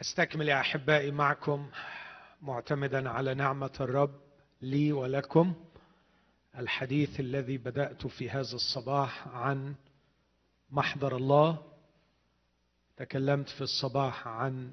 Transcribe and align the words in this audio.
أستكمل 0.00 0.48
يا 0.48 0.60
أحبائي 0.60 1.10
معكم 1.10 1.70
معتمدا 2.42 3.10
على 3.10 3.34
نعمة 3.34 3.70
الرب 3.80 4.14
لي 4.62 4.92
ولكم 4.92 5.54
الحديث 6.58 7.20
الذي 7.20 7.58
بدأت 7.58 8.06
في 8.06 8.30
هذا 8.30 8.54
الصباح 8.54 9.28
عن 9.28 9.74
محضر 10.70 11.16
الله. 11.16 11.58
تكلمت 12.96 13.48
في 13.48 13.60
الصباح 13.60 14.28
عن 14.28 14.70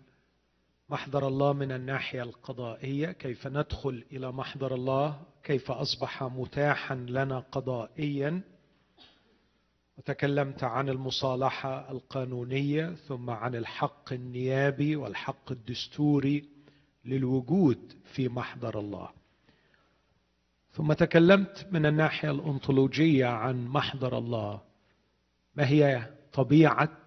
محضر 0.90 1.28
الله 1.28 1.54
من 1.54 1.72
الناحية 1.72 2.24
القضائية 2.24 3.12
كيف 3.12 3.48
ندخل 3.48 4.06
إلى 4.12 4.32
محضر 4.32 4.76
الله 4.76 5.22
كيف 5.44 5.72
أصبح 5.72 6.24
متاحا 6.24 6.96
لنا 6.96 7.40
قضائيا. 7.40 8.42
وتكلمت 9.98 10.64
عن 10.64 10.90
المصالحة 10.90 11.92
القانونية 11.92 12.96
ثم 13.08 13.30
عن 13.30 13.56
الحق 13.56 14.14
النيابي 14.14 14.96
والحق 14.96 15.52
الدستوري 15.52 16.50
للوجود 17.06 17.94
في 18.14 18.30
محضر 18.30 18.80
الله. 18.80 19.10
ثم 20.72 20.94
تكلمت 20.94 21.68
من 21.72 21.86
الناحية 21.86 22.32
الانطولوجيه 22.32 23.26
عن 23.26 23.68
محضر 23.68 24.18
الله. 24.18 24.62
ما 25.56 25.68
هي 25.68 26.14
طبيعة 26.34 26.98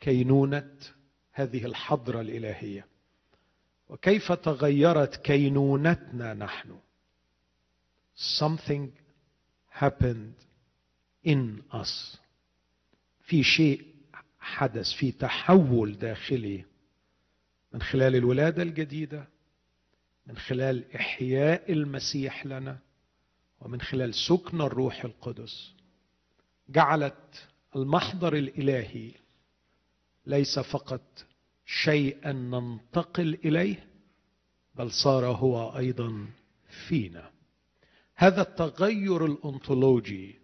كينونة 0.00 0.70
هذه 1.32 1.66
الحضرة 1.66 2.20
الإلهية؟ 2.20 2.86
وكيف 3.88 4.32
تغيرت 4.32 5.16
كينونتنا 5.16 6.34
نحن؟ 6.34 6.78
Something 8.40 8.88
happened 9.80 10.45
in 11.26 11.74
us 11.74 12.18
في 13.26 13.42
شيء 13.42 13.84
حدث 14.40 14.92
في 14.92 15.12
تحول 15.12 15.98
داخلي 15.98 16.64
من 17.72 17.82
خلال 17.82 18.16
الولادة 18.16 18.62
الجديدة 18.62 19.28
من 20.26 20.36
خلال 20.36 20.94
إحياء 20.94 21.72
المسيح 21.72 22.46
لنا 22.46 22.78
ومن 23.60 23.80
خلال 23.80 24.14
سكن 24.14 24.60
الروح 24.60 25.04
القدس. 25.04 25.72
جعلت 26.68 27.48
المحضر 27.76 28.36
الإلهي 28.36 29.10
ليس 30.26 30.58
فقط 30.58 31.26
شيئا 31.66 32.32
ننتقل 32.32 33.38
إليه 33.44 33.86
بل 34.74 34.90
صار 34.90 35.26
هو 35.26 35.78
أيضا 35.78 36.26
فينا. 36.88 37.30
هذا 38.14 38.42
التغير 38.42 39.24
الانطولوجي 39.26 40.38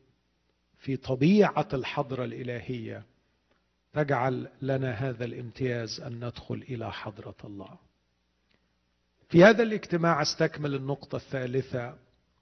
في 0.83 0.97
طبيعة 0.97 1.69
الحضرة 1.73 2.25
الإلهية 2.25 3.03
تجعل 3.93 4.49
لنا 4.63 4.91
هذا 4.93 5.25
الامتياز 5.25 6.01
أن 6.01 6.25
ندخل 6.25 6.55
إلى 6.69 6.93
حضرة 6.93 7.35
الله. 7.45 7.79
في 9.29 9.45
هذا 9.45 9.63
الاجتماع 9.63 10.23
استكمل 10.23 10.75
النقطة 10.75 11.17
الثالثة 11.17 11.99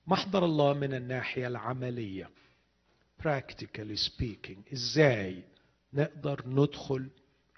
محضر 0.07 0.45
الله 0.45 0.73
من 0.75 0.95
الناحية 0.95 1.47
العملية. 1.47 2.31
Practically 3.23 3.97
speaking 4.09 4.73
إزاي 4.73 5.43
نقدر 5.95 6.43
ندخل 6.47 7.09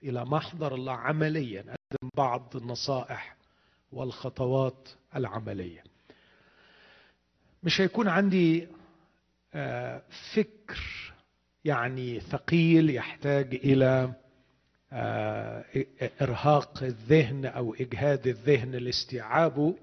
إلى 0.03 0.25
محضر 0.25 0.75
الله 0.75 0.93
عمليا؟ 0.93 1.63
نقدم 1.63 2.09
بعض 2.17 2.57
النصائح 2.57 3.37
والخطوات 3.93 4.89
العملية. 5.17 5.85
مش 7.63 7.81
هيكون 7.81 8.09
عندي 8.09 8.69
فكر 10.34 11.12
يعني 11.64 12.20
ثقيل 12.20 12.91
يحتاج 12.91 13.55
إلى 13.55 14.14
إرهاق 16.22 16.83
الذهن 16.83 17.47
أو 17.47 17.75
إجهاد 17.75 18.27
الذهن 18.27 18.70
لاستيعابه 18.70 19.75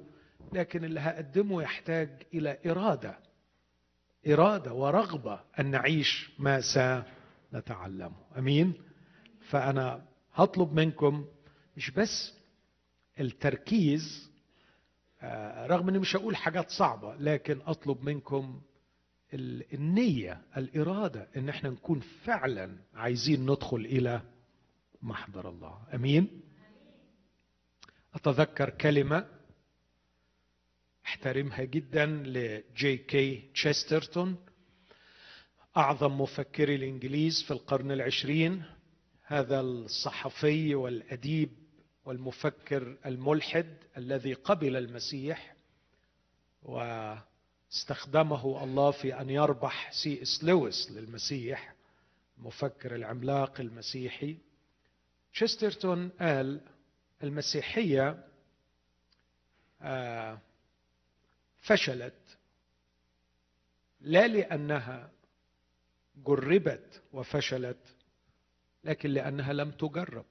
لكن 0.53 0.83
اللي 0.83 0.99
هقدمه 0.99 1.61
يحتاج 1.63 2.09
إلى 2.33 2.57
إرادة 2.65 3.17
إرادة 4.27 4.73
ورغبة 4.73 5.39
أن 5.59 5.71
نعيش 5.71 6.29
ما 6.39 6.61
سنتعلمه. 6.61 8.15
أمين؟ 8.37 8.73
فأنا 9.49 10.01
هطلب 10.33 10.73
منكم 10.73 11.25
مش 11.77 11.91
بس 11.91 12.33
التركيز 13.19 14.29
رغم 15.67 15.89
إني 15.89 15.99
مش 15.99 16.15
هقول 16.15 16.35
حاجات 16.35 16.69
صعبة 16.69 17.15
لكن 17.15 17.59
أطلب 17.65 18.03
منكم 18.03 18.61
النية 19.33 20.41
الإرادة 20.57 21.27
إن 21.37 21.49
إحنا 21.49 21.69
نكون 21.69 21.99
فعلا 21.99 22.77
عايزين 22.93 23.41
ندخل 23.51 23.77
إلى 23.77 24.21
محضر 25.01 25.49
الله. 25.49 25.81
أمين؟ 25.93 26.41
أتذكر 28.13 28.69
كلمة 28.69 29.27
أحترمها 31.05 31.63
جدا 31.63 32.05
لجي 32.05 32.97
كي 32.97 33.49
تشسترتون 33.53 34.35
أعظم 35.77 36.21
مفكري 36.21 36.75
الإنجليز 36.75 37.43
في 37.43 37.51
القرن 37.51 37.91
العشرين. 37.91 38.63
هذا 39.23 39.59
الصحفي 39.61 40.75
والأديب 40.75 41.49
والمفكر 42.05 42.97
الملحد 43.05 43.77
الذي 43.97 44.33
قبل 44.33 44.75
المسيح 44.75 45.55
و 46.63 46.79
استخدمه 47.73 48.63
الله 48.63 48.91
في 48.91 49.21
أن 49.21 49.29
يربح 49.29 49.91
سي 49.91 50.21
اس 50.21 50.43
لويس 50.43 50.91
للمسيح 50.91 51.75
المفكر 52.37 52.95
العملاق 52.95 53.59
المسيحي. 53.61 54.37
تشسترتون 55.33 56.09
قال 56.09 56.61
المسيحية 57.23 58.25
فشلت 61.61 62.37
لا 64.01 64.27
لأنها 64.27 65.11
جربت 66.15 67.01
وفشلت 67.13 67.95
لكن 68.83 69.09
لأنها 69.09 69.53
لم 69.53 69.71
تجرب. 69.71 70.25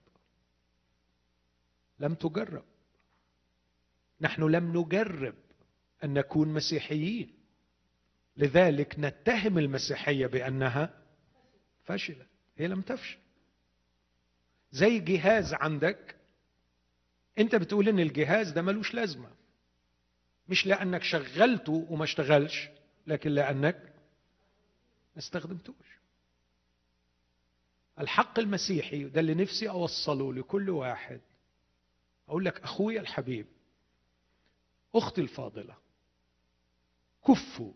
لم 2.01 2.15
تجرب. 2.15 2.65
نحن 4.21 4.43
لم 4.43 4.79
نجرب. 4.79 5.35
أن 6.05 6.15
نكون 6.15 6.49
مسيحيين. 6.49 7.35
لذلك 8.37 8.95
نتهم 8.99 9.59
المسيحية 9.59 10.27
بأنها 10.27 11.03
فشلت 11.85 12.27
هي 12.57 12.69
لم 12.69 12.81
تفشل. 12.81 13.19
زي 14.73 14.99
جهاز 14.99 15.55
عندك 15.55 16.17
أنت 17.39 17.55
بتقول 17.55 17.89
إن 17.89 17.99
الجهاز 18.01 18.51
ده 18.51 18.63
ملوش 18.63 18.95
لازمة. 18.95 19.31
مش 20.49 20.67
لأنك 20.67 21.03
شغلته 21.03 21.87
وما 21.91 22.05
اشتغلش 22.05 22.69
لكن 23.07 23.31
لأنك 23.31 23.93
ما 25.15 25.19
استخدمتوش. 25.19 25.99
الحق 28.01 28.39
المسيحي 28.39 29.05
ده 29.05 29.21
اللي 29.21 29.35
نفسي 29.35 29.69
أوصله 29.69 30.35
لكل 30.35 30.71
واحد. 30.71 31.21
أقول 32.29 32.45
لك 32.45 32.61
اخويا 32.61 33.01
الحبيب 33.01 33.47
أختي 34.95 35.21
الفاضلة. 35.21 35.77
كفوا. 37.29 37.73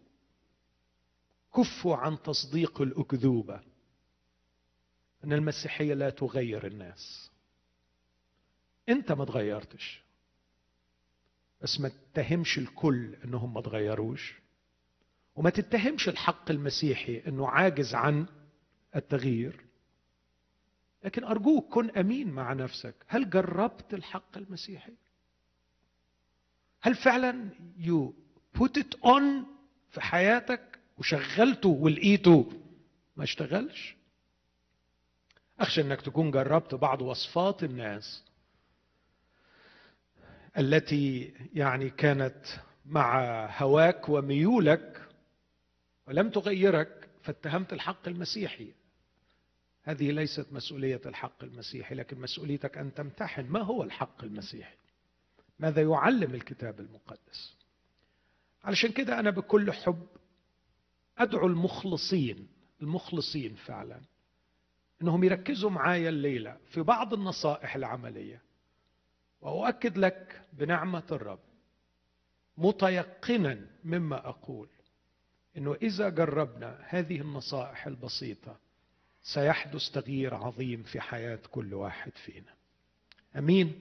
كفوا 1.56 1.96
عن 1.96 2.22
تصديق 2.22 2.82
الأكذوبة. 2.82 3.60
إن 5.24 5.32
المسيحية 5.32 5.94
لا 5.94 6.10
تغير 6.10 6.66
الناس. 6.66 7.30
أنت 8.88 9.12
ما 9.12 9.24
تغيرتش. 9.24 10.02
بس 11.62 11.80
ما 11.80 11.88
تتهمش 11.88 12.58
الكل 12.58 13.14
إنهم 13.24 13.54
ما 13.54 13.60
تغيروش. 13.60 14.42
وما 15.34 15.50
تتهمش 15.50 16.08
الحق 16.08 16.50
المسيحي 16.50 17.22
إنه 17.26 17.48
عاجز 17.48 17.94
عن 17.94 18.26
التغيير. 18.96 19.66
لكن 21.04 21.24
أرجوك 21.24 21.74
كن 21.74 21.90
أمين 21.90 22.30
مع 22.30 22.52
نفسك. 22.52 22.94
هل 23.06 23.30
جربت 23.30 23.94
الحق 23.94 24.36
المسيحي؟ 24.38 24.92
هل 26.80 26.94
فعلا 26.94 27.50
يو 27.76 28.14
put 28.58 28.80
it 28.80 28.96
on 29.04 29.22
في 29.90 30.00
حياتك 30.00 30.78
وشغلته 30.98 31.68
ولقيته. 31.68 32.52
ما 33.16 33.24
اشتغلش. 33.24 33.96
أخشى 35.60 35.80
إنك 35.80 36.00
تكون 36.00 36.30
جربت 36.30 36.74
بعض 36.74 37.02
وصفات 37.02 37.64
الناس 37.64 38.24
التي 40.58 41.34
يعني 41.54 41.90
كانت 41.90 42.46
مع 42.86 43.46
هواك 43.58 44.08
وميولك 44.08 45.08
ولم 46.06 46.30
تغيرك 46.30 47.08
فاتهمت 47.22 47.72
الحق 47.72 48.08
المسيحي. 48.08 48.72
هذه 49.82 50.10
ليست 50.10 50.46
مسؤولية 50.52 51.00
الحق 51.06 51.44
المسيحي 51.44 51.94
لكن 51.94 52.20
مسؤوليتك 52.20 52.78
أن 52.78 52.94
تمتحن 52.94 53.46
ما 53.46 53.60
هو 53.60 53.82
الحق 53.82 54.24
المسيحي. 54.24 54.76
ماذا 55.58 55.82
يعلم 55.82 56.34
الكتاب 56.34 56.80
المقدس؟ 56.80 57.61
علشان 58.64 58.92
كده 58.92 59.20
أنا 59.20 59.30
بكل 59.30 59.72
حب 59.72 60.06
أدعو 61.18 61.46
المخلصين 61.46 62.48
المخلصين 62.82 63.54
فعلا 63.54 64.00
إنهم 65.02 65.24
يركزوا 65.24 65.70
معايا 65.70 66.08
الليلة 66.08 66.56
في 66.70 66.82
بعض 66.82 67.14
النصائح 67.14 67.76
العملية. 67.76 68.42
وأؤكد 69.40 69.98
لك 69.98 70.42
بنعمة 70.52 71.02
الرب 71.12 71.38
متيقنا 72.58 73.66
مما 73.84 74.28
أقول 74.28 74.68
إنه 75.56 75.74
إذا 75.74 76.08
جربنا 76.08 76.78
هذه 76.88 77.20
النصائح 77.20 77.86
البسيطة 77.86 78.56
سيحدث 79.22 79.90
تغيير 79.90 80.34
عظيم 80.34 80.82
في 80.82 81.00
حياة 81.00 81.38
كل 81.50 81.74
واحد 81.74 82.12
فينا. 82.12 82.54
آمين. 83.36 83.80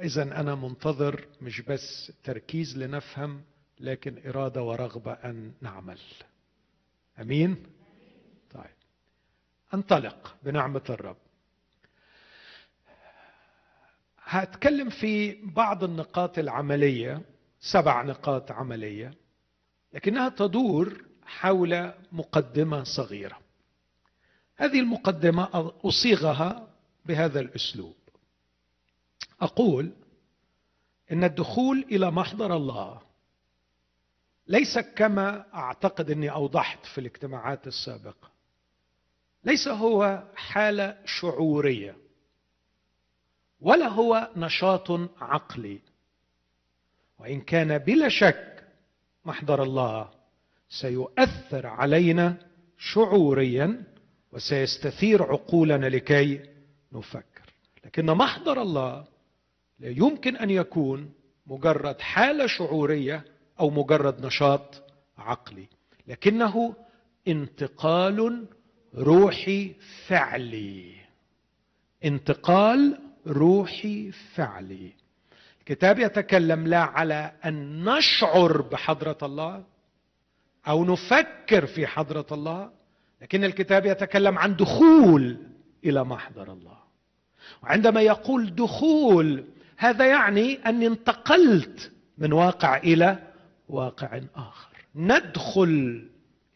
اذا 0.00 0.22
أنا 0.22 0.54
منتظر 0.54 1.26
مش 1.42 1.60
بس 1.60 2.12
تركيز 2.24 2.78
لنفهم 2.78 3.42
لكن 3.80 4.28
إرادة 4.28 4.62
ورغبة 4.62 5.12
أن 5.12 5.52
نعمل. 5.60 5.98
أمين؟ 7.20 7.66
طيب. 8.54 8.64
انطلق 9.74 10.36
بنعمة 10.42 10.82
الرب. 10.90 11.16
هتكلم 14.24 14.90
في 14.90 15.38
بعض 15.42 15.84
النقاط 15.84 16.38
العملية 16.38 17.22
سبع 17.60 18.02
نقاط 18.02 18.52
عملية 18.52 19.14
لكنها 19.92 20.28
تدور 20.28 21.04
حول 21.26 21.92
مقدمة 22.12 22.84
صغيرة. 22.84 23.38
هذه 24.56 24.80
المقدمة 24.80 25.72
أصيغها 25.84 26.68
بهذا 27.06 27.40
الأسلوب. 27.40 27.96
أقول 29.40 29.92
إن 31.12 31.24
الدخول 31.24 31.84
إلى 31.90 32.10
محضر 32.10 32.56
الله 32.56 33.00
ليس 34.46 34.78
كما 34.78 35.44
أعتقد 35.54 36.10
إني 36.10 36.30
أوضحت 36.30 36.86
في 36.86 36.98
الاجتماعات 36.98 37.66
السابقة 37.66 38.30
ليس 39.44 39.68
هو 39.68 40.24
حالة 40.34 40.96
شعورية 41.04 41.96
ولا 43.60 43.88
هو 43.88 44.30
نشاط 44.36 44.90
عقلي 45.20 45.78
وإن 47.18 47.40
كان 47.40 47.78
بلا 47.78 48.08
شك 48.08 48.64
محضر 49.24 49.62
الله 49.62 50.10
سيؤثر 50.68 51.66
علينا 51.66 52.36
شعوريا 52.78 53.84
وسيستثير 54.32 55.22
عقولنا 55.22 55.86
لكي 55.86 56.50
نفكر. 56.92 57.52
لكن 57.84 58.06
محضر 58.06 58.62
الله 58.62 59.06
لا 59.80 59.88
يمكن 59.88 60.36
أن 60.36 60.50
يكون 60.50 61.10
مجرد 61.46 62.00
حالة 62.00 62.46
شعورية 62.46 63.24
أو 63.60 63.70
مجرد 63.70 64.26
نشاط 64.26 64.82
عقلي 65.18 65.66
لكنه 66.06 66.74
انتقال 67.28 68.46
روحي 68.94 69.74
فعلي. 70.06 70.94
انتقال 72.04 72.98
روحي 73.26 74.12
فعلي. 74.34 74.92
الكتاب 75.60 75.98
يتكلم 75.98 76.66
لا 76.66 76.80
على 76.80 77.32
أن 77.44 77.84
نشعر 77.84 78.62
بحضرة 78.62 79.18
الله 79.22 79.64
أو 80.68 80.84
نفكر 80.84 81.66
في 81.66 81.86
حضرة 81.86 82.26
الله 82.32 82.70
لكن 83.22 83.44
الكتاب 83.44 83.86
يتكلم 83.86 84.38
عن 84.38 84.56
دخول 84.56 85.36
إلى 85.84 86.04
محضر 86.04 86.52
الله. 86.52 86.78
وعندما 87.62 88.00
يقول 88.00 88.54
دخول 88.54 89.44
هذا 89.78 90.06
يعني 90.06 90.58
أني 90.66 90.86
انتقلت 90.86 91.90
من 92.18 92.32
واقع 92.32 92.76
إلى 92.76 93.18
واقع 93.68 94.20
آخر. 94.36 94.68
ندخل 94.94 96.04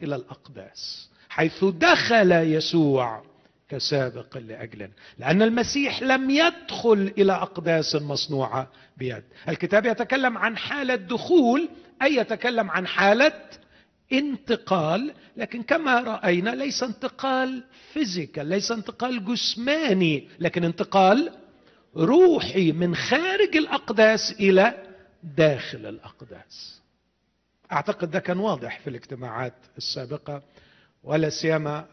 إلى 0.02 0.16
الأقداس 0.16 1.10
حيث 1.28 1.64
دخل 1.64 2.32
يسوع 2.32 3.22
كسابق 3.68 4.38
لأجلنا. 4.38 4.90
لأن 5.18 5.42
المسيح 5.42 6.02
لم 6.02 6.30
يدخل 6.30 7.12
إلى 7.18 7.32
أقداس 7.32 7.96
مصنوعة 7.96 8.68
بيد. 8.96 9.22
الكتاب 9.48 9.86
يتكلم 9.86 10.38
عن 10.38 10.56
حالة 10.56 10.94
دخول 10.94 11.68
أي 12.02 12.16
يتكلم 12.16 12.70
عن 12.70 12.86
حالة 12.86 13.32
انتقال 14.12 15.12
لكن 15.36 15.62
كما 15.62 16.00
رأينا 16.00 16.50
ليس 16.50 16.82
انتقال 16.82 17.64
فيزيكال 17.92 18.46
ليس 18.46 18.72
انتقال 18.72 19.24
جسماني 19.24 20.28
لكن 20.40 20.64
انتقال 20.64 21.30
روحي 21.96 22.72
من 22.72 22.94
خارج 22.94 23.56
الأقداس 23.56 24.32
إلى 24.40 24.74
داخل 25.22 25.86
الأقداس. 25.86 26.82
أعتقد 27.72 28.10
ده 28.10 28.18
كان 28.18 28.38
واضح 28.38 28.78
في 28.80 28.90
الاجتماعات 28.90 29.54
السابقة 29.76 30.42
ولا 31.04 31.30
سيما 31.30 31.86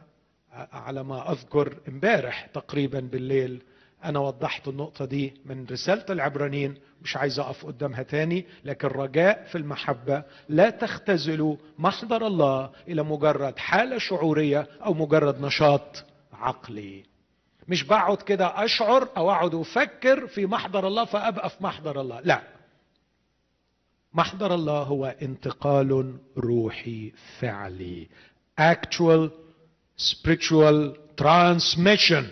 على 0.74 1.04
ما 1.04 1.31
أذكر 1.31 1.78
امبارح 1.88 2.46
تقريبا 2.46 3.00
بالليل. 3.00 3.62
أنا 4.06 4.19
وضحت 4.19 4.68
النقطة 4.68 5.06
دي 5.06 5.34
من 5.46 5.66
رسالة 5.72 6.06
العبرانيين 6.10 6.75
مش 7.01 7.18
عايز 7.18 7.40
أقف 7.40 7.66
قدامها 7.66 8.04
تاني 8.04 8.46
لكن 8.66 8.88
رجاء 8.88 9.46
في 9.51 9.57
المحبة 9.57 10.24
لا 10.50 10.69
تختزلوا 10.69 11.56
محضر 11.80 12.28
الله 12.28 12.69
إلى 12.88 13.04
مجرد 13.04 13.57
حالة 13.57 13.98
شعورية 13.98 14.68
أو 14.86 14.94
مجرد 14.94 15.42
نشاط 15.42 16.04
عقلي. 16.34 17.04
مش 17.69 17.83
بقعد 17.83 18.21
كده 18.21 18.66
أشعر 18.66 19.10
أو 19.18 19.31
أقعد 19.31 19.56
أفكر 19.56 20.27
في 20.27 20.45
محضر 20.45 20.88
الله 20.88 21.06
فأبقى 21.06 21.50
في 21.50 21.63
محضر 21.63 22.01
الله. 22.01 22.19
لا. 22.19 22.44
محضر 24.13 24.56
الله 24.56 24.83
هو 24.83 25.06
انتقال 25.21 26.18
روحي 26.38 27.13
فعلي. 27.39 28.07
Actual 28.62 29.30
spiritual 29.98 30.95
transmission 31.21 32.25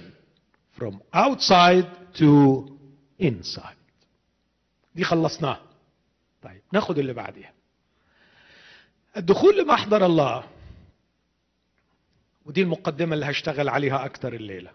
from 0.80 0.94
outside 1.16 1.88
to 2.20 2.64
inside. 3.22 3.78
دي 4.96 5.04
خلصناها. 5.04 5.62
طيب 6.42 6.62
ناخد 6.74 7.00
اللي 7.00 7.14
بعديها. 7.14 7.54
الدخول 9.18 9.60
لمحضر 9.60 10.06
الله 10.06 10.44
ودي 12.46 12.62
المقدمة 12.62 13.14
اللي 13.14 13.26
هشتغل 13.26 13.70
عليها 13.70 14.06
أكتر 14.06 14.34
الليلة. 14.34 14.72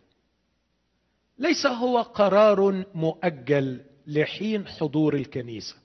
ليس 1.42 1.66
هو 1.66 2.02
قرار 2.02 2.84
مؤجل 2.94 3.80
لحين 4.06 4.66
حضور 4.66 5.14
الكنيسة. 5.14 5.76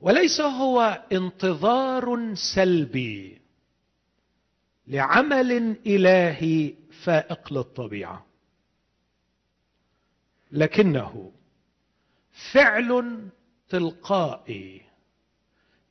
وليس 0.00 0.40
هو 0.40 1.04
انتظار 1.12 2.34
سلبي 2.54 3.40
لعمل 4.86 5.76
إلهي 5.86 6.74
فائق 7.04 7.52
للطبيعة. 7.52 8.26
لكنه 10.52 11.32
فعل 12.52 13.20
تلقائي 13.68 14.82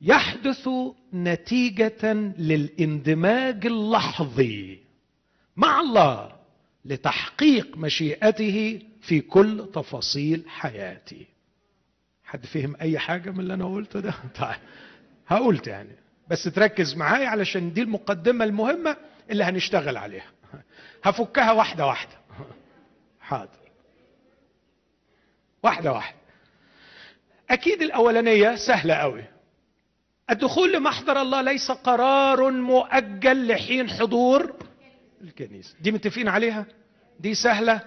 يحدث 0.01 0.69
نتيجة 1.13 2.13
للإندماج 2.37 3.65
اللحظي 3.65 4.79
مع 5.55 5.79
الله. 5.79 6.38
لتحقيق 6.85 7.77
مشيئته 7.77 8.81
في 9.01 9.21
كل 9.21 9.69
تفاصيل 9.73 10.43
حياتي. 10.47 11.27
حد 12.23 12.45
فهم 12.45 12.75
أي 12.81 12.99
حاجة 12.99 13.29
من 13.29 13.39
اللي 13.39 13.53
أنا 13.53 13.65
قلته 13.65 13.99
ده؟ 13.99 14.13
طيب 14.39 14.55
هقول 15.27 15.57
تاني 15.57 15.95
بس 16.27 16.43
تركز 16.43 16.95
معايا 16.95 17.27
علشان 17.27 17.73
دي 17.73 17.81
المقدمة 17.81 18.45
المهمة 18.45 18.97
اللي 19.29 19.43
هنشتغل 19.43 19.97
عليها. 19.97 20.31
هفكها 21.03 21.51
واحدة 21.51 21.85
واحدة. 21.85 22.17
حاضر. 23.19 23.49
واحدة 25.63 25.91
واحدة. 25.91 26.17
أكيد 27.49 27.81
الأولانية 27.81 28.55
سهلة 28.55 28.93
قوي 28.93 29.23
الدخول 30.29 30.73
لمحضر 30.73 31.21
الله 31.21 31.41
ليس 31.41 31.71
قرار 31.71 32.51
مؤجل 32.51 33.47
لحين 33.47 33.89
حضور 33.89 34.55
الكنيسة. 35.21 35.75
دي 35.81 35.91
متفقين 35.91 36.27
عليها؟ 36.27 36.65
دي 37.19 37.33
سهلة؟ 37.33 37.81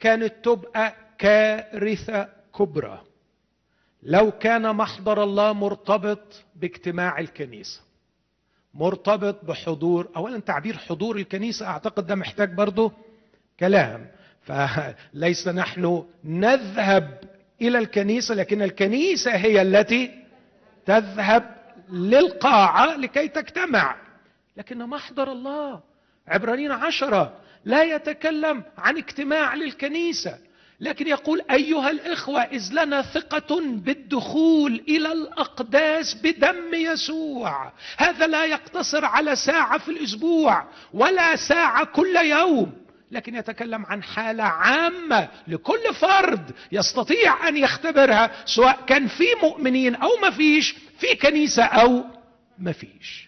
كانت 0.00 0.34
تبقى 0.44 0.94
كارثة 1.18 2.28
كبرى. 2.58 3.02
لو 4.02 4.30
كان 4.30 4.76
محضر 4.76 5.22
الله 5.22 5.52
مرتبط 5.52 6.44
باجتماع 6.56 7.18
الكنيسة 7.18 7.80
مرتبط 8.74 9.44
بحضور 9.44 10.08
اولا 10.16 10.38
تعبير 10.38 10.76
حضور 10.78 11.16
الكنيسة 11.16 11.66
أعتقد 11.66 12.06
ده 12.06 12.14
محتاج 12.14 12.52
برضه 12.54 12.92
كلام. 13.60 14.06
فليس 14.42 15.48
نحن 15.48 16.04
نذهب 16.24 17.20
إلى 17.62 17.78
الكنيسة 17.78 18.34
لكن 18.34 18.62
الكنيسة 18.62 19.36
هي 19.36 19.62
التي 19.62 20.24
تذهب 20.86 21.56
للقاعة 21.88 22.96
لكي 22.96 23.28
تجتمع. 23.28 23.96
لكن 24.56 24.78
محضر 24.78 25.32
الله 25.32 25.80
عبرانيين 26.28 26.72
عشرة 26.72 27.32
لا 27.64 27.82
يتكلم 27.82 28.62
عن 28.78 28.96
اجتماع 28.96 29.54
للكنيسة 29.54 30.38
لكن 30.80 31.06
يقول 31.06 31.42
أيها 31.50 31.90
الإخوة 31.90 32.40
إذ 32.42 32.68
لنا 32.72 33.02
ثقة 33.02 33.60
بالدخول 33.60 34.84
إلى 34.88 35.12
الأقداس 35.12 36.14
بدم 36.14 36.74
يسوع. 36.74 37.72
هذا 37.96 38.26
لا 38.26 38.44
يقتصر 38.44 39.04
على 39.04 39.36
ساعة 39.36 39.78
في 39.78 39.88
الأسبوع 39.88 40.64
ولا 40.94 41.36
ساعة 41.36 41.84
كل 41.84 42.16
يوم 42.16 42.72
لكن 43.10 43.34
يتكلم 43.34 43.86
عن 43.86 44.02
حالة 44.02 44.44
عامة 44.44 45.28
لكل 45.48 45.94
فرد 45.94 46.50
يستطيع 46.72 47.48
أن 47.48 47.56
يختبرها 47.56 48.30
سواء 48.44 48.78
كان 48.86 49.06
في 49.06 49.24
مؤمنين 49.42 49.94
أو 49.94 50.08
ما 50.22 50.30
فيش 50.30 50.74
في 50.98 51.14
كنيسة 51.14 51.64
أو 51.64 52.04
ما 52.58 52.72
فيش. 52.72 53.27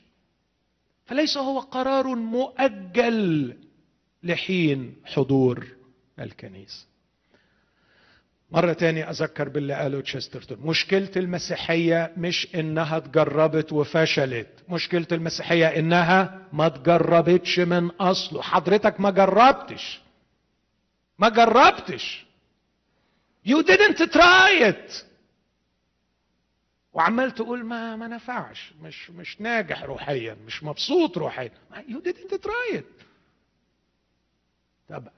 فليس 1.11 1.37
هو 1.37 1.59
قرار 1.59 2.07
مؤجل 2.07 3.55
لحين 4.23 4.97
حضور 5.05 5.67
الكنيسه 6.21 6.87
مرة 8.51 8.73
تانية 8.73 9.11
أذكر 9.11 9.49
باللي 9.49 9.75
قاله 9.75 10.01
تشسترتون 10.01 10.59
مشكلة 10.61 11.11
المسيحية 11.17 12.13
مش 12.17 12.49
إنها 12.55 12.99
تجربت 12.99 13.73
وفشلت 13.73 14.49
مشكلة 14.69 15.07
المسيحية 15.13 15.67
إنها 15.67 16.49
ما 16.53 16.69
تجربتش 16.69 17.59
من 17.59 17.91
أصله. 17.91 18.43
حضرتك 18.43 19.01
ما 19.01 19.11
جربتش 19.11 20.01
ما 21.19 21.29
جربتش. 21.29 22.27
You 23.49 23.63
didn't 23.63 24.11
try 24.13 24.71
it. 24.71 25.05
وعمال 26.93 27.35
تقول 27.35 27.65
ما 27.65 27.97
ما 27.97 28.09
نفعش 28.09 28.73
مش 28.83 29.11
مش 29.11 29.41
ناجح 29.41 29.83
روحيا 29.85 30.37
مش 30.47 30.63
مبسوط 30.65 31.19
روحيا. 31.19 31.51
you 31.75 32.01
didn't 32.09 32.35
try 32.39 32.77
it. 32.77 32.85
طب 34.89 35.09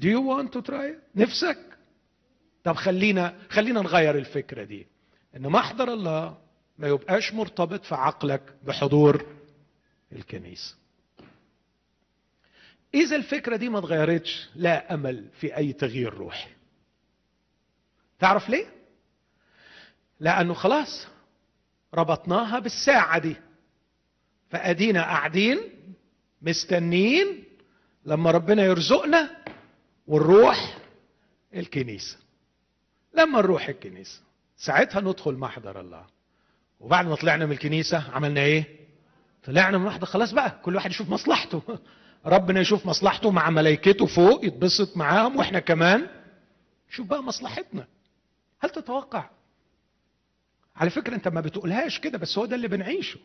do 0.00 0.04
you 0.06 0.20
want 0.20 0.52
to 0.58 0.62
try 0.70 0.92
it? 0.92 0.98
نفسك. 1.16 1.58
طب 2.64 2.76
خلينا 2.76 3.38
خلينا 3.50 3.80
نغير 3.82 4.18
الفكرة 4.18 4.64
دي. 4.64 4.86
إن 5.36 5.48
محضر 5.48 5.92
الله 5.92 6.38
ما 6.78 6.88
يبقاش 6.88 7.32
مرتبط 7.34 7.84
في 7.84 7.94
عقلك 7.94 8.42
بحضور 8.66 9.26
الكنيسه 10.12 10.76
إذا 12.94 13.16
الفكرة 13.16 13.56
دي 13.56 13.68
ما 13.68 13.78
اتغيرتش 13.78 14.48
لا 14.54 14.94
أمل 14.94 15.28
في 15.40 15.56
أي 15.56 15.72
تغيير 15.72 16.14
روحي. 16.14 16.50
تعرف 18.18 18.48
ليه؟ 18.48 18.66
لأنه 20.20 20.54
خلاص 20.54 21.06
ربطناها 21.94 22.58
بالساعة 22.58 23.18
دي. 23.18 23.36
فأدينا 24.50 25.02
قاعدين 25.02 25.58
مستنيين 26.42 27.44
لما 28.04 28.30
ربنا 28.30 28.62
يرزقنا 28.64 29.30
ونروح 30.06 30.78
الكنيسة. 31.54 32.16
لما 33.14 33.40
نروح 33.40 33.68
الكنيسة 33.68 34.20
ساعتها 34.56 35.00
ندخل 35.00 35.34
محضر 35.34 35.80
الله. 35.80 36.06
وبعد 36.80 37.06
ما 37.06 37.14
طلعنا 37.14 37.46
من 37.46 37.52
الكنيسة 37.52 38.10
عملنا 38.12 38.40
إيه؟ 38.40 38.64
طلعنا 39.44 39.78
من 39.78 39.84
محضر. 39.84 40.06
خلاص 40.06 40.32
بقى 40.32 40.60
كل 40.62 40.74
واحد 40.76 40.90
يشوف 40.90 41.08
مصلحته. 41.08 41.62
ربنا 42.26 42.60
يشوف 42.60 42.86
مصلحته 42.86 43.30
مع 43.30 43.50
ملائكته 43.50 44.06
فوق 44.06 44.44
يتبسط 44.44 44.96
معاهم 44.96 45.36
وإحنا 45.36 45.58
كمان 45.58 46.06
شوف 46.90 47.06
بقى 47.06 47.22
مصلحتنا. 47.22 47.86
هل 48.60 48.70
تتوقع 48.70 49.30
على 50.78 50.90
فكرة 50.90 51.14
انت 51.14 51.28
ما 51.28 51.40
بتقولهاش 51.40 52.00
كده 52.00 52.18
بس 52.18 52.38
هو 52.38 52.46
ده 52.46 52.56
اللي 52.56 52.68
بنعيشه. 52.68 53.20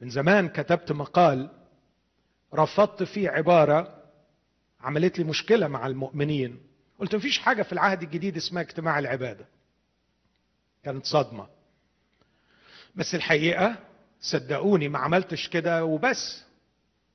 من 0.00 0.10
زمان 0.10 0.48
كتبت 0.48 0.92
مقال 0.92 1.50
رفضت 2.54 3.02
فيه 3.02 3.30
عبارة 3.30 4.02
عملت 4.80 5.18
لي 5.18 5.24
مشكلة 5.24 5.68
مع 5.68 5.86
المؤمنين. 5.86 6.60
قلت 6.98 7.14
مفيش 7.14 7.38
حاجة 7.38 7.62
في 7.62 7.72
العهد 7.72 8.02
الجديد 8.02 8.36
اسمها 8.36 8.62
اجتماع 8.62 8.98
العبادة. 8.98 9.46
كانت 10.84 11.06
صدمة. 11.06 11.46
بس 12.94 13.14
الحقيقة 13.14 13.76
صدقوني 14.20 14.88
ما 14.88 14.98
عملتش 14.98 15.48
كده 15.48 15.84
وبس 15.84 16.44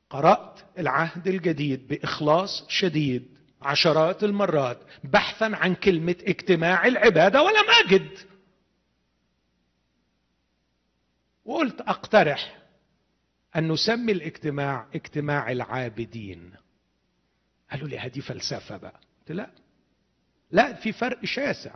قرأت 0.10 0.60
العهد 0.80 1.28
الجديد 1.28 1.88
بإخلاص 1.88 2.66
شديد. 2.70 3.37
عشرات 3.62 4.24
المرات 4.24 4.80
بحثا 5.04 5.52
عن 5.54 5.76
كلمة 5.76 6.16
اجتماع 6.22 6.88
العبادة 6.88 7.42
ولم 7.42 7.66
أجد. 7.86 8.10
وقلت 11.46 11.82
أقترح 11.82 12.58
أن 13.56 13.72
نسمي 13.72 14.12
الاجتماع 14.12 14.88
اجتماع 14.96 15.52
العابدين. 15.52 16.52
قالوا 17.72 17.88
لي 17.88 18.00
هذه 18.00 18.20
فلسفة 18.20 18.78
بقى. 18.78 19.00
قلت 19.20 19.32
لا. 19.32 19.50
لا 20.52 20.74
في 20.74 20.92
فرق 20.92 21.26
شاسع. 21.26 21.76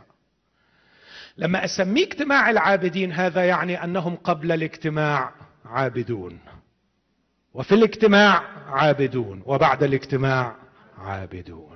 لما 1.36 1.64
أسميه 1.64 2.04
اجتماع 2.04 2.50
العابدين 2.50 3.12
هذا 3.12 3.44
يعني 3.46 3.84
أنهم 3.84 4.16
قبل 4.16 4.52
الاجتماع 4.52 5.34
عابدون. 5.64 6.40
وفي 7.54 7.74
الاجتماع 7.74 8.38
عابدون 8.66 9.42
وبعد 9.46 9.82
الاجتماع 9.82 10.56
عابدون. 10.98 11.71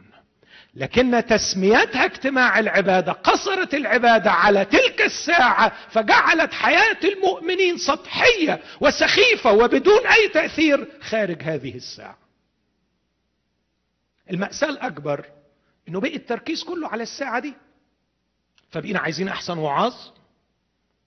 لكن 0.76 1.26
تسميتها 1.26 2.04
اجتماع 2.04 2.58
العبادة 2.58 3.12
قصرت 3.12 3.74
العبادة 3.74 4.30
على 4.30 4.64
تلك 4.64 5.02
الساعة 5.02 5.72
فجعلت 5.90 6.52
حياة 6.52 6.98
المؤمنين 7.04 7.78
سطحية 7.78 8.60
وسخيفة 8.80 9.52
وبدون 9.52 10.06
أي 10.06 10.28
تأثير 10.28 10.88
خارج 11.00 11.42
هذه 11.42 11.74
الساعة. 11.74 12.18
المأساة 14.30 14.68
الأكبر 14.68 15.24
إنه 15.88 16.00
بقي 16.00 16.16
التركيز 16.16 16.62
كله 16.62 16.88
على 16.88 17.02
الساعة 17.02 17.38
دي. 17.40 17.54
فبقينا 18.70 18.98
عايزين 18.98 19.28
أحسن 19.28 19.58
وعاظ 19.58 19.94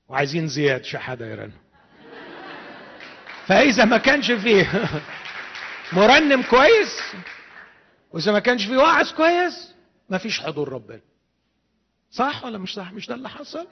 وعايزين 0.08 0.48
زياد 0.48 0.84
شحادة 0.84 1.50
فإذا 3.48 3.86
ما 3.86 3.98
كانش 3.98 4.32
فيه 4.32 4.90
مرنم 5.94 6.42
كويس 6.42 7.02
وإذا 8.12 8.32
ما 8.32 8.40
كانش 8.40 8.66
فيه 8.66 8.78
واعظ 8.78 9.12
كويس 9.14 9.74
ما 10.10 10.18
فيش 10.18 10.40
حضور 10.42 10.70
ربنا. 10.70 11.02
صح 12.12 12.44
ولا 12.46 12.58
مش 12.58 12.74
صح؟ 12.74 12.92
مش 12.94 13.08
ده 13.08 13.16
اللي 13.16 13.30
حصل؟ 13.30 13.68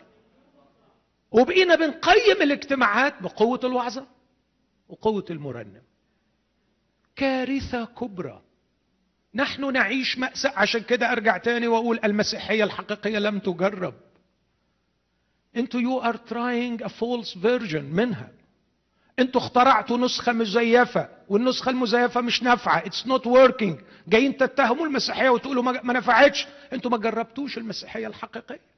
وبقينا 1.31 1.75
بنقيم 1.75 2.41
الاجتماعات 2.41 3.21
بقوة 3.21 3.59
الوعظة 3.63 4.07
وقوة 4.89 5.25
المرنم. 5.29 5.81
كارثة 7.15 7.85
كبرى. 7.85 8.41
نحن 9.33 9.73
نعيش 9.73 10.17
مأساة 10.17 10.53
عشان 10.55 10.81
كده 10.81 11.11
أرجع 11.11 11.37
تاني 11.37 11.67
وأقول 11.67 11.99
المسيحية 12.03 12.63
الحقيقية 12.63 13.19
لم 13.19 13.39
تجرب. 13.39 13.93
أنتوا 15.55 15.79
you 15.79 15.99
are 15.99 16.15
trying 16.15 16.83
a 16.83 16.87
false 16.87 17.37
version 17.37 17.83
منها. 17.83 18.31
أنتوا 19.19 19.41
اخترعتوا 19.41 19.97
نسخة 19.97 20.31
مزيفة 20.31 21.09
والنسخة 21.29 21.69
المزيفة 21.69 22.21
مش 22.21 22.43
نافعة. 22.43 22.77
it's 22.77 23.07
not 23.07 23.27
working 23.27 23.79
جايين 24.07 24.37
تتهموا 24.37 24.85
المسيحية 24.85 25.29
وتقولوا 25.29 25.63
ما 25.63 25.93
نفعتش. 25.93 26.47
أنتوا 26.73 26.91
ما 26.91 26.97
جربتوش 26.97 27.57
المسيحية 27.57 28.07
الحقيقية. 28.07 28.77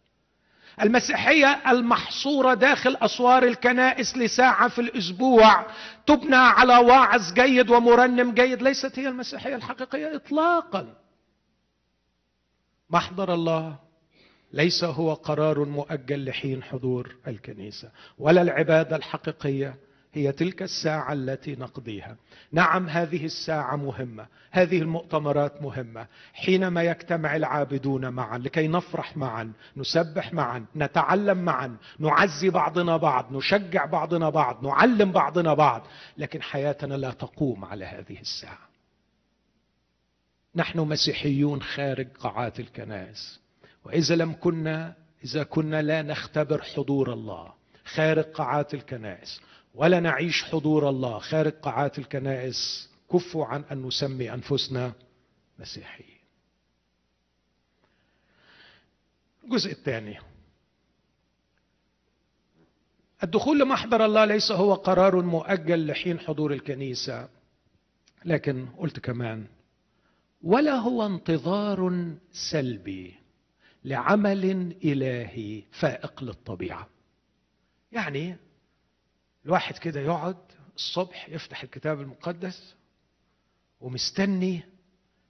المسيحية 0.81 1.61
المحصورة 1.71 2.53
داخل 2.53 2.97
أسوار 3.01 3.43
الكنائس 3.43 4.17
لساعة 4.17 4.67
في 4.67 4.81
الأسبوع 4.81 5.65
تبنى 6.07 6.35
على 6.35 6.77
واعظ 6.77 7.33
جيد 7.33 7.69
ومرنم 7.69 8.33
جيد. 8.33 8.61
ليست 8.61 8.99
هي 8.99 9.07
المسيحية 9.07 9.55
الحقيقية 9.55 10.15
اطلاقا. 10.15 10.95
محضر 12.89 13.33
الله. 13.33 13.75
ليس 14.53 14.83
هو 14.83 15.13
قرار 15.13 15.65
مؤجل 15.65 16.25
لحين 16.25 16.63
حضور 16.63 17.15
الكنيسة. 17.27 17.91
ولا 18.17 18.41
العبادة 18.41 18.95
الحقيقية. 18.95 19.88
هي 20.13 20.31
تلك 20.31 20.61
الساعة 20.61 21.13
التي 21.13 21.55
نقضيها. 21.55 22.17
نعم 22.51 22.89
هذه 22.89 23.25
الساعة 23.25 23.75
مهمة. 23.75 24.27
هذه 24.51 24.81
المؤتمرات 24.81 25.61
مهمة. 25.61 26.07
حينما 26.33 26.83
يجتمع 26.83 27.35
العابدون 27.35 28.09
معا 28.09 28.37
لكي 28.37 28.67
نفرح 28.67 29.17
معا 29.17 29.53
نسبح 29.77 30.33
معا 30.33 30.65
نتعلم 30.75 31.37
معا 31.37 31.77
نعزي 31.99 32.49
بعضنا 32.49 32.97
بعض 32.97 33.33
نشجع 33.33 33.85
بعضنا 33.85 34.29
بعض 34.29 34.65
نعلم 34.65 35.11
بعضنا 35.11 35.53
بعض 35.53 35.87
لكن 36.17 36.41
حياتنا 36.41 36.93
لا 36.93 37.11
تقوم 37.11 37.65
على 37.65 37.85
هذه 37.85 38.19
الساعة. 38.19 38.69
نحن 40.55 40.79
مسيحيون 40.79 41.61
خارج 41.61 42.07
قاعات 42.07 42.59
الكنائس. 42.59 43.39
وإذا 43.85 44.15
لم 44.15 44.35
كنا 44.39 44.95
إذا 45.23 45.43
كنا 45.43 45.81
لا 45.81 46.01
نختبر 46.01 46.61
حضور 46.61 47.13
الله 47.13 47.53
خارج 47.85 48.23
قاعات 48.23 48.73
الكنائس. 48.73 49.41
ولا 49.73 49.99
نعيش 49.99 50.43
حضور 50.43 50.89
الله 50.89 51.19
خارج 51.19 51.51
قاعات 51.51 51.99
الكنائس. 51.99 52.89
كفوا 53.11 53.45
عن 53.45 53.63
أن 53.71 53.83
نسمي 53.83 54.33
أنفسنا 54.33 54.93
مسيحيين. 55.59 56.19
الجزء 59.43 59.71
الثاني. 59.71 60.19
الدخول 63.23 63.59
لمحضر 63.59 64.05
الله 64.05 64.25
ليس 64.25 64.51
هو 64.51 64.73
قرار 64.73 65.21
مؤجل 65.21 65.87
لحين 65.87 66.19
حضور 66.19 66.53
الكنيسة. 66.53 67.29
لكن 68.25 68.67
قلت 68.77 68.99
كمان 68.99 69.47
ولا 70.41 70.75
هو 70.75 71.05
انتظار 71.05 72.11
سلبي 72.51 73.13
لعمل 73.85 74.75
إلهي 74.83 75.63
فائق 75.71 76.23
للطبيعة. 76.23 76.89
يعني 77.91 78.37
الواحد 79.45 79.77
كده 79.77 79.99
يقعد 80.01 80.37
الصبح 80.75 81.29
يفتح 81.29 81.63
الكتاب 81.63 82.01
المقدس 82.01 82.75
ومستني 83.81 84.61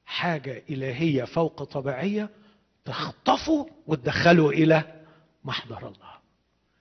حاجة 0.05 0.63
إلهية 0.69 1.23
فوق 1.23 1.63
طبيعية 1.63 2.29
تخطفه 2.85 3.69
وتدخله 3.87 4.49
إلى 4.49 5.01
محضر 5.43 5.87
الله. 5.87 6.09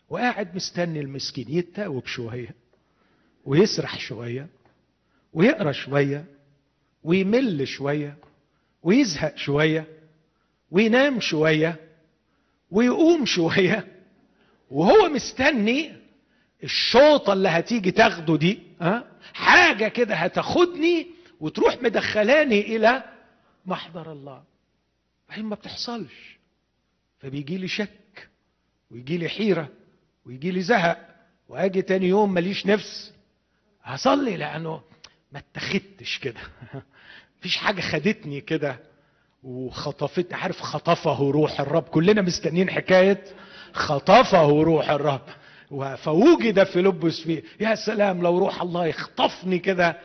وقاعد 0.08 0.54
مستني 0.56 1.00
المسكين 1.00 1.46
يتاوب 1.48 2.06
شوية 2.06 2.54
ويسرح 3.44 3.98
شوية 3.98 4.48
ويقرأ 5.32 5.72
شوية 5.72 6.24
ويمل 7.04 7.68
شوية 7.68 8.16
ويزهق 8.82 9.36
شوية 9.36 9.86
وينام 10.70 11.20
شوية 11.20 11.76
ويقوم 12.70 13.26
شوية 13.26 13.86
وهو 14.70 15.08
مستني 15.08 15.92
الشوطة 16.64 17.32
اللي 17.32 17.48
هتيجي 17.48 17.90
تاخده 17.90 18.36
دي 18.36 18.62
ها 18.80 19.04
حاجة 19.34 19.88
كده 19.88 20.14
هتاخدني 20.14 21.06
وتروح 21.40 21.82
مدخلاني 21.82 22.76
إلى 22.76 23.02
محضر 23.66 24.12
الله. 24.12 24.42
هي 25.30 25.42
ما 25.42 25.54
بتحصلش. 25.54 26.38
فبيجي 27.18 27.58
لي 27.58 27.68
شك 27.68 28.28
ويجي 28.90 29.18
لي 29.18 29.28
حيرة 29.28 29.68
ويجي 30.26 30.50
لي 30.50 30.62
زهق 30.62 31.08
وأجي 31.48 31.82
تاني 31.82 32.06
يوم 32.08 32.34
ماليش 32.34 32.66
نفس. 32.66 33.12
هصلي 33.82 34.36
لأنه 34.36 34.82
ما 35.32 35.38
اتخدتش 35.38 36.18
كده. 36.18 36.40
مفيش 37.38 37.56
حاجة 37.56 37.80
خدتني 37.80 38.40
كده 38.40 38.80
وخطفتني 39.42 40.34
عارف 40.34 40.60
خطفه 40.60 41.30
روح 41.30 41.60
الرب. 41.60 41.82
كلنا 41.82 42.22
مستنيين 42.22 42.70
حكاية 42.70 43.24
خطفه 43.72 44.62
روح 44.62 44.90
الرب. 44.90 45.26
فوجد 45.96 46.64
في 46.64 46.82
لبس 46.82 47.20
فيه 47.20 47.42
يا 47.60 47.74
سلام 47.74 48.22
لو 48.22 48.38
روح 48.38 48.62
الله 48.62 48.86
يخطفني 48.86 49.58
كده. 49.58 50.00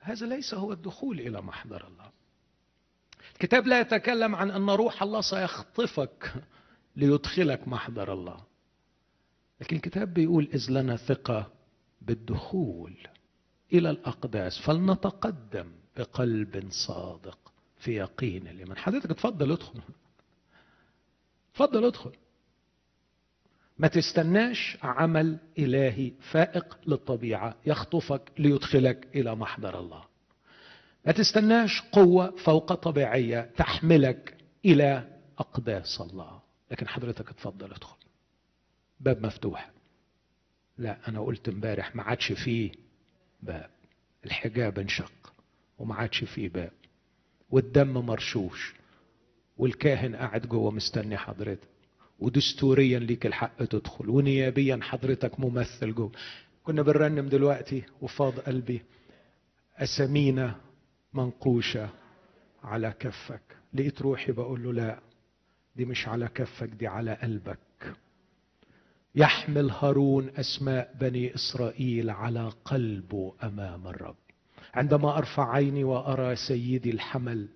هذا 0.00 0.26
ليس 0.26 0.54
هو 0.54 0.72
الدخول 0.72 1.20
إلى 1.20 1.42
محضر 1.42 1.86
الله. 1.86 2.10
الكتاب 3.32 3.66
لا 3.66 3.80
يتكلم 3.80 4.34
عن 4.34 4.50
أن 4.50 4.70
روح 4.70 5.02
الله 5.02 5.20
سيخطفك 5.20 6.34
ليدخلك 6.96 7.68
محضر 7.68 8.12
الله. 8.12 8.44
لكن 9.60 9.76
الكتاب 9.76 10.14
بيقول 10.14 10.48
إذ 10.54 10.70
لنا 10.70 10.96
ثقة 10.96 11.52
بالدخول 12.00 12.96
إلى 13.72 13.90
الأقداس 13.90 14.58
فلنتقدم 14.58 15.72
بقلب 15.96 16.68
صادق 16.70 17.38
في 17.78 17.96
يقين 17.96 18.48
الإيمان. 18.48 18.78
حضرتك 18.78 19.10
اتفضل 19.10 19.52
ادخل. 19.52 19.80
اتفضل 21.52 21.84
ادخل. 21.84 22.12
ما 23.78 23.88
تستناش 23.88 24.78
عمل 24.82 25.38
إلهي 25.58 26.12
فائق 26.20 26.78
للطبيعة 26.86 27.56
يخطفك 27.66 28.22
ليدخلك 28.38 29.08
إلى 29.14 29.34
محضر 29.34 29.78
الله. 29.78 30.04
ما 31.06 31.12
تستناش 31.12 31.82
قوة 31.92 32.36
فوق 32.36 32.74
طبيعية 32.74 33.50
تحملك 33.56 34.36
إلى 34.64 35.18
أقداس 35.38 36.00
الله. 36.00 36.40
لكن 36.70 36.88
حضرتك 36.88 37.28
اتفضل 37.30 37.72
ادخل. 37.72 37.96
باب 39.00 39.26
مفتوح. 39.26 39.70
لا 40.78 41.08
أنا 41.08 41.20
قلت 41.20 41.48
امبارح 41.48 41.96
ما 41.96 42.02
عادش 42.02 42.32
فيه 42.32 42.72
باب. 43.42 43.70
الحجاب 44.24 44.78
انشق 44.78 45.32
وما 45.78 45.94
عادش 45.94 46.24
فيه 46.24 46.48
باب. 46.48 46.72
والدم 47.50 47.92
مرشوش. 47.92 48.74
والكاهن 49.56 50.16
قاعد 50.16 50.46
جوه 50.46 50.70
مستني 50.70 51.16
حضرتك. 51.16 51.68
ودستوريا 52.18 52.98
ليك 52.98 53.26
الحق 53.26 53.64
تدخل 53.64 54.10
ونيابيا 54.10 54.78
حضرتك 54.82 55.40
ممثل 55.40 55.94
جوه 55.94 56.12
كنا 56.64 56.82
بنرنم 56.82 57.28
دلوقتي 57.28 57.82
وفاض 58.02 58.38
قلبي 58.40 58.82
أسامينا 59.76 60.54
منقوشة 61.14 61.88
على 62.64 62.94
كفك. 63.00 63.40
لقيت 63.74 64.02
روحي 64.02 64.32
بقول 64.32 64.62
له 64.64 64.72
لا 64.72 64.98
دي 65.76 65.84
مش 65.84 66.08
على 66.08 66.28
كفك 66.28 66.68
دي 66.68 66.86
على 66.86 67.14
قلبك. 67.14 67.58
يحمل 69.14 69.70
هارون 69.70 70.30
أسماء 70.36 70.94
بني 71.00 71.34
إسرائيل 71.34 72.10
على 72.10 72.52
قلبه 72.64 73.34
أمام 73.42 73.86
الرب. 73.86 74.16
عندما 74.74 75.18
أرفع 75.18 75.52
عيني 75.54 75.84
وأرى 75.84 76.36
سيدي 76.36 76.90
الحمل 76.90 77.48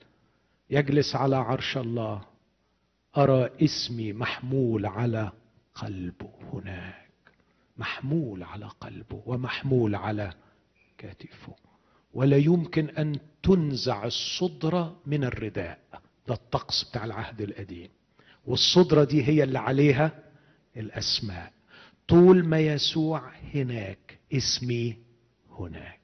يجلس 0.71 1.17
على 1.17 1.37
عرش 1.37 1.77
الله 1.77 2.23
أرى 3.17 3.51
اسمي 3.63 4.13
محمول 4.13 4.87
على 4.87 5.33
قلبه 5.75 6.31
هناك 6.53 7.03
محمول 7.77 8.43
على 8.43 8.67
قلبه 8.81 9.23
ومحمول 9.27 9.95
على 9.95 10.33
كتفه 10.99 11.55
ولا 12.15 12.37
يمكن 12.37 12.89
أن 12.89 13.19
تنزع 13.43 14.05
الصدره 14.05 14.97
من 15.07 15.25
الرداء. 15.25 15.79
ده 16.29 16.35
الطقس 16.35 16.85
بتاع 16.91 17.05
العهد 17.05 17.41
القديم. 17.41 17.89
والصدرة 18.47 19.05
دي 19.05 19.25
هي 19.29 19.43
اللي 19.45 19.59
عليها 19.59 20.13
الأسماء. 20.77 21.53
طول 22.09 22.45
ما 22.45 22.59
يسوع 22.61 23.33
هناك 23.55 24.19
اسمي 24.33 24.97
هناك. 25.59 26.01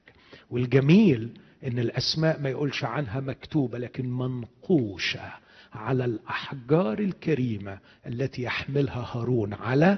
والجميل 0.49 1.39
إن 1.63 1.79
الأسماء 1.79 2.39
ما 2.41 2.49
يقولش 2.49 2.83
عنها 2.83 3.19
مكتوبة 3.19 3.77
لكن 3.77 4.09
منقوشة. 4.09 5.33
على 5.73 6.05
الأحجار 6.05 6.99
الكريمة 6.99 7.79
التي 8.07 8.41
يحملها 8.43 9.07
هارون 9.15 9.53
على 9.53 9.97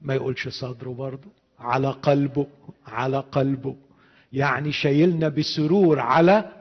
ما 0.00 0.14
يقولش 0.14 0.48
صدره 0.48 0.90
برضه 0.94 1.28
على 1.58 1.90
قلبه 1.90 2.46
على 2.86 3.18
قلبه. 3.18 3.76
يعني 4.32 4.72
شايلنا 4.72 5.28
بسرور 5.28 5.98
على 6.00 6.52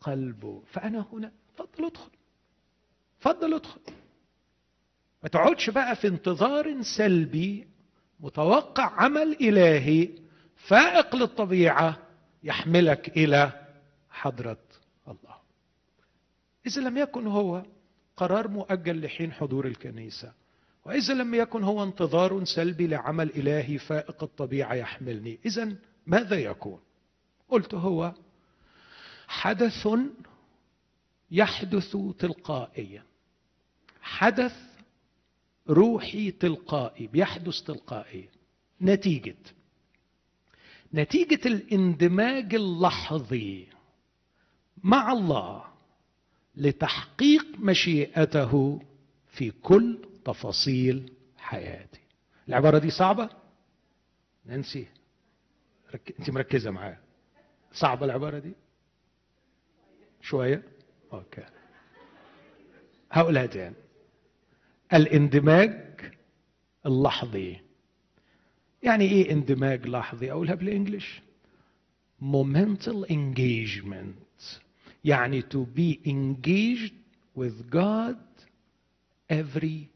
قلبه. 0.00 0.62
فأنا 0.72 1.06
هنا 1.12 1.32
اتفضل 1.54 1.84
ادخل 1.86 2.10
اتفضل 3.18 3.54
ادخل. 3.54 3.80
ما 5.22 5.28
تقعدش 5.28 5.70
بقى 5.70 5.96
في 5.96 6.08
انتظار 6.08 6.82
سلبي 6.82 7.66
متوقع 8.20 8.84
عمل 9.02 9.36
إلهي 9.40 10.08
فائق 10.56 11.16
للطبيعة 11.16 11.98
يحملك 12.42 13.18
حضرة 14.10 14.50
الله 14.50 14.65
إذا 16.66 16.80
لم 16.80 16.96
يكن 16.96 17.26
هو 17.26 17.62
قرار 18.16 18.48
مؤجل 18.48 19.04
لحين 19.04 19.32
حضور 19.32 19.66
الكنيسة 19.66 20.32
وإذا 20.84 21.14
لم 21.14 21.34
يكن 21.34 21.62
هو 21.62 21.82
انتظار 21.82 22.44
سلبي 22.44 22.86
لعمل 22.86 23.30
إلهي 23.30 23.78
فائق 23.78 24.22
الطبيعة 24.22 24.74
يحملني. 24.74 25.38
إذا 25.46 25.76
ماذا 26.06 26.36
يكون؟ 26.36 26.80
قلت 27.48 27.74
هو 27.74 28.14
حدث 29.28 29.88
يحدث 31.30 31.96
تلقائيا. 32.18 33.02
حدث 34.00 34.56
روحي 35.68 36.30
تلقائي 36.30 37.06
بيحدث 37.06 37.60
تلقائيا. 37.62 38.28
نتيجة. 38.82 39.36
نتيجة 40.94 41.48
الإندماج 41.48 42.54
اللحظي 42.54 43.66
مع 44.82 45.12
الله. 45.12 45.75
لتحقيق 46.56 47.46
مشيئته 47.58 48.80
في 49.28 49.50
كل 49.50 49.98
تفاصيل 50.24 51.12
حياتي. 51.36 52.00
العبارة 52.48 52.78
دي 52.78 52.90
صعبة؟ 52.90 53.28
نانسي 54.46 54.86
رك... 55.94 56.14
انت 56.18 56.30
مركزة 56.30 56.70
معايا. 56.70 56.98
صعبة 57.72 58.06
العبارة 58.06 58.38
دي؟ 58.38 58.52
شوية؟ 60.22 60.62
أوكي. 61.12 61.44
هقولها 63.12 63.46
تاني. 63.46 63.74
الاندماج 64.94 66.12
اللحظي. 66.86 67.60
يعني 68.82 69.04
إيه 69.04 69.32
اندماج 69.32 69.86
لحظي؟ 69.86 70.32
أقولها 70.32 70.54
بالإنجلش. 70.54 71.20
Momental 72.22 73.06
engagement. 73.10 74.25
يعني 75.06 75.42
to 75.42 75.56
be 75.76 76.00
engaged 76.06 76.94
with 77.38 77.70
God 77.70 78.16
every 79.30 79.88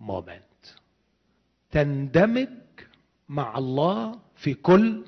moment. 0.00 0.76
تندمج 1.70 2.48
مع 3.28 3.58
الله 3.58 4.20
في 4.36 4.54
كل 4.54 5.04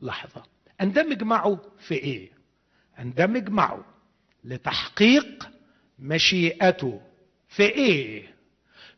لحظة. 0.00 0.42
أندمج 0.80 1.22
معه 1.22 1.60
في 1.78 1.94
إيه؟ 1.94 2.30
أندمج 2.98 3.48
معه 3.48 3.84
لتحقيق 4.44 5.50
مشيئته 5.98 7.00
في 7.48 7.62
إيه؟ 7.62 8.34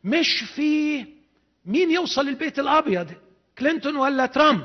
مش 0.03 0.43
في 0.55 0.99
مين 1.65 1.91
يوصل 1.91 2.27
البيت 2.27 2.59
الأبيض 2.59 3.11
كلينتون 3.57 3.95
ولا 3.95 4.25
ترامب؟ 4.25 4.63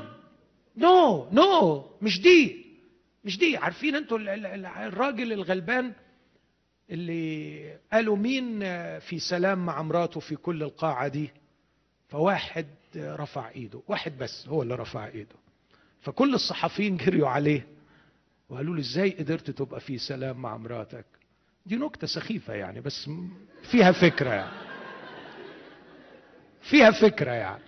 no 0.77 1.29
no, 1.29 1.33
no 1.33 1.81
no, 1.81 2.03
مش 2.03 2.21
دي. 2.21 2.62
مش 3.25 3.37
دي 3.37 3.57
عارفين 3.57 3.95
أنتوا 3.95 4.17
الراجل 4.87 5.33
الغلبان 5.33 5.93
اللي 6.89 7.77
قالوا 7.93 8.17
مين 8.17 8.59
في 8.99 9.19
سلام 9.19 9.65
مع 9.65 9.81
مراته 9.81 10.19
في 10.19 10.35
كل 10.35 10.63
القاعة 10.63 11.07
دي؟ 11.07 11.29
فواحد 12.09 12.65
رفع 12.95 13.49
إيده 13.49 13.81
واحد 13.87 14.17
بس 14.17 14.47
هو 14.47 14.61
اللي 14.61 14.75
رفع 14.75 15.07
إيده. 15.07 15.35
فكل 16.01 16.33
الصحفيين 16.33 16.97
جريوا 16.97 17.29
عليه 17.29 17.67
وقالوا 18.49 18.75
لي 18.75 18.81
إزاي 18.81 19.09
قدرت 19.09 19.51
تبقى 19.51 19.79
في 19.79 19.97
سلام 19.97 20.41
مع 20.41 20.57
مراتك؟ 20.57 21.05
دي 21.65 21.75
نكتة 21.75 22.07
سخيفة 22.07 22.53
يعني 22.53 22.81
بس 22.81 23.09
فيها 23.71 23.91
فكرة 23.91 24.29
يعني. 24.29 24.51
فيها 26.61 26.91
فكرة 26.91 27.31
يعني. 27.31 27.63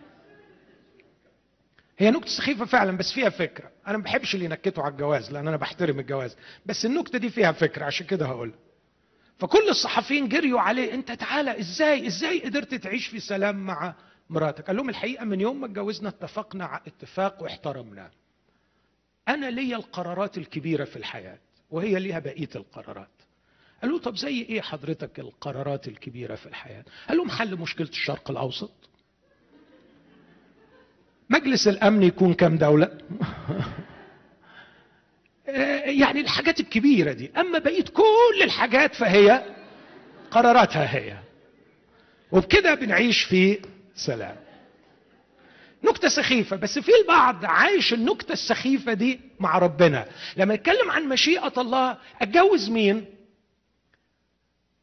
هي 1.97 2.11
نكته 2.11 2.29
سخيفة 2.29 2.65
فعلا 2.65 2.97
بس 2.97 3.11
فيها 3.11 3.29
فكرة. 3.29 3.71
أنا 3.87 3.97
ما 3.97 4.03
بحبش 4.03 4.35
اللي 4.35 4.45
ينكتوا 4.45 4.83
على 4.83 4.91
الجواز 4.91 5.31
لأن 5.31 5.47
أنا 5.47 5.57
بحترم 5.57 5.99
الجواز. 5.99 6.35
بس 6.65 6.85
النكته 6.85 7.17
دي 7.17 7.29
فيها 7.29 7.51
فكرة 7.51 7.85
عشان 7.85 8.05
كده 8.07 8.25
هقولها 8.25 8.55
فكل 9.39 9.69
الصحفيين 9.69 10.29
جريوا 10.29 10.59
عليه 10.59 10.93
أنت 10.93 11.11
تعالى 11.11 11.59
إزاي 11.59 12.07
إزاي 12.07 12.39
قدرت 12.43 12.73
تعيش 12.75 13.07
في 13.07 13.19
سلام 13.19 13.65
مع 13.65 13.95
مراتك؟ 14.29 14.67
قال 14.67 14.75
لهم 14.75 14.89
الحقيقة 14.89 15.25
من 15.25 15.41
يوم 15.41 15.59
ما 15.61 15.65
اتجوزنا 15.65 16.09
اتفقنا 16.09 16.65
على 16.65 16.81
اتفاق 16.87 17.43
واحترمناه 17.43 18.11
أنا 19.27 19.45
ليا 19.49 19.77
القرارات 19.77 20.37
الكبيرة 20.37 20.83
في 20.83 20.95
الحياة 20.95 21.39
وهي 21.71 21.99
ليها 21.99 22.19
بقية 22.19 22.49
القرارات. 22.55 23.09
قال 23.81 23.91
له 23.91 23.99
طب 23.99 24.15
زي 24.15 24.41
إيه 24.41 24.61
حضرتك 24.61 25.19
القرارات 25.19 25.87
الكبيرة 25.87 26.35
في 26.35 26.45
الحياة؟ 26.45 26.85
قال 27.09 27.17
لهم 27.17 27.29
حل 27.29 27.55
مشكلة 27.55 27.87
الشرق 27.89 28.31
الأوسط. 28.31 28.89
مجلس 31.29 31.67
الأمن 31.67 32.03
يكون 32.03 32.33
كم 32.33 32.57
دولة؟ 32.57 32.97
يعني 36.01 36.21
الحاجات 36.21 36.59
الكبيرة 36.59 37.11
دي. 37.11 37.31
أما 37.37 37.59
بقيه 37.59 37.83
كل 37.83 38.43
الحاجات 38.43 38.95
فهي 38.95 39.43
قراراتها 40.31 40.95
هي. 40.95 41.17
وبكده 42.31 42.73
بنعيش 42.73 43.23
في 43.23 43.59
سلام. 43.95 44.35
نكتة 45.83 46.07
سخيفة. 46.09 46.55
بس 46.55 46.79
في 46.79 46.91
البعض 47.01 47.45
عايش 47.45 47.93
النكتة 47.93 48.33
السخيفة 48.33 48.93
دي 48.93 49.19
مع 49.39 49.57
ربنا. 49.57 50.05
لما 50.37 50.53
يتكلم 50.53 50.91
عن 50.91 51.09
مشيئة 51.09 51.53
الله 51.57 51.97
أتجوز 52.21 52.69
مين؟ 52.69 53.05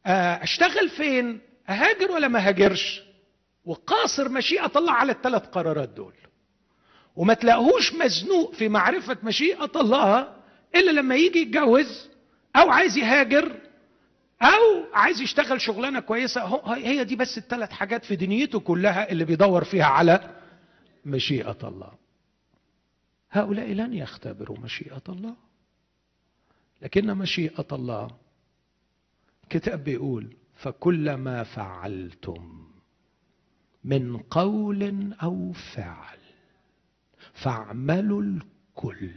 أشتغل 0.05 0.89
فين؟ 0.89 1.39
أهاجر 1.69 2.11
ولا 2.11 2.27
ما 2.27 2.47
هاجرش؟ 2.47 3.01
وقاصر 3.65 4.29
مشيئة 4.29 4.71
الله 4.75 4.91
على 4.93 5.11
الثلاث 5.11 5.45
قرارات 5.45 5.89
دول. 5.89 6.13
وما 7.15 7.33
تلاقوهوش 7.33 7.93
مزنوق 7.93 8.53
في 8.53 8.69
معرفة 8.69 9.17
مشيئة 9.23 9.71
الله 9.75 10.35
إلا 10.75 10.91
لما 10.91 11.15
يجي 11.15 11.39
يتجوز 11.39 12.09
أو 12.55 12.69
عايز 12.69 12.97
يهاجر 12.97 13.59
أو 14.41 14.85
عايز 14.93 15.21
يشتغل 15.21 15.61
شغلانة 15.61 15.99
كويسة. 15.99 16.61
هي 16.75 17.03
دي 17.03 17.15
بس 17.15 17.37
الثلاث 17.37 17.71
حاجات 17.71 18.05
في 18.05 18.15
دنيته 18.15 18.59
كلها 18.59 19.11
اللي 19.11 19.25
بيدور 19.25 19.63
فيها 19.63 19.85
على 19.85 20.35
مشيئة 21.05 21.57
الله. 21.63 21.91
هؤلاء 23.31 23.71
لن 23.71 23.93
يختبروا 23.93 24.59
مشيئة 24.59 25.01
الله. 25.09 25.35
لكن 26.81 27.13
مشيئة 27.13 27.67
الله 27.71 28.07
كتاب 29.49 29.83
بيقول 29.83 30.35
فكلما 30.55 31.43
فعلتم 31.43 32.67
من 33.83 34.17
قول 34.17 35.13
أو 35.23 35.51
فعل 35.51 36.17
فاعملوا 37.33 38.21
الكل 38.21 39.11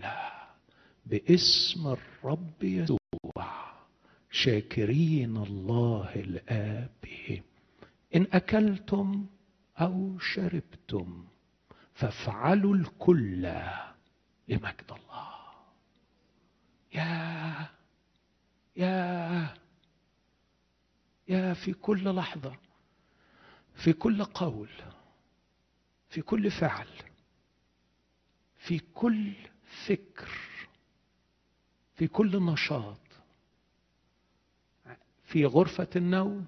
باسم 1.07 1.87
الرب 1.87 2.62
يسوع 2.64 3.73
شاكرين 4.31 5.37
الله 5.37 6.14
الآب 6.14 6.90
إن 8.14 8.27
أكلتم 8.33 9.27
أو 9.81 10.19
شربتم 10.19 11.25
فافعلوا 11.95 12.75
الكل 12.75 13.53
لمجد 14.49 14.90
الله. 14.90 15.29
يا 16.95 17.69
يا 18.77 19.55
يا 21.29 21.55
في 21.55 21.73
كل 21.73 22.14
لحظة 22.14 22.57
في 23.75 23.92
كل 23.92 24.25
قول 24.25 24.69
في 26.09 26.23
كل 26.23 26.51
فعل 26.51 26.87
في 28.69 28.79
كل 28.79 29.33
فكر 29.87 30.31
في 31.95 32.09
كل 32.09 32.43
نشاط. 32.43 33.01
في 35.25 35.45
غرفة 35.45 35.89
النوم 35.97 36.47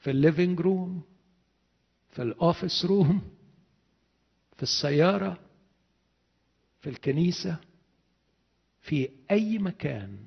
في 0.00 0.10
ال 0.10 0.17
living 0.17 0.60
room 0.60 1.02
في 2.10 2.22
ال 2.22 2.31
office 2.31 2.84
room 2.84 3.36
في 4.56 4.62
السيارة 4.62 5.40
في 6.80 6.90
الكنيسة 6.90 7.60
في 8.82 9.10
أي 9.30 9.58
مكان 9.58 10.26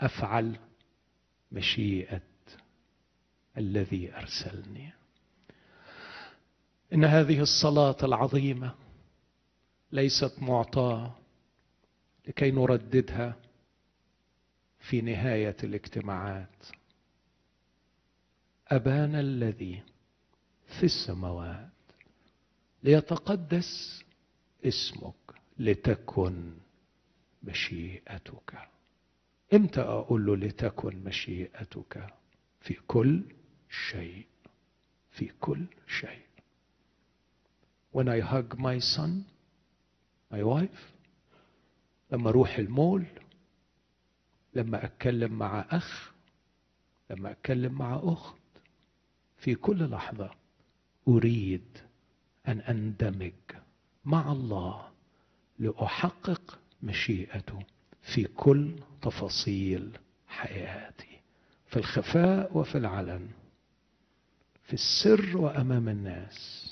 أفعل 0.00 0.58
مشيئة 1.52 2.22
الذي 3.58 4.14
أرسلني. 4.14 4.92
إن 6.92 7.04
هذه 7.04 7.40
الصلاة 7.40 7.96
العظيمة 8.02 8.74
ليست 9.92 10.34
معطاة 10.38 11.18
لكي 12.28 12.50
نرددها 12.50 13.36
في 14.80 15.00
نهاية 15.00 15.56
الاجتماعات. 15.64 16.66
أبانا 18.68 19.20
الذي 19.20 19.82
في 20.66 20.84
السماوات 20.84 21.68
ليتقدس 22.82 24.02
اسمك 24.64 25.14
لتكن 25.58 26.54
مشيئتك. 27.42 28.68
إمتى 29.54 29.80
أقول 29.80 30.26
له 30.26 30.36
لتكن 30.36 31.04
مشيئتك؟ 31.04 32.06
في 32.60 32.74
كل 32.86 33.22
شيء 33.90 34.26
في 35.10 35.28
كل 35.40 35.66
شيء. 35.86 36.25
When 37.96 38.08
I 38.08 38.20
hug 38.20 38.58
my 38.58 38.78
son 38.78 39.24
my 40.30 40.42
wife 40.42 40.82
لما 42.12 42.28
أروح 42.30 42.58
المول 42.58 43.04
لما 44.54 44.84
أتكلم 44.84 45.32
مع 45.32 45.64
أخ 45.70 46.12
لما 47.10 47.30
أتكلم 47.30 47.72
مع 47.72 48.00
أخت 48.04 48.36
في 49.38 49.54
كل 49.54 49.90
لحظة 49.90 50.30
أريد 51.08 51.64
أن 52.48 52.60
أندمج 52.60 53.32
مع 54.04 54.32
الله 54.32 54.88
لأحقق 55.58 56.58
مشيئته 56.82 57.58
في 58.02 58.24
كل 58.24 58.74
تفاصيل 59.02 59.98
حياتي 60.28 61.20
في 61.66 61.76
الخفاء 61.76 62.58
وفي 62.58 62.78
العلن 62.78 63.28
في 64.64 64.72
السر 64.74 65.36
وأمام 65.36 65.88
الناس. 65.88 66.65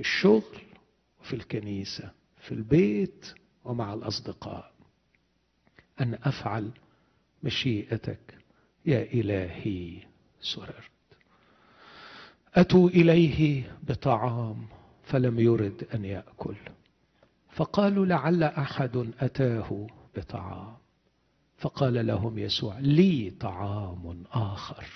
في 0.00 0.06
الشغل 0.06 0.60
وفي 1.20 1.36
الكنيسة 1.36 2.10
في 2.40 2.52
البيت 2.52 3.26
ومع 3.64 3.94
الأصدقاء. 3.94 4.72
أن 6.00 6.14
أفعل 6.14 6.70
مشيئتك 7.42 8.38
يا 8.86 9.02
إلهي 9.02 10.02
سررت. 10.40 10.90
اتوا 12.54 12.88
إليه 12.88 13.72
بطعام 13.82 14.66
فلم 15.04 15.38
يرد 15.38 15.86
أن 15.94 16.04
يأكل. 16.04 16.56
فقالوا 17.50 18.06
لعل 18.06 18.42
أحد 18.42 19.12
أتاه 19.20 19.86
بطعام. 20.16 20.76
فقال 21.58 22.06
لهم 22.06 22.38
يسوع 22.38 22.78
لي 22.78 23.30
طعام 23.40 24.24
آخر. 24.32 24.86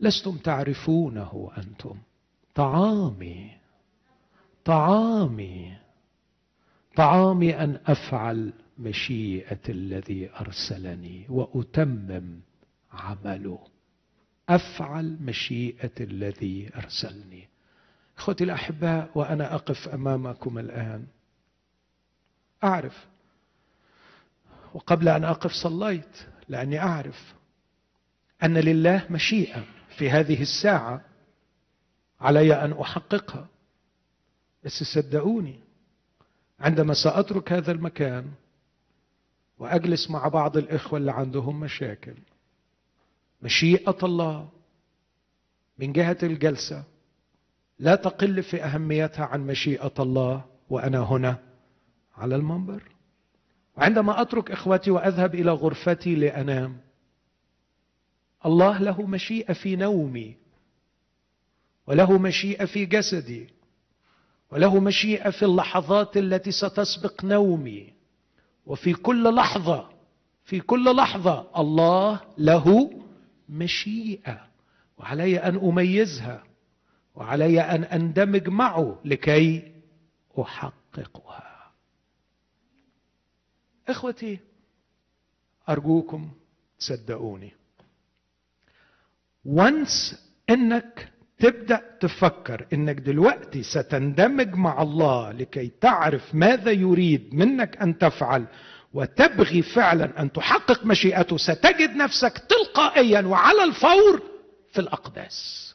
لستم 0.00 0.36
تعرفونه 0.36 1.50
أنتم. 1.58 1.96
طعامي 2.54 3.63
طعامي. 4.64 5.76
طعامي 6.96 7.56
أن 7.56 7.80
أفعل 7.86 8.52
مشيئة 8.78 9.60
الذي 9.68 10.30
أرسلني 10.40 11.26
وأتمم 11.28 12.40
عمله. 12.92 13.58
أفعل 14.48 15.16
مشيئة 15.20 15.92
الذي 16.00 16.70
أرسلني. 16.76 17.48
إخوتي 18.18 18.44
الأحباء 18.44 19.10
وأنا 19.14 19.54
أقف 19.54 19.88
أمامكم 19.88 20.58
الآن. 20.58 21.06
أعرف. 22.64 23.06
وقبل 24.74 25.08
أن 25.08 25.24
أقف 25.24 25.52
صليت 25.52 26.26
لأني 26.48 26.78
أعرف 26.80 27.34
أن 28.42 28.58
لله 28.58 29.06
مشيئة 29.10 29.64
في 29.98 30.10
هذه 30.10 30.42
الساعة 30.42 31.00
علي 32.20 32.64
أن 32.64 32.72
أحققها. 32.72 33.53
بس 34.64 34.82
صدقوني 34.82 35.60
عندما 36.60 36.94
سأترك 36.94 37.52
هذا 37.52 37.72
المكان 37.72 38.30
وأجلس 39.58 40.10
مع 40.10 40.28
بعض 40.28 40.56
الإخوة 40.56 40.98
اللي 40.98 41.12
عندهم 41.12 41.60
مشاكل 41.60 42.14
مشيئة 43.42 43.98
الله 44.02 44.48
من 45.78 45.92
جهة 45.92 46.18
الجلسة 46.22 46.84
لا 47.78 47.94
تقل 47.94 48.42
في 48.42 48.62
أهميتها 48.64 49.24
عن 49.24 49.46
مشيئة 49.46 49.92
الله 49.98 50.44
وأنا 50.70 50.98
هنا 50.98 51.38
على 52.16 52.36
المنبر. 52.36 52.82
وعندما 53.76 54.20
أترك 54.22 54.50
إخوتي 54.50 54.90
وأذهب 54.90 55.34
إلى 55.34 55.50
غرفتي 55.50 56.14
لأنام 56.14 56.80
الله 58.46 58.78
له 58.78 59.02
مشيئة 59.02 59.52
في 59.52 59.76
نومي 59.76 60.36
وله 61.86 62.18
مشيئة 62.18 62.64
في 62.64 62.86
جسدي. 62.86 63.48
وله 64.50 64.80
مشيئة 64.80 65.30
في 65.30 65.44
اللحظات 65.44 66.16
التي 66.16 66.50
ستسبق 66.52 67.24
نومي. 67.24 67.92
وفي 68.66 68.92
كل 68.94 69.34
لحظة 69.34 69.90
في 70.44 70.60
كل 70.60 70.96
لحظة 70.96 71.60
الله 71.60 72.20
له 72.38 72.90
مشيئة. 73.48 74.46
وعلي 74.98 75.38
أن 75.38 75.56
أميزها 75.56 76.44
وعلي 77.14 77.60
أن 77.60 77.84
أندمج 77.84 78.48
معه 78.48 79.00
لكي 79.04 79.72
أحققها. 80.40 81.72
إخوتي 83.88 84.38
أرجوكم 85.68 86.30
تصدقوني. 86.78 87.52
وانس 89.44 90.24
إنك 90.50 91.12
تبدأ 91.38 91.96
تفكر 92.00 92.66
إنك 92.72 92.96
دلوقتي 92.96 93.62
ستندمج 93.62 94.54
مع 94.54 94.82
الله 94.82 95.32
لكي 95.32 95.72
تعرف 95.80 96.34
ماذا 96.34 96.70
يريد 96.70 97.34
منك 97.34 97.76
أن 97.76 97.98
تفعل 97.98 98.46
وتبغي 98.94 99.62
فعلا 99.62 100.22
أن 100.22 100.32
تحقق 100.32 100.86
مشيئته 100.86 101.36
ستجد 101.36 101.96
نفسك 101.96 102.38
تلقائيا 102.38 103.20
وعلى 103.20 103.64
الفور 103.64 104.22
في 104.72 104.80
الأقداس 104.80 105.74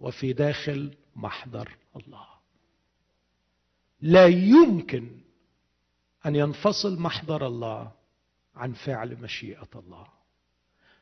وفي 0.00 0.32
داخل 0.32 0.94
محضر 1.16 1.76
الله. 1.96 2.26
لا 4.00 4.26
يمكن 4.26 5.10
أن 6.26 6.36
ينفصل 6.36 7.00
محضر 7.00 7.46
الله 7.46 7.92
عن 8.56 8.72
فعل 8.72 9.16
مشيئة 9.22 9.68
الله. 9.74 10.06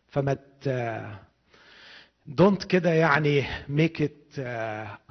فما 0.09 0.37
don't 2.29 2.65
كده 2.65 2.91
يعني 2.93 3.45
make 3.69 4.03
it 4.03 4.39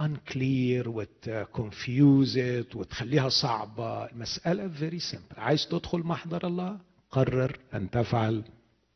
unclear 0.01 0.89
وت 0.89 1.22
confuse 1.22 2.37
it 2.37 2.75
وتخليها 2.75 3.29
صعبة. 3.29 4.05
المسألة 4.05 4.67
very 4.67 4.99
simple 4.99 5.23
عايز 5.37 5.67
تدخل 5.67 5.99
محضر 5.99 6.47
الله؟ 6.47 6.77
قرر 7.11 7.59
أن 7.73 7.89
تفعل 7.89 8.43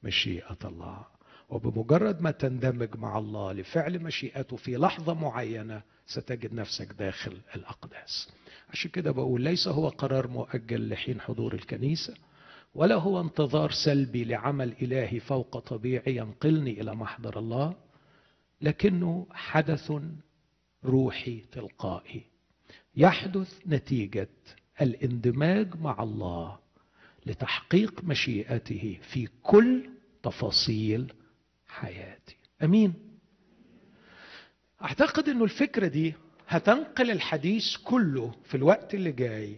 مشيئة 0.03 0.57
الله. 0.65 1.05
وبمجرد 1.49 2.21
ما 2.21 2.31
تندمج 2.31 2.95
مع 2.95 3.17
الله 3.17 3.53
لفعل 3.53 3.99
مشيئته 3.99 4.55
في 4.55 4.77
لحظة 4.77 5.13
معينة 5.13 5.81
ستجد 6.07 6.53
نفسك 6.53 6.93
داخل 6.99 7.38
الأقداس. 7.55 8.29
عشان 8.69 8.91
كده 8.91 9.12
بقول 9.12 9.41
ليس 9.41 9.67
هو 9.67 9.88
قرار 9.89 10.27
مؤجل 10.27 10.89
لحين 10.89 11.21
حضور 11.21 11.53
الكنيسة 11.53 12.13
ولا 12.75 12.95
هو 12.95 13.21
انتظار 13.21 13.71
سلبي 13.71 14.23
لعمل 14.23 14.73
إلهي 14.81 15.19
فوق 15.19 15.60
طبيعي 15.60 16.15
ينقلني 16.15 16.81
إلى 16.81 16.95
محضر 16.95 17.39
الله. 17.39 17.73
لكنه 18.62 19.28
حدث 19.32 19.91
روحي 20.86 21.43
تلقائي. 21.52 22.21
يحدث 22.95 23.60
نتيجة 23.67 24.30
الاندماج 24.82 25.76
مع 25.82 26.04
الله 26.04 26.60
لتحقيق 27.26 28.04
مشيئته 28.04 29.00
في 29.02 29.28
كل 29.43 29.89
تفاصيل 30.24 31.13
حياتي. 31.67 32.36
أمين. 32.63 32.93
أعتقد 34.84 35.30
إنه 35.30 35.43
الفكرة 35.43 35.88
دي 35.88 36.13
هتنقل 36.47 37.12
الحديث 37.12 37.78
كله 37.78 38.32
في 38.43 38.56
الوقت 38.56 38.93
اللي 38.93 39.12
جاي 39.12 39.56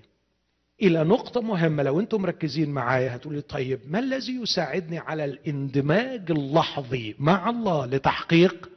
إلى 0.81 1.03
نقطة 1.03 1.41
مهمة. 1.41 1.83
لو 1.83 1.99
أنتم 1.99 2.21
مركزين 2.21 2.69
معايا 2.69 3.15
هتقولي 3.15 3.41
طيب 3.41 3.79
ما 3.87 3.99
الذي 3.99 4.35
يساعدني 4.41 4.97
على 4.99 5.25
الاندماج 5.25 6.31
اللحظي 6.31 7.15
مع 7.19 7.49
الله 7.49 7.85
لتحقيق 7.85 8.69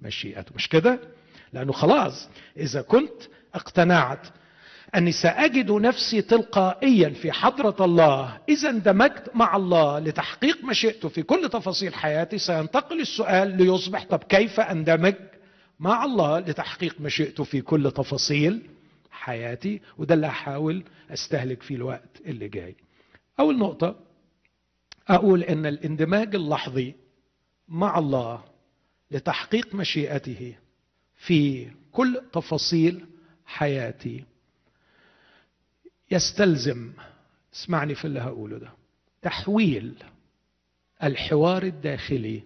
مشيئته. 0.00 0.52
مش 0.54 0.68
كده؟ 0.68 0.98
لأنه 1.52 1.72
خلاص 1.72 2.28
إذا 2.56 2.82
كنت 2.82 3.22
اقتنعت 3.54 4.26
أني 4.94 5.12
سأجد 5.12 5.70
نفسي 5.70 6.22
تلقائيا 6.22 7.08
في 7.10 7.32
حضرة 7.32 7.84
الله 7.84 8.38
إذا 8.48 8.70
اندمجت 8.70 9.30
مع 9.34 9.56
الله 9.56 9.98
لتحقيق 9.98 10.64
مشيئته 10.64 11.08
في 11.08 11.22
كل 11.22 11.48
تفاصيل 11.48 11.94
حياتي 11.94 12.38
سينتقل 12.38 13.00
السؤال 13.00 13.56
ليصبح 13.56 14.04
طب 14.04 14.22
كيف 14.22 14.60
أندمج 14.60 15.14
مع 15.80 16.04
الله 16.04 16.38
لتحقيق 16.38 17.00
مشيئته 17.00 17.44
في 17.44 17.60
كل 17.60 17.90
تفاصيل 17.90 18.62
حياتي؟ 19.10 19.80
وده 19.98 20.14
اللي 20.14 20.26
هحاول 20.26 20.84
أستهلك 21.10 21.62
فيه 21.62 21.74
الوقت 21.76 22.20
اللي 22.26 22.48
جاي. 22.48 22.76
أول 23.40 23.58
نقطة 23.58 23.96
أقول 25.08 25.42
إن 25.42 25.66
الاندماج 25.66 26.34
اللحظي 26.34 26.94
مع 27.68 27.98
الله 27.98 28.44
لتحقيق 29.10 29.74
مشيئته 29.74 30.54
في 31.16 31.70
كل 31.92 32.22
تفاصيل 32.32 33.06
حياتي. 33.46 34.24
يستلزم 36.10 36.92
اسمعني 37.54 37.94
في 37.94 38.04
اللي 38.04 38.20
هقوله 38.20 38.58
ده 38.58 38.70
تحويل 39.22 40.02
الحوار 41.02 41.62
الداخلي 41.62 42.42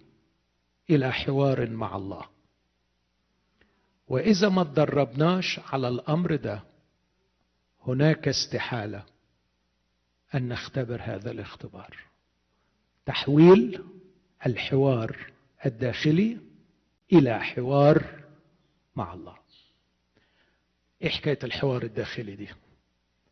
إلى 0.89 1.13
حوار 1.13 1.69
مع 1.69 1.95
الله. 1.95 2.25
وإذا 4.07 4.49
ما 4.49 4.63
تدربناش 4.63 5.59
على 5.73 5.87
الأمر 5.87 6.35
ده 6.35 6.63
هناك 7.87 8.27
استحالة 8.27 9.03
أن 10.35 10.47
نختبر 10.47 11.01
هذا 11.03 11.31
الاختبار. 11.31 11.97
تحويل 13.05 13.83
الحوار 14.45 15.17
الداخلي 15.65 16.37
إلى 17.11 17.39
حوار 17.43 18.03
مع 18.95 19.13
الله. 19.13 19.35
إيه 21.01 21.09
حكاية 21.09 21.39
الحوار 21.43 21.83
الداخلي 21.83 22.35
دي؟ 22.35 22.47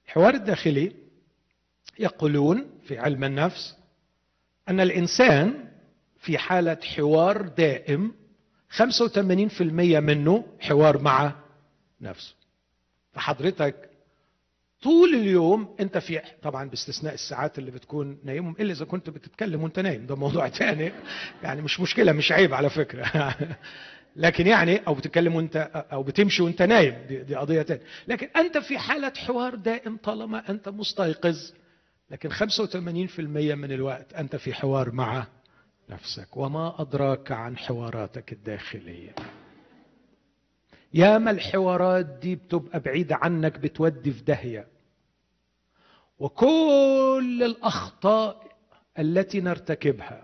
الحوار 0.06 0.34
الداخلي 0.34 0.92
يقولون 2.00 2.80
في 2.84 2.98
علم 3.00 3.24
النفس 3.24 3.78
أن 4.70 4.80
الإنسان 4.80 5.70
في 6.18 6.38
حالة 6.38 6.78
حوار 6.96 7.42
دائم 7.42 8.15
85% 8.78 9.62
منه 9.62 10.58
حوار 10.60 11.02
مع 11.02 11.36
نفسه. 12.02 12.36
فحضرتك 13.13 13.88
طول 14.82 15.13
اليوم 15.15 15.76
انت 15.80 15.98
في 15.98 16.22
طبعا 16.42 16.70
باستثناء 16.70 17.13
الساعات 17.13 17.60
اللي 17.60 17.72
بتكون 17.72 18.18
نايمهم 18.24 18.56
إلا 18.60 18.72
إذا 18.72 18.86
كنت 18.86 19.10
بتتكلم 19.10 19.63
وأنت 19.63 19.80
نايم. 19.80 20.06
ده 20.06 20.15
موضوع 20.15 20.48
تاني. 20.60 20.92
يعني 21.44 21.62
مش 21.62 21.80
مشكلة 21.80 22.12
مش 22.12 22.32
عيب 22.32 22.54
على 22.54 22.70
فكرة. 22.70 23.06
لكن 24.15 24.48
يعني 24.48 24.82
أو 24.88 24.94
بتتكلم 24.94 25.36
وأنت 25.36 25.56
أو 25.92 26.04
بتمشي 26.04 26.44
وأنت 26.44 26.62
نايم. 26.62 26.96
دي, 27.08 27.24
دي 27.24 27.36
قضية 27.36 27.62
تانية. 27.62 27.84
لكن 28.08 28.28
أنت 28.36 28.58
في 28.58 28.78
حالة 28.78 29.13
حوار 29.18 29.56
دائم 29.56 29.98
طالما 29.98 30.50
أنت 30.50 30.70
مستيقظ. 30.70 31.52
لكن 32.12 32.30
85% 32.32 33.20
من 33.56 33.72
الوقت 33.72 34.13
أنت 34.13 34.36
في 34.36 34.54
حوار 34.54 34.92
مع 34.92 35.28
نفسك. 35.89 36.38
وما 36.38 36.82
أدراك 36.82 37.32
عن 37.32 37.58
حواراتك 37.58 38.32
الداخلية. 38.34 39.15
ياما 40.93 41.32
الحوارات 41.32 42.06
دي 42.06 42.36
بتبقى 42.36 42.80
بعيدة 42.80 43.15
عنك 43.15 43.60
بتودي 43.60 44.12
في 44.12 44.23
داهية. 44.23 44.67
وكل 46.19 47.43
الأخطاء 47.45 48.41
التي 48.99 49.41
نرتكبها 49.41 50.23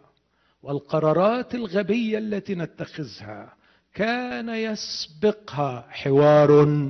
والقرارات 0.63 1.55
الغبية 1.55 2.17
التي 2.17 2.55
نتخذها 2.55 3.53
كان 3.93 4.49
يسبقها 4.49 5.85
حوار 5.89 6.81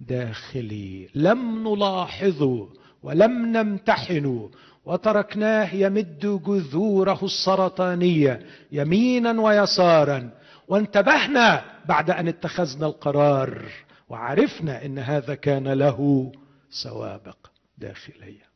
داخلي. 0.00 1.08
لم 1.14 1.68
نلاحظه 1.68 2.68
ولم 3.02 3.46
نمتحنه 3.56 4.50
وتركناه 4.84 5.74
يمد 5.74 6.42
جذوره 6.46 7.18
السرطانية 7.24 8.46
يمينا 8.72 9.40
ويسارا. 9.42 10.30
وانتبهنا 10.72 11.64
بعد 11.86 12.10
أن 12.10 12.28
اتخذنا 12.28 12.86
القرار 12.86 13.72
وعرفنا 14.08 14.84
إن 14.84 14.98
هذا 14.98 15.34
كان 15.34 15.68
له 15.68 16.32
سوابق 16.70 17.36
داخلية. 17.78 18.48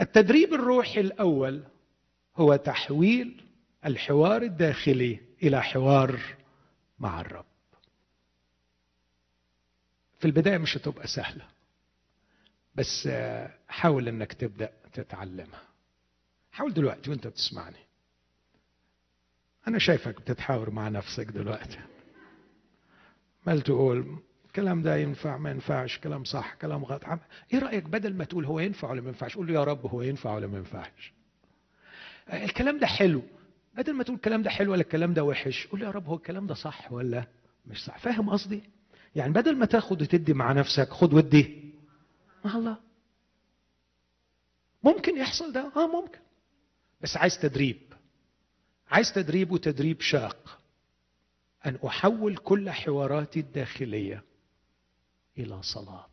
التدريب 0.00 0.54
الروحي 0.54 1.00
الأول 1.00 1.62
هو 2.36 2.56
تحويل 2.56 3.44
الحوار 3.86 4.42
الداخلي 4.42 5.20
إلى 5.42 5.62
حوار 5.62 6.20
مع 6.98 7.20
الرب. 7.20 7.44
في 10.18 10.24
البداية 10.24 10.58
مش 10.58 10.76
هتبقى 10.76 11.06
سهلة 11.06 11.46
بس 12.74 13.08
حاول 13.68 14.08
إنك 14.08 14.32
تبدأ 14.32 14.72
تتعلمها. 14.92 15.62
حاول 16.52 16.74
دلوقتي 16.74 17.10
وأنت 17.10 17.26
بتسمعني. 17.26 17.87
أنا 19.68 19.78
شايفك 19.78 20.20
بتتحاور 20.20 20.70
مع 20.70 20.88
نفسك 20.88 21.26
دلوقتي. 21.26 21.78
مال 23.46 23.60
تقول 23.60 24.18
الكلام 24.46 24.82
ده 24.82 24.96
ينفع 24.96 25.36
ما 25.38 25.50
ينفعش 25.50 25.98
كلام 25.98 26.24
صح 26.24 26.54
كلام 26.54 26.84
غلط. 26.84 27.02
إيه 27.52 27.58
رأيك 27.58 27.84
بدل 27.84 28.14
ما 28.14 28.24
تقول 28.24 28.44
هو 28.44 28.60
ينفع 28.60 28.90
ولا 28.90 29.00
ما 29.00 29.08
ينفعش؟ 29.08 29.36
قول 29.36 29.46
له 29.46 29.54
يا 29.54 29.64
رب 29.64 29.86
هو 29.86 30.02
ينفع 30.02 30.34
ولا 30.34 30.46
ما 30.46 30.58
ينفعش. 30.58 31.12
الكلام 32.32 32.78
ده 32.78 32.86
حلو. 32.86 33.22
بدل 33.76 33.92
ما 33.92 34.02
تقول 34.04 34.16
الكلام 34.16 34.42
ده 34.42 34.50
حلو 34.50 34.72
ولا 34.72 34.80
الكلام 34.80 35.14
ده 35.14 35.24
وحش 35.24 35.66
قول 35.66 35.82
يا 35.82 35.90
رب 35.90 36.06
هو 36.06 36.14
الكلام 36.14 36.46
ده 36.46 36.54
صح 36.54 36.92
ولا 36.92 37.24
مش 37.66 37.84
صح؟ 37.84 37.98
فاهم 37.98 38.30
قصدي؟ 38.30 38.62
يعني 39.16 39.32
بدل 39.32 39.56
ما 39.56 39.66
تاخد 39.66 40.02
وتدي 40.02 40.32
مع 40.34 40.52
نفسك 40.52 40.88
خد 40.88 41.14
ودي. 41.14 41.72
مع 42.44 42.56
الله. 42.56 42.76
ممكن 44.82 45.16
يحصل 45.16 45.52
ده؟ 45.52 45.72
آه 45.76 45.86
ممكن. 45.86 46.18
بس 47.00 47.16
عايز 47.16 47.38
تدريب. 47.38 47.87
عايز 48.90 49.12
تدريب 49.12 49.50
وتدريب 49.50 50.00
شاق. 50.00 50.58
أن 51.66 51.78
أحول 51.86 52.36
كل 52.36 52.70
حواراتي 52.70 53.40
الداخلية 53.40 54.22
إلى 55.38 55.62
صلاة. 55.62 56.08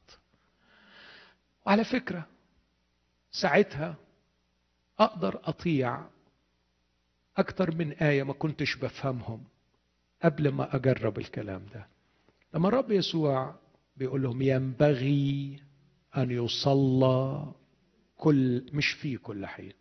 وعلى 1.65 1.83
فكرة 1.83 2.27
ساعتها 3.31 3.95
أقدر 4.99 5.41
أطيع 5.43 6.05
أكتر 7.37 7.75
من 7.75 7.91
آية 7.91 8.23
ما 8.23 8.33
كنتش 8.33 8.75
بفهمهم 8.75 9.43
قبل 10.23 10.49
ما 10.49 10.75
أجرب 10.75 11.17
الكلام 11.17 11.65
ده. 11.73 11.87
لما 12.53 12.67
الرب 12.67 12.91
يسوع 12.91 13.55
بيقول 13.97 14.23
لهم 14.23 14.41
ينبغي 14.41 15.59
أن 16.17 16.31
يصلى 16.31 17.51
كل 18.17 18.65
مش 18.73 18.91
في 18.91 19.17
كل 19.17 19.45
حين 19.45 19.73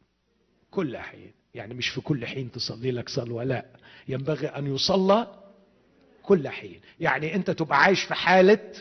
كل 0.70 0.98
حين. 0.98 1.32
يعني 1.54 1.74
مش 1.74 1.88
في 1.88 2.00
كل 2.00 2.26
حين 2.26 2.50
تصلي 2.50 2.90
لك 2.90 3.08
صلوة 3.08 3.44
لا. 3.44 3.66
ينبغي 4.08 4.46
أن 4.46 4.74
يصلى 4.74 5.26
كل 6.22 6.48
حين. 6.48 6.80
يعني 7.00 7.34
أنت 7.34 7.50
تبقى 7.50 7.82
عايش 7.82 8.02
في 8.02 8.14
حالة 8.14 8.72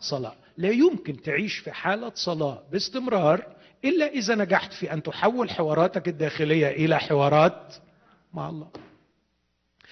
صلاة. 0.00 0.34
لا 0.56 0.70
يمكن 0.70 1.22
تعيش 1.22 1.58
في 1.58 1.72
حالة 1.72 2.12
صلاة 2.14 2.62
باستمرار 2.72 3.56
إلا 3.84 4.06
إذا 4.06 4.34
نجحت 4.34 4.72
في 4.72 4.92
أن 4.92 5.02
تحول 5.02 5.50
حواراتك 5.50 6.08
الداخلية 6.08 6.68
إلى 6.68 6.98
حوارات 7.00 7.74
مع 8.34 8.48
الله. 8.48 8.68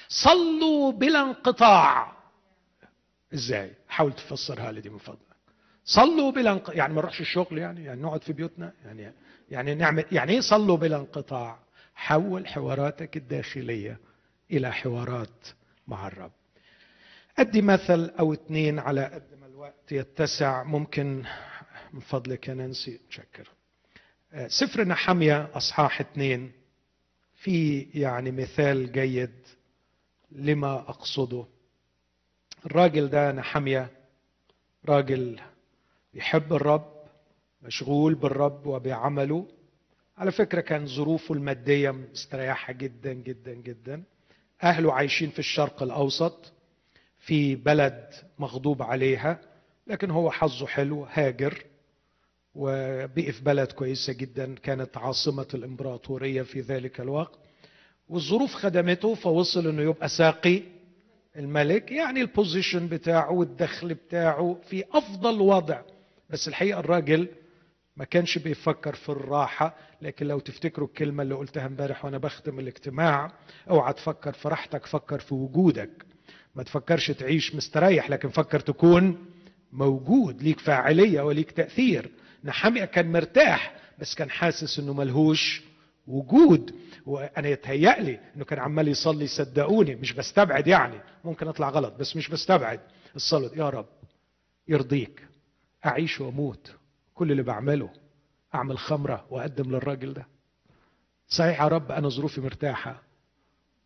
صلوا 0.08 0.92
بلا 0.92 1.20
انقطاع. 1.22 2.12
إزاي؟ 3.34 3.72
حاول 3.88 4.12
تفسرها 4.12 4.72
لي 4.72 4.80
دي 4.80 4.90
من 4.90 4.98
فضلك. 4.98 5.18
صلوا 5.84 6.30
بلا 6.32 6.52
انقطاع 6.52 6.74
يعني 6.76 6.94
ما 6.94 7.00
نروحش 7.00 7.20
الشغل 7.20 7.58
يعني؟ 7.58 7.84
يعني 7.84 8.02
نقعد 8.02 8.22
في 8.22 8.32
بيوتنا؟ 8.32 8.72
يعني 8.84 9.12
يعني 9.50 9.74
نعمل 9.74 10.04
يعني 10.12 10.32
إيه 10.32 10.40
صلوا 10.40 10.76
بلا 10.76 10.96
انقطاع؟ 10.96 11.58
حول 11.94 12.46
حواراتك 12.46 13.16
الداخلية 13.16 13.98
إلى 14.50 14.72
حوارات 14.72 15.46
مع 15.88 16.06
الرب. 16.06 16.32
أدي 17.38 17.62
مثل 17.62 18.10
أو 18.18 18.32
اثنين 18.32 18.78
على 18.78 19.04
قد 19.04 19.38
ما 19.40 19.46
الوقت 19.46 19.92
يتسع. 19.92 20.62
ممكن 20.62 21.24
من 21.92 22.00
فضلك 22.00 22.48
يا 22.48 22.54
نانسي 22.54 23.00
تشكر. 23.10 23.48
سفر 24.46 24.84
نحمية 24.84 25.50
أصحاح 25.54 26.00
اثنين 26.00 26.52
في 27.34 27.80
يعني 27.80 28.30
مثال 28.30 28.92
جيد 28.92 29.34
لما 30.32 30.74
أقصده. 30.74 31.46
الراجل 32.66 33.08
ده 33.08 33.32
نحمية 33.32 33.90
راجل 34.88 35.40
يحب 36.14 36.52
الرب 36.52 36.94
مشغول 37.62 38.14
بالرب 38.14 38.66
وبعمله. 38.66 39.48
على 40.18 40.32
فكرة 40.32 40.60
كان 40.60 40.86
ظروفه 40.86 41.34
المادية 41.34 41.90
مستريحة 41.90 42.72
جدا 42.72 43.12
جدا 43.12 43.54
جدا. 43.54 44.02
أهله 44.62 44.92
عايشين 44.92 45.30
في 45.30 45.38
الشرق 45.38 45.82
الأوسط 45.82 46.52
في 47.18 47.54
بلد 47.54 48.08
مغضوب 48.38 48.82
عليها 48.82 49.38
لكن 49.86 50.10
هو 50.10 50.30
حظه 50.30 50.66
حلو 50.66 51.04
هاجر 51.04 51.64
وبقي 52.54 53.32
في 53.32 53.44
بلد 53.44 53.72
كويسة 53.72 54.12
جدا. 54.12 54.54
كانت 54.54 54.96
عاصمة 54.96 55.46
الإمبراطورية 55.54 56.42
في 56.42 56.60
ذلك 56.60 57.00
الوقت. 57.00 57.38
والظروف 58.08 58.54
خدمته 58.54 59.14
فوصل 59.14 59.68
إنه 59.68 59.82
يبقى 59.82 60.08
ساقي 60.08 60.62
الملك. 61.36 61.92
يعني 61.92 62.20
البوزيشن 62.20 62.88
بتاعه 62.88 63.32
والدخل 63.32 63.94
بتاعه 63.94 64.56
في 64.70 64.84
أفضل 64.92 65.40
وضع. 65.40 65.80
بس 66.30 66.48
الحقيقة 66.48 66.80
الراجل 66.80 67.28
ما 67.96 68.04
كانش 68.04 68.38
بيفكر 68.38 68.94
في 68.94 69.08
الراحة 69.08 69.76
لكن 70.02 70.26
لو 70.26 70.38
تفتكروا 70.38 70.88
الكلمة 70.88 71.22
اللي 71.22 71.34
قلتها 71.34 71.66
امبارح 71.66 72.04
وأنا 72.04 72.18
بختم 72.18 72.58
الاجتماع 72.58 73.32
أوعى 73.70 73.92
تفكر 73.92 74.32
في 74.32 74.48
راحتك 74.48 74.86
فكر 74.86 75.18
في 75.18 75.34
وجودك. 75.34 75.90
ما 76.54 76.62
تفكرش 76.62 77.10
تعيش 77.10 77.54
مستريح 77.54 78.10
لكن 78.10 78.28
فكر 78.28 78.60
تكون 78.60 79.26
موجود 79.72 80.42
ليك 80.42 80.60
فاعلية 80.60 81.20
وليك 81.20 81.50
تأثير. 81.50 82.10
نحمية 82.44 82.84
كان 82.84 83.12
مرتاح 83.12 83.74
بس 83.98 84.14
كان 84.14 84.30
حاسس 84.30 84.78
إنه 84.78 84.92
ملهوش 84.92 85.62
وجود. 86.06 86.74
وأنا 87.06 87.48
يتهيأ 87.48 88.00
لي 88.02 88.20
إنه 88.36 88.44
كان 88.44 88.58
عمال 88.58 88.88
يصلي 88.88 89.26
صدقوني 89.26 89.94
مش 89.94 90.12
بستبعد 90.12 90.66
يعني. 90.66 91.00
ممكن 91.24 91.48
أطلع 91.48 91.68
غلط 91.68 91.94
بس 91.94 92.16
مش 92.16 92.28
بستبعد. 92.28 92.80
الصلاة 93.16 93.50
يا 93.56 93.70
رب 93.70 93.86
يرضيك 94.68 95.22
أعيش 95.86 96.20
وأموت. 96.20 96.74
كل 97.14 97.30
اللي 97.32 97.42
بعمله 97.42 97.90
أعمل 98.54 98.78
خمرة 98.78 99.26
وأقدم 99.30 99.70
للراجل 99.70 100.12
ده. 100.14 100.26
صحيح 101.28 101.62
يا 101.62 101.68
رب 101.68 101.92
أنا 101.92 102.08
ظروفي 102.08 102.40
مرتاحة 102.40 103.02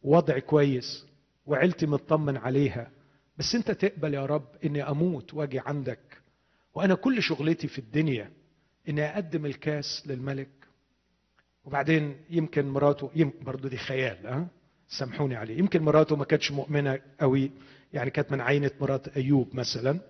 وضعي 0.03 0.41
كويس 0.41 1.07
وعيلتي 1.47 1.87
مطمن 1.87 2.37
عليها 2.37 2.91
بس 3.37 3.55
أنت 3.55 3.71
تقبل 3.71 4.15
يا 4.15 4.27
رب 4.27 4.47
إني 4.65 4.83
أموت 4.83 5.35
وأجي 5.35 5.59
عندك 5.59 6.23
وأنا 6.75 6.95
كل 6.95 7.23
شغلتي 7.23 7.69
في 7.69 7.79
الدنيا 7.79 8.31
إني 8.89 9.05
أقدم 9.05 9.47
الكاس 9.47 10.03
للملك. 10.07 10.49
وبعدين 11.65 12.17
يمكن 12.31 12.69
مراته 12.69 13.11
يمكن 13.15 13.45
برضه 13.45 13.69
دي 13.69 13.77
خيال 13.77 14.27
ها؟ 14.27 14.47
سامحوني 14.89 15.37
عليه. 15.37 15.59
يمكن 15.59 15.83
مراته 15.83 16.17
ما 16.17 16.25
كانتش 16.25 16.53
مؤمنة 16.53 17.01
قوي 17.21 17.51
يعني 17.93 18.11
كانت 18.11 18.33
من 18.33 18.41
عينة 18.41 18.71
مرات 18.81 19.09
أيوب 19.09 19.55
مثلا. 19.57 20.01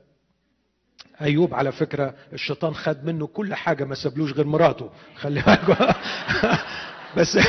أيوب 1.23 1.55
على 1.55 1.73
فكرة 1.73 2.15
الشيطان 2.33 2.75
خد 2.75 3.05
منه 3.05 3.27
كل 3.27 3.55
حاجة 3.55 3.85
ما 3.85 3.95
سابلوش 3.95 4.33
غير 4.33 4.47
مراته. 4.47 4.91
خلي 5.17 5.43
بالكم 5.43 5.75
بس 7.17 7.39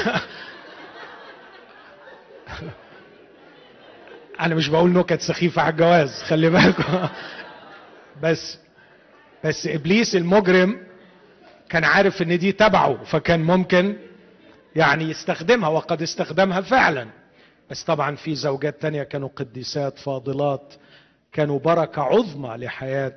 أنا 4.39 4.55
مش 4.55 4.69
بقول 4.69 4.89
نكت 4.93 5.21
سخيفة 5.21 5.61
على 5.61 5.71
الجواز 5.71 6.21
خلي 6.23 6.49
بالكم 6.49 7.07
بس 8.23 8.57
بس 9.45 9.67
إبليس 9.67 10.15
المجرم 10.15 10.79
كان 11.69 11.83
عارف 11.83 12.21
إن 12.21 12.37
دي 12.39 12.51
تبعه 12.51 13.03
فكان 13.03 13.39
ممكن 13.43 13.97
يعني 14.75 15.03
يستخدمها 15.09 15.69
وقد 15.69 16.01
استخدمها 16.01 16.61
فعلا. 16.61 17.07
بس 17.69 17.83
طبعا 17.83 18.15
في 18.15 18.35
زوجات 18.35 18.81
تانية 18.81 19.03
كانوا 19.03 19.29
قديسات 19.35 19.97
فاضلات 19.99 20.73
كانوا 21.33 21.59
بركة 21.59 22.01
عظمى 22.01 22.57
لحياة 22.57 23.15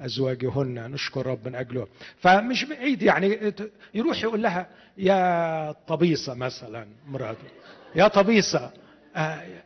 أزواجهن 0.00 0.90
نشكر 0.90 1.26
رب 1.26 1.48
من 1.48 1.54
أجله. 1.54 1.86
فمش 2.20 2.64
بعيد 2.64 3.02
يعني 3.02 3.52
يروح 3.94 4.22
يقول 4.22 4.42
لها 4.42 4.66
يا 4.98 5.72
طبيصة 5.72 6.34
مثلا 6.34 6.86
مراته 7.08 7.48
يا 7.96 8.08
طبيصة. 8.08 8.72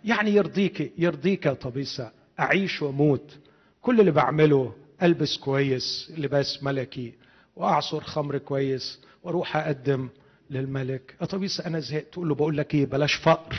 يعني 0.05 0.31
يرضيك 0.31 0.93
يرضيك 0.99 1.47
يا 1.47 1.53
طبيصة. 1.53 2.11
أعيش 2.41 2.83
وأموت. 2.83 3.39
كل 3.83 4.01
اللي 4.01 4.11
بعمله 4.11 4.73
ألبس 5.03 5.37
كويس 5.37 6.13
لباس 6.19 6.63
ملكي 6.63 7.13
وأعصر 7.57 8.01
خمر 8.01 8.39
كويس 8.39 9.01
وأروح 9.23 9.57
أقدم 9.57 10.09
للملك. 10.51 11.15
يا 11.21 11.27
طبيس 11.27 11.61
أنا 11.61 11.81
زهقت. 11.81 12.07
تقول 12.13 12.29
له 12.29 12.35
بقول 12.35 12.57
لك 12.57 12.75
إيه 12.75 12.87
بلاش 12.87 13.15
فقر 13.15 13.57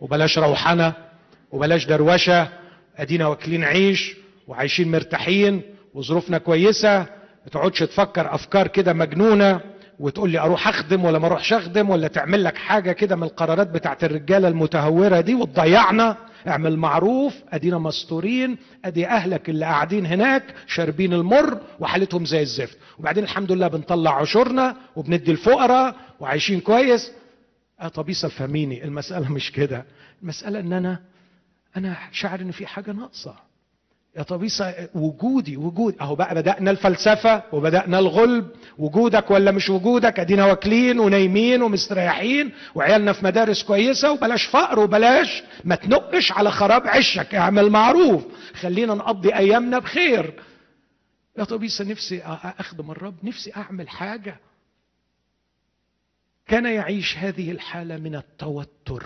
وبلاش 0.00 0.38
روحنه 0.38 0.92
وبلاش 1.52 1.86
دروشة. 1.86 2.48
أدينا 2.96 3.26
واكلين 3.26 3.64
عيش 3.64 4.16
وعايشين 4.48 4.90
مرتاحين. 4.90 5.62
وظروفنا 5.94 6.38
كويسة 6.38 6.98
ما 7.44 7.50
تقعدش 7.52 7.78
تفكر 7.78 8.34
أفكار 8.34 8.66
كده 8.68 8.92
مجنونة 8.92 9.60
وتقول 9.98 10.30
لي 10.30 10.38
أروح 10.38 10.68
أخدم 10.68 11.04
ولا 11.04 11.18
ما 11.18 11.26
أروحش 11.26 11.52
أخدم 11.52 11.90
ولا 11.90 12.08
تعمل 12.08 12.44
لك 12.44 12.56
حاجة 12.56 12.92
كده 12.92 13.16
من 13.16 13.22
القرارات 13.22 13.68
بتاعت 13.68 14.04
الرجالة 14.04 14.48
المتهورة 14.48 15.20
دي 15.20 15.34
وتضيعنا. 15.34 16.16
اعمل 16.48 16.76
معروف 16.76 17.34
ادينا 17.48 17.78
مستورين 17.78 18.58
أدي 18.84 19.06
أهلك 19.06 19.48
اللي 19.48 19.64
قاعدين 19.64 20.06
هناك 20.06 20.42
شاربين 20.66 21.12
المر 21.12 21.60
وحالتهم 21.80 22.24
زي 22.24 22.42
الزفت. 22.42 22.78
وبعدين 22.98 23.24
الحمد 23.24 23.52
لله 23.52 23.68
بنطلع 23.68 24.20
عشورنا 24.20 24.76
وبندي 24.96 25.30
الفقراء 25.30 25.96
وعايشين 26.20 26.60
كويس. 26.60 27.12
آه 27.80 27.88
طبيسة 27.88 28.28
فهميني 28.28 28.84
المسألة 28.84 29.32
مش 29.32 29.52
كده. 29.52 29.84
المسألة 30.22 30.60
إن 30.60 30.72
أنا 30.72 31.00
أنا 31.76 31.96
شاعر 32.12 32.40
إن 32.40 32.50
في 32.50 32.66
حاجة 32.66 32.92
ناقصة. 32.92 33.34
يا 34.16 34.22
طبيسة 34.22 34.88
وجودي 34.94 35.56
وجود 35.56 35.96
أهو 36.00 36.14
بقى 36.14 36.34
بدأنا 36.34 36.70
الفلسفة 36.70 37.42
وبدأنا 37.52 37.98
الغلب. 37.98 38.48
وجودك 38.78 39.30
ولا 39.30 39.50
مش 39.50 39.70
وجودك؟ 39.70 40.20
أدينا 40.20 40.46
واكلين 40.46 40.98
ونايمين 40.98 41.62
ومستريحين 41.62 42.52
وعيالنا 42.74 43.12
في 43.12 43.24
مدارس 43.24 43.62
كويسة. 43.62 44.12
وبلاش 44.12 44.44
فقر 44.46 44.78
وبلاش 44.78 45.42
ما 45.64 45.74
تنقش 45.74 46.32
على 46.32 46.50
خراب 46.50 46.86
عشك. 46.86 47.34
اعمل 47.34 47.70
معروف. 47.70 48.24
خلينا 48.54 48.94
نقضي 48.94 49.34
أيامنا 49.34 49.78
بخير. 49.78 50.42
يا 51.38 51.44
طبيسة 51.44 51.84
نفسي 51.84 52.22
أخدم 52.60 52.90
الرب. 52.90 53.14
نفسي 53.24 53.52
أعمل 53.56 53.88
حاجة. 53.88 54.36
كان 56.46 56.66
يعيش 56.66 57.16
هذه 57.18 57.50
الحالة 57.50 57.96
من 57.96 58.14
التوتر 58.14 59.04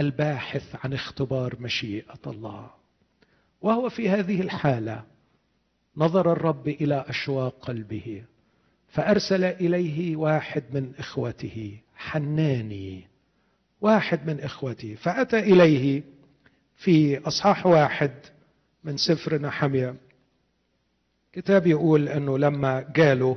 الباحث 0.00 0.76
عن 0.84 0.92
اختبار 0.92 1.56
مشيئة 1.60 2.18
الله. 2.26 2.70
وهو 3.64 3.88
في 3.88 4.08
هذه 4.08 4.40
الحالة 4.40 5.04
نظر 5.96 6.32
الرب 6.32 6.68
إلى 6.68 7.04
أشواق 7.08 7.58
قلبه 7.60 8.24
فأرسل 8.88 9.44
إليه 9.44 10.16
واحد 10.16 10.64
من 10.72 10.92
إخوته 10.98 11.78
حناني 11.94 13.08
واحد 13.80 14.26
من 14.26 14.40
إخوته 14.40 14.94
فأتى 14.94 15.38
إليه 15.38 16.02
في 16.76 17.18
أصحاح 17.18 17.66
واحد 17.66 18.12
من 18.84 18.96
سفر 18.96 19.38
نحمية. 19.42 19.96
كتاب 21.32 21.66
يقول 21.66 22.08
أنه 22.08 22.38
لما 22.38 22.92
قالوا 22.96 23.36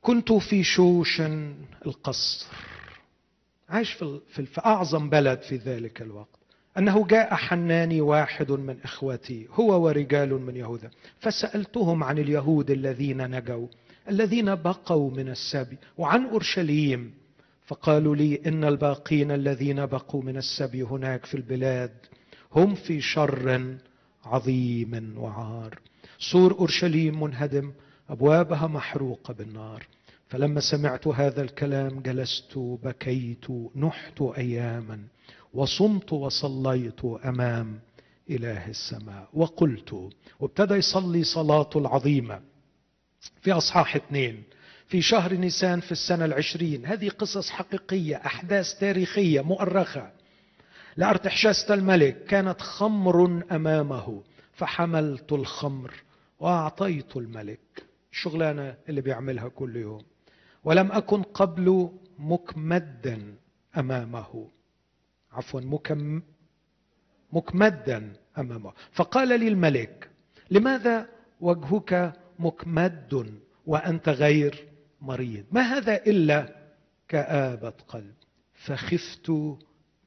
كنت 0.00 0.32
في 0.32 0.64
شوشن 0.64 1.54
القصر. 1.86 2.46
عايش 3.68 3.92
في, 3.92 4.20
في 4.34 4.60
أعظم 4.66 5.10
بلد 5.10 5.40
في 5.42 5.56
ذلك 5.56 6.02
الوقت. 6.02 6.43
أنه 6.78 7.06
جاء 7.06 7.34
حناني 7.34 8.00
واحد 8.00 8.52
من 8.52 8.76
إخوتي 8.84 9.46
هو 9.50 9.84
ورجال 9.84 10.40
من 10.40 10.56
يهوذا 10.56 10.90
فسألتهم 11.18 12.04
عن 12.04 12.18
اليهود 12.18 12.70
الذين 12.70 13.30
نجوا 13.30 13.66
الذين 14.08 14.54
بقوا 14.54 15.10
من 15.10 15.28
السبي 15.28 15.78
وعن 15.98 16.26
أورشليم. 16.26 17.14
فقالوا 17.66 18.16
لي 18.16 18.40
إن 18.46 18.64
الباقين 18.64 19.30
الذين 19.30 19.86
بقوا 19.86 20.22
من 20.22 20.36
السبي 20.36 20.82
هناك 20.82 21.26
في 21.26 21.34
البلاد 21.34 21.90
هم 22.52 22.74
في 22.74 23.00
شر 23.00 23.76
عظيم 24.24 25.14
وعار. 25.18 25.78
سور 26.18 26.52
أورشليم 26.52 27.22
منهدم 27.22 27.72
أبوابها 28.10 28.66
محروقة 28.66 29.34
بالنار. 29.34 29.86
فلما 30.28 30.60
سمعت 30.60 31.06
هذا 31.06 31.42
الكلام 31.42 32.00
جلست 32.00 32.58
بكيت 32.58 33.46
نحت 33.76 34.22
أياما. 34.22 34.98
وصمت 35.54 36.12
وصليت 36.12 37.04
أمام 37.04 37.80
إله 38.30 38.68
السماء. 38.68 39.28
وقلت 39.34 40.10
وابتدى 40.40 40.74
يصلي 40.74 41.24
صلاته 41.24 41.78
العظيمة 41.78 42.40
في 43.40 43.52
أصحاح 43.52 43.96
اثنين 43.96 44.42
في 44.86 45.02
شهر 45.02 45.34
نيسان 45.34 45.80
في 45.80 45.92
السنة 45.92 46.24
العشرين. 46.24 46.86
هذه 46.86 47.08
قصص 47.08 47.50
حقيقية 47.50 48.16
أحداث 48.16 48.78
تاريخية 48.78 49.40
مؤرخة. 49.40 50.12
لارتحشست 50.96 51.70
الملك 51.70 52.24
كانت 52.24 52.60
خمر 52.60 53.42
أمامه 53.52 54.22
فحملت 54.52 55.32
الخمر 55.32 55.94
وأعطيت 56.40 57.16
الملك 57.16 57.84
الشغلانة 58.12 58.74
اللي 58.88 59.00
بيعملها 59.00 59.48
كل 59.48 59.76
يوم. 59.76 60.02
ولم 60.64 60.92
أكن 60.92 61.22
قبل 61.22 61.90
مكمدا 62.18 63.34
أمامه. 63.78 64.48
عفوا 65.34 65.60
مكم 65.60 66.22
مكمدا 67.32 68.12
أمامه. 68.38 68.72
فقال 68.92 69.28
لي 69.40 69.48
الملك 69.48 70.10
لماذا 70.50 71.08
وجهك 71.40 72.12
مكمد 72.38 73.32
وأنت 73.66 74.08
غير 74.08 74.68
مريض؟ 75.00 75.44
ما 75.52 75.60
هذا 75.60 75.96
إلا 76.06 76.56
كابه 77.08 77.70
قلب؟ 77.88 78.14
فخفت 78.54 79.32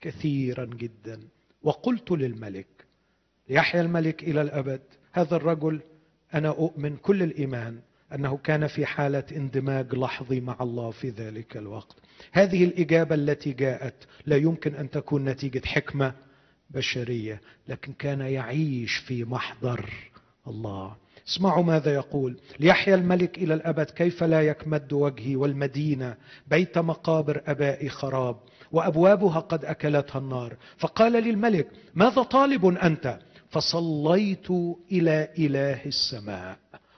كثيرا 0.02 0.66
جدا 0.66 1.20
وقلت 1.64 2.12
للملك 2.12 2.68
ليحيى 3.50 3.82
الملك 3.82 4.24
إلى 4.24 4.42
الأبد 4.42 4.82
هذا 5.12 5.36
الرجل 5.36 5.82
أنا 6.34 6.50
أؤمن 6.50 6.98
كل 6.98 7.24
الإيمان 7.24 7.82
أنه 8.16 8.38
كان 8.38 8.68
في 8.68 8.86
حالة 8.86 9.24
اندماج 9.36 9.96
لحظي 9.96 10.42
مع 10.42 10.58
الله 10.62 10.92
في 10.92 11.10
ذلك 11.10 11.58
الوقت. 11.58 11.96
هذه 12.32 12.64
الإجابة 12.64 13.16
التي 13.16 13.54
جاءت 13.54 13.96
لا 14.26 14.36
يمكن 14.36 14.76
أن 14.76 14.90
تكون 14.90 15.26
نتيجة 15.26 15.62
حكمة 15.66 16.14
بشرية 16.70 17.42
لكن 17.68 17.94
كان 17.94 18.22
يعيش 18.22 18.96
في 18.96 19.24
محضر 19.26 19.94
الله. 20.48 20.96
اسمعوا 21.28 21.64
ماذا 21.64 21.94
يقول. 21.94 22.38
ليحيى 22.60 22.96
الملك 22.96 23.38
إلى 23.38 23.54
الأبد 23.54 23.86
كيف 23.86 24.24
لا 24.24 24.42
يكمد 24.42 24.94
وجهي 24.94 25.36
والمدينة 25.36 26.16
بيت 26.48 26.78
مقابر 26.78 27.42
ابائي 27.48 27.90
خراب 27.90 28.38
وأبوابها 28.72 29.40
قد 29.40 29.66
أكلتها 29.66 30.20
النار. 30.20 30.56
فقال 30.78 31.14
للملك 31.14 31.68
ماذا 31.96 32.24
طالب 32.24 32.66
أنت؟ 32.66 33.20
فصليت 33.50 34.52
إلى 34.92 35.30
إله 35.40 35.86
السماء. 35.86 36.58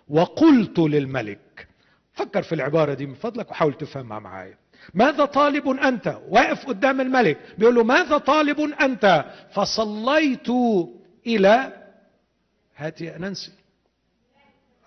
وقلت 0.10 0.80
للملك 0.80 1.68
فكر 2.14 2.42
في 2.42 2.56
العبارة 2.56 2.94
دي 2.94 3.06
من 3.06 3.14
فضلك 3.14 3.52
وحاول 3.52 3.74
تفهمها 3.74 4.20
معايا. 4.20 4.58
ماذا 4.94 5.26
طالب 5.26 5.68
أنت؟ 5.68 6.20
واقف 6.30 6.66
قدام 6.66 7.02
الملك 7.02 7.38
بيقول 7.58 7.76
له 7.76 7.84
ماذا 7.84 8.18
طالب 8.18 8.60
أنت؟ 8.60 9.26
فصليت 9.52 10.50
إلى 11.28 11.74
هاتي 12.76 13.06
يا 13.06 13.18
نانسي. 13.18 13.52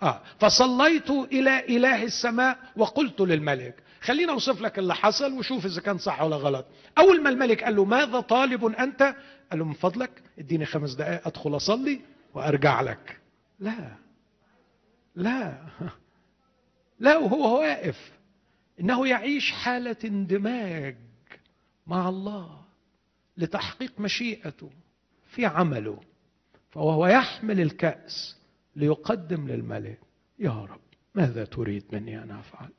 آه 0.01 0.21
فصليت 0.39 1.09
إلى 1.09 1.59
إله 1.59 2.03
السماء 2.03 2.57
وقلت 2.77 3.21
للملك 3.21 3.75
خلينا 4.01 4.31
أوصف 4.31 4.61
لك 4.61 4.79
اللي 4.79 4.95
حصل 4.95 5.33
وشوف 5.33 5.65
إذا 5.65 5.81
كان 5.81 5.97
صح 5.97 6.21
ولا 6.21 6.35
غلط. 6.35 6.65
أول 6.97 7.21
ما 7.21 7.29
الملك 7.29 7.63
قال 7.63 7.75
له 7.75 7.85
ماذا 7.85 8.19
طالب 8.19 8.65
أنت؟ 8.65 9.15
قال 9.51 9.59
له 9.59 9.65
من 9.65 9.73
فضلك 9.73 10.11
اديني 10.39 10.65
خمس 10.65 10.93
دقائق 10.93 11.27
أدخل 11.27 11.55
أصلي 11.55 12.01
وأرجع 12.33 12.81
لك. 12.81 13.19
لا. 13.59 14.02
لا. 15.15 15.67
لا 16.99 17.17
وهو 17.17 17.59
واقف. 17.59 18.11
إنه 18.79 19.07
يعيش 19.07 19.51
حالة 19.51 19.97
اندماج 20.05 20.97
مع 21.87 22.09
الله 22.09 22.63
لتحقيق 23.37 23.99
مشيئته 23.99 24.69
في 25.29 25.45
عمله. 25.45 26.01
فهو 26.71 27.07
يحمل 27.07 27.61
الكأس 27.61 28.37
ليقدم 28.75 29.47
للملك. 29.47 29.99
يا 30.39 30.51
رب 30.51 30.81
ماذا 31.15 31.45
تريد 31.45 31.85
مني 31.91 32.23
أن 32.23 32.31
أفعل؟ 32.31 32.69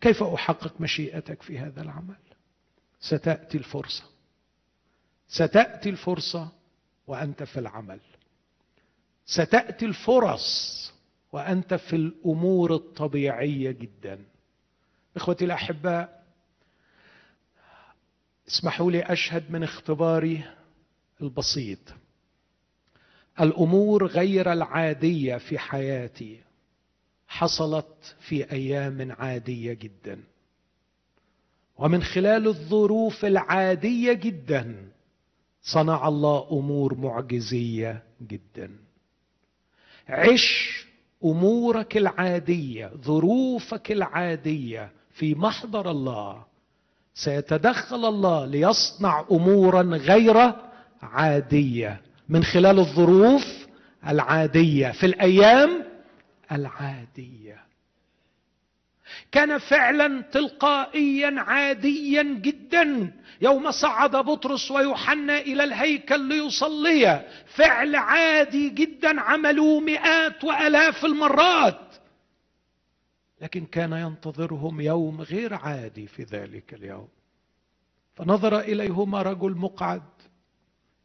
كيف 0.00 0.22
أحقق 0.22 0.80
مشيئتك 0.80 1.42
في 1.42 1.58
هذا 1.58 1.82
العمل؟ 1.82 2.16
ستأتي 3.00 3.58
الفرصة. 3.58 4.04
ستأتي 5.28 5.88
الفرصة 5.88 6.48
وأنت 7.06 7.42
في 7.42 7.60
العمل. 7.60 8.00
ستأتي 9.26 9.86
الفرص 9.86 10.89
وأنت 11.32 11.74
في 11.74 11.96
الأمور 11.96 12.74
الطبيعية 12.74 13.70
جدا. 13.70 14.18
إخوتي 15.16 15.44
الأحباء 15.44 16.24
اسمحوا 18.48 18.90
لي 18.90 19.02
أشهد 19.02 19.50
من 19.50 19.62
اختباري 19.62 20.44
البسيط. 21.22 21.78
الأمور 23.40 24.06
غير 24.06 24.52
العادية 24.52 25.36
في 25.36 25.58
حياتي 25.58 26.40
حصلت 27.28 28.16
في 28.20 28.52
أيام 28.52 29.12
عادية 29.18 29.72
جدا. 29.72 30.20
ومن 31.76 32.02
خلال 32.02 32.46
الظروف 32.46 33.24
العادية 33.24 34.12
جدا 34.12 34.90
صنع 35.62 36.08
الله 36.08 36.48
أمور 36.52 36.94
معجزية 36.94 38.02
جدا. 38.22 38.70
عش 40.08 40.86
أمورك 41.24 41.96
العادية 41.96 42.90
ظروفك 43.04 43.92
العادية 43.92 44.92
في 45.12 45.34
محضر 45.34 45.90
الله. 45.90 46.44
سيتدخل 47.14 48.04
الله 48.04 48.46
ليصنع 48.46 49.24
أمورا 49.32 49.82
غير 49.82 50.52
عادية. 51.02 52.00
من 52.28 52.44
خلال 52.44 52.78
الظروف 52.78 53.66
العادية 54.08 54.90
في 54.90 55.06
الأيام 55.06 55.84
العادية. 56.52 57.69
كان 59.32 59.58
فعلا 59.58 60.22
تلقائيا 60.22 61.34
عاديا 61.40 62.22
جدا. 62.22 63.12
يوم 63.40 63.70
صعد 63.70 64.16
بطرس 64.16 64.70
ويوحنا 64.70 65.38
إلى 65.38 65.64
الهيكل 65.64 66.20
ليصليا 66.20 67.28
فعل 67.46 67.96
عادي 67.96 68.68
جدا 68.68 69.20
عملوه 69.20 69.80
مئات 69.80 70.44
وألاف 70.44 71.04
المرات. 71.04 71.80
لكن 73.40 73.66
كان 73.66 73.92
ينتظرهم 73.92 74.80
يوم 74.80 75.20
غير 75.20 75.54
عادي 75.54 76.06
في 76.06 76.22
ذلك 76.22 76.74
اليوم. 76.74 77.08
فنظر 78.14 78.60
إليهما 78.60 79.22
رجل 79.22 79.50
مقعد. 79.50 80.02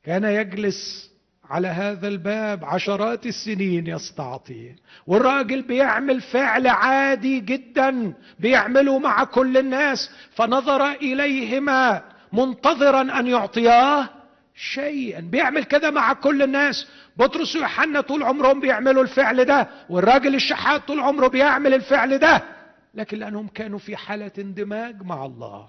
كان 0.03 0.23
يجلس. 0.23 1.11
على 1.49 1.67
هذا 1.67 2.07
الباب 2.07 2.65
عشرات 2.65 3.25
السنين 3.25 3.87
يستعطي. 3.87 4.75
والراجل 5.07 5.61
بيعمل 5.61 6.21
فعل 6.21 6.67
عادي 6.67 7.39
جدا 7.39 8.13
بيعمله 8.39 8.99
مع 8.99 9.23
كل 9.23 9.57
الناس. 9.57 10.09
فنظر 10.35 10.91
إليهما 10.91 12.01
منتظرا 12.33 13.19
أن 13.19 13.27
يعطياه 13.27 14.09
شيئا. 14.55 15.19
بيعمل 15.19 15.63
كده 15.63 15.91
مع 15.91 16.13
كل 16.13 16.41
الناس. 16.41 16.87
بطرس 17.17 17.55
ويوحنا 17.55 18.01
طول 18.01 18.23
عمرهم 18.23 18.59
بيعملوا 18.59 19.03
الفعل 19.03 19.45
ده. 19.45 19.69
والراجل 19.89 20.35
الشحات 20.35 20.87
طول 20.87 20.99
عمره 20.99 21.27
بيعمل 21.27 21.73
الفعل 21.73 22.17
ده. 22.17 22.43
لكن 22.93 23.17
لأنهم 23.17 23.47
كانوا 23.47 23.79
في 23.79 23.95
حالة 23.95 24.31
اندماج 24.39 25.03
مع 25.03 25.25
الله. 25.25 25.65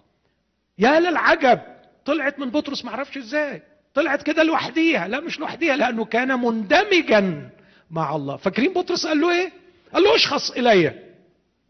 يا 0.79 1.01
للعجب 1.01 1.61
طلعت 2.05 2.39
من 2.39 2.51
بطرس 2.51 2.85
معرفش 2.85 3.16
إزاي. 3.16 3.62
طلعت 3.97 4.23
كده 4.23 4.43
لوحديها. 4.43 5.09
لا 5.09 5.21
مش 5.21 5.41
لوحديها 5.41 5.77
لأنه 5.77 6.05
كان 6.05 6.41
مندمجا 6.41 7.51
مع 7.91 8.17
الله. 8.17 8.37
فاكرين 8.37 8.73
بطرس 8.73 9.07
قال 9.07 9.21
له 9.21 9.41
إيه؟ 9.41 9.53
قال 9.93 10.03
له 10.03 10.15
اشخص 10.15 10.51
إلي. 10.51 10.95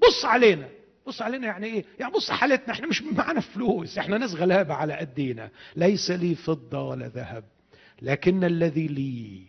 بص 0.03 0.25
علينا. 0.25 0.69
بص 1.07 1.23
علينا 1.23 1.47
يعني 1.47 1.67
إيه؟ 1.67 1.85
يعني 2.01 2.13
بص 2.13 2.31
حالتنا. 2.31 2.75
إحنا 2.75 2.87
مش 2.87 3.03
معانا 3.03 3.41
فلوس. 3.41 3.99
إحنا 3.99 4.19
ناس 4.19 4.35
غلابة 4.35 4.75
على 4.75 4.95
قدينا. 4.95 5.51
ليس 5.77 6.11
لي 6.11 6.35
فضة 6.35 6.89
ولا 6.89 7.09
ذهب. 7.09 7.45
لكن 8.03 8.45
الذي 8.45 8.87
لي 8.87 9.43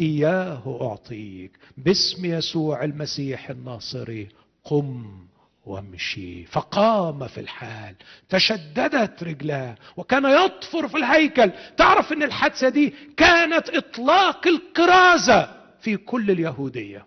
إياه 0.00 0.78
أعطيك. 0.82 1.50
باسم 1.76 2.24
يسوع 2.24 2.84
المسيح 2.84 3.50
الناصري. 3.50 4.28
قم. 4.64 5.26
وامشي. 5.68 6.44
فقام 6.44 7.26
في 7.28 7.40
الحال 7.40 7.94
تشددت 8.28 9.22
رجلاه 9.22 9.74
وكان 9.96 10.24
يطفر 10.24 10.88
في 10.88 10.96
الهيكل. 10.96 11.50
تعرف 11.76 12.12
إن 12.12 12.22
الحادثة 12.22 12.68
دي 12.68 12.94
كانت 13.16 13.68
إطلاق 13.68 14.46
الكرازه 14.46 15.48
في 15.80 15.96
كل 15.96 16.30
اليهودية. 16.30 17.06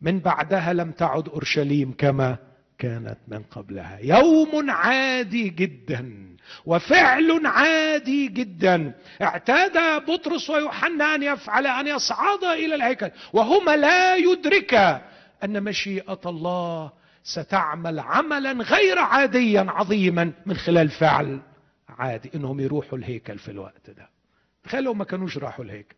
من 0.00 0.18
بعدها 0.18 0.72
لم 0.72 0.90
تعد 0.92 1.28
أورشليم 1.28 1.94
كما 1.98 2.36
كانت 2.78 3.18
من 3.28 3.42
قبلها. 3.42 3.98
يوم 4.02 4.70
عادي 4.70 5.48
جدا 5.48 6.36
وفعل 6.66 7.46
عادي 7.46 8.28
جدا. 8.28 8.94
اعتاد 9.22 10.04
بطرس 10.04 10.50
ويوحنا 10.50 11.14
أن 11.14 11.22
يفعل 11.22 11.66
أن 11.66 11.86
يصعدا 11.86 12.52
إلى 12.52 12.74
الهيكل. 12.74 13.10
وهما 13.32 13.76
لا 13.76 14.16
يدركا 14.16 15.02
أن 15.44 15.62
مشيئة 15.62 16.20
الله 16.26 16.99
ستعمل 17.22 17.98
عملا 18.00 18.52
غير 18.52 18.98
عاديا 18.98 19.66
عظيما 19.68 20.32
من 20.46 20.56
خلال 20.56 20.88
فعل 20.88 21.40
عادي. 21.88 22.30
إنهم 22.34 22.60
يروحوا 22.60 22.98
الهيكل 22.98 23.38
في 23.38 23.50
الوقت 23.50 23.90
ده. 23.90 24.08
تخيلوا 24.64 24.94
ما 24.94 25.04
كانوش 25.04 25.38
راحوا 25.38 25.64
الهيكل. 25.64 25.96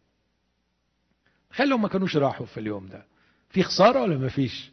تخيلوا 1.51 1.79
ما 1.79 1.89
كانوش 1.89 2.17
راحوا 2.17 2.47
في 2.47 2.61
اليوم 2.61 2.87
ده. 2.87 3.07
في 3.51 3.63
خسارة 3.63 4.03
ولا 4.03 4.19
ما 4.19 4.29
فيش؟ 4.29 4.71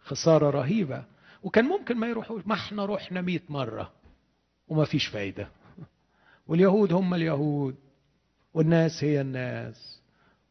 خسارة 0.00 0.50
رهيبة. 0.50 1.04
وكان 1.42 1.64
ممكن 1.64 1.96
ما 1.96 2.06
يروحوش. 2.06 2.42
ما 2.46 2.54
إحنا 2.54 2.86
رحنا 2.86 3.20
مئة 3.20 3.42
مرة 3.48 3.92
وما 4.68 4.84
فيش 4.84 5.06
فايدة. 5.06 5.48
واليهود 6.46 6.92
هم 6.92 7.14
اليهود. 7.14 7.76
والناس 8.54 9.04
هي 9.04 9.20
الناس. 9.20 9.97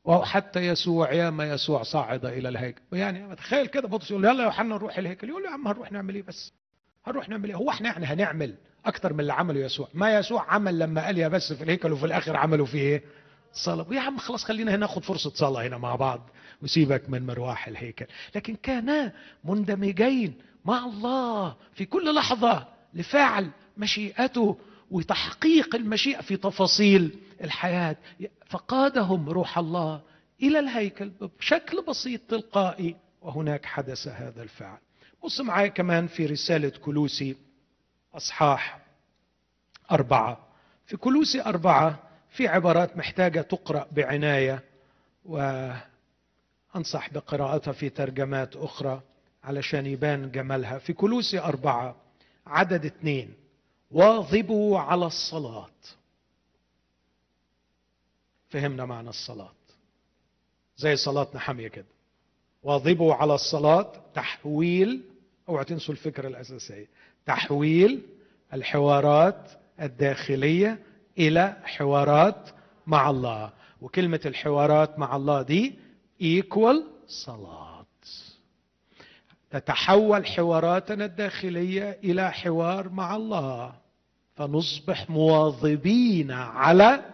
وحتى 0.07 0.59
يسوع 0.59 1.13
ياما 1.13 1.49
يسوع 1.49 1.83
صعد 1.83 2.25
إلى 2.25 2.49
الهيكل. 2.49 2.81
يعني 2.91 3.35
تخيل 3.35 3.67
كده 3.67 3.87
بطرس 3.87 4.11
يقول 4.11 4.25
يلا 4.25 4.39
يا 4.39 4.43
يوحنا 4.43 4.75
نروح 4.75 4.97
الهيكل. 4.97 5.29
يقول 5.29 5.43
له 5.43 5.49
يا 5.49 5.53
عم 5.53 5.67
هنروح 5.67 5.91
نعمل 5.91 6.15
إيه 6.15 6.23
بس؟ 6.23 6.53
هنروح 7.05 7.29
نعمل 7.29 7.49
إيه؟ 7.49 7.55
هو 7.55 7.69
إحنا 7.69 7.89
يعني 7.89 8.05
هنعمل 8.05 8.55
أكتر 8.85 9.13
من 9.13 9.19
اللي 9.19 9.33
عمله 9.33 9.59
يسوع. 9.59 9.87
ما 9.93 10.15
يسوع 10.15 10.53
عمل 10.53 10.79
لما 10.79 11.05
قال 11.05 11.17
يا 11.17 11.27
بس 11.27 11.53
في 11.53 11.63
الهيكل 11.63 11.93
وفي 11.93 12.05
الآخر 12.05 12.37
عملوا 12.37 12.65
فيه 12.65 12.79
إيه؟ 12.79 13.03
صلاة. 13.53 13.85
يا 13.91 14.01
عم 14.01 14.17
خلاص 14.17 14.43
خلينا 14.43 14.71
هنا 14.71 14.77
ناخد 14.77 15.03
فرصة 15.03 15.31
صلاة 15.35 15.67
هنا 15.67 15.77
مع 15.77 15.95
بعض. 15.95 16.29
وسيبك 16.61 17.09
من 17.09 17.25
مروح 17.25 17.67
الهيكل. 17.67 18.05
لكن 18.35 18.55
كانا 18.55 19.13
مندمجين 19.43 20.33
مع 20.65 20.85
الله 20.85 21.55
في 21.73 21.85
كل 21.85 22.15
لحظة 22.15 22.67
لفعل 22.93 23.49
مشيئته. 23.77 24.57
وتحقيق 24.91 25.75
المشيئة 25.75 26.21
في 26.21 26.37
تفاصيل 26.37 27.19
الحياة. 27.43 27.95
فقادهم 28.49 29.29
روح 29.29 29.57
الله 29.57 30.01
إلى 30.41 30.59
الهيكل 30.59 31.11
بشكل 31.39 31.83
بسيط 31.87 32.21
تلقائي 32.29 32.95
وهناك 33.21 33.65
حدث 33.65 34.07
هذا 34.07 34.43
الفعل. 34.43 34.77
بص 35.23 35.41
معايا 35.41 35.67
كمان 35.67 36.07
في 36.07 36.25
رسالة 36.25 36.69
كلوسي 36.69 37.35
أصحاح 38.13 38.79
أربعة. 39.91 40.47
في 40.85 40.97
كلوسي 40.97 41.41
أربعة 41.41 41.99
في 42.29 42.47
عبارات 42.47 42.97
محتاجة 42.97 43.41
تقرأ 43.41 43.87
بعناية 43.91 44.63
وأنصح 45.25 47.09
بقراءتها 47.13 47.71
في 47.71 47.89
ترجمات 47.89 48.55
أخرى 48.55 49.01
علشان 49.43 49.85
يبان 49.85 50.31
جمالها. 50.31 50.77
في 50.77 50.93
كلوسي 50.93 51.39
أربعة 51.39 51.95
عدد 52.47 52.85
اثنين. 52.85 53.33
واظبوا 53.91 54.79
على 54.79 55.05
الصلاة. 55.05 55.69
فهمنا 58.49 58.85
معنى 58.85 59.09
الصلاة. 59.09 59.51
زي 60.77 60.95
صلاتنا 60.95 61.39
حامية 61.39 61.67
كده. 61.67 61.85
واظبوا 62.63 63.13
على 63.13 63.35
الصلاة 63.35 63.93
تحويل 64.13 65.01
أوعى 65.49 65.65
تنسوا 65.65 65.93
الفكرة 65.93 66.27
الأساسية. 66.27 66.87
تحويل 67.25 68.01
الحوارات 68.53 69.51
الداخلية 69.81 70.79
إلى 71.17 71.57
حوارات 71.63 72.49
مع 72.87 73.09
الله. 73.09 73.51
وكلمة 73.81 74.21
الحوارات 74.25 74.99
مع 74.99 75.15
الله 75.15 75.41
دي 75.41 75.75
equal 76.21 76.83
صلاة. 77.07 77.76
تتحول 79.51 80.25
حواراتنا 80.25 81.05
الداخلية 81.05 81.99
إلى 82.03 82.31
حوار 82.31 82.89
مع 82.89 83.15
الله. 83.15 83.73
فنصبح 84.35 85.09
مواظبين 85.09 86.31
على 86.31 87.05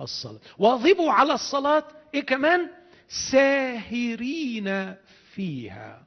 الصلاة. 0.00 0.40
واظبوا 0.58 1.12
على 1.12 1.32
الصلاة 1.34 1.84
إيه 2.14 2.26
كمان؟ 2.26 2.70
ساهرين 3.30 4.94
فيها. 5.34 6.02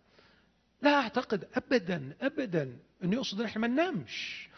لا 0.81 0.95
أعتقد 0.95 1.47
ابدا 1.55 2.13
ابدا 2.21 2.73
انه 3.03 3.15
يقصد 3.15 3.39
إن 3.39 3.45
إحنا 3.45 3.61
ما 3.61 3.67
ننامش. 3.67 4.49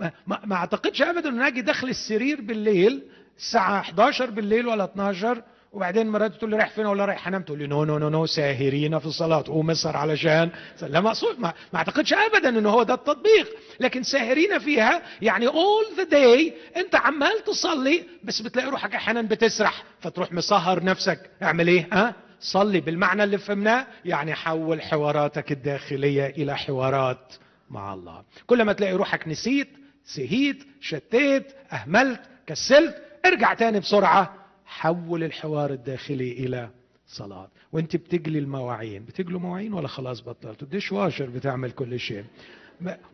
ما, 0.00 0.12
ما, 0.26 0.46
ما 0.46 0.54
أعتقدش 0.56 1.02
ابدا 1.02 1.28
إن 1.28 1.42
أجي 1.42 1.60
داخل 1.62 1.88
السرير 1.88 2.40
بالليل 2.40 3.02
الساعة 3.36 3.80
11 3.80 4.30
بالليل 4.30 4.66
ولا 4.66 4.84
12 4.84 5.42
وبعدين 5.72 6.08
مراتي 6.08 6.38
تقول 6.38 6.50
لي 6.50 6.56
رايح 6.56 6.70
فين 6.70 6.86
ولا 6.86 7.04
رايح 7.04 7.28
انام 7.28 7.42
تقول 7.42 7.58
لي 7.58 7.66
no 7.66 7.84
no 7.84 7.98
no 7.98 8.08
no 8.08 8.26
ساهرين 8.26 8.98
في 8.98 9.06
الصلاة 9.06 9.44
قوم 9.46 9.70
اسهر 9.70 9.96
علشان. 9.96 10.50
لا 10.82 11.00
مقصود 11.00 11.40
ما, 11.40 11.52
ما 11.72 11.78
أعتقدش 11.78 12.12
ابدا 12.12 12.48
إنه 12.48 12.70
هو 12.70 12.82
ده 12.82 12.94
التطبيق 12.94 13.48
لكن 13.80 14.02
ساهرين 14.02 14.58
فيها 14.58 15.02
يعني 15.22 15.46
all 15.46 15.84
the 15.96 16.02
day 16.02 16.54
أنت 16.76 16.94
عمال 16.94 17.44
تصلي 17.46 18.02
بس 18.24 18.40
بتلاقي 18.42 18.70
روحك 18.70 18.94
أحيانا 18.94 19.22
بتسرح 19.22 19.82
فتروح 20.00 20.32
مسهر 20.32 20.84
نفسك. 20.84 21.30
أعمل 21.42 21.68
إيه؟ 21.68 21.88
ها؟ 21.92 22.14
صلي 22.40 22.80
بالمعنى 22.80 23.24
اللي 23.24 23.38
فهمناه 23.38 23.86
يعني 24.04 24.34
حول 24.34 24.82
حواراتك 24.82 25.52
الداخلية 25.52 26.26
إلى 26.26 26.56
حوارات 26.56 27.34
مع 27.70 27.94
الله. 27.94 28.22
كل 28.46 28.62
ما 28.62 28.72
تلاقي 28.72 28.92
روحك 28.92 29.28
نسيت 29.28 29.68
سهيت 30.04 30.64
شتيت 30.80 31.52
أهملت 31.72 32.20
كسلت 32.46 32.96
ارجع 33.26 33.54
تاني 33.54 33.80
بسرعة. 33.80 34.34
حول 34.68 35.24
الحوار 35.24 35.70
الداخلي 35.72 36.32
إلى 36.32 36.70
صلاة. 37.06 37.48
وأنت 37.72 37.96
بتجلي 37.96 38.38
المواعين. 38.38 39.04
بتجلوا 39.04 39.40
مواعين 39.40 39.72
ولا 39.72 39.88
خلاص 39.88 40.20
بطلت 40.20 40.62
الديش 40.62 40.92
واشر 40.92 41.26
بتعمل 41.26 41.70
كل 41.70 42.00
شيء. 42.00 42.24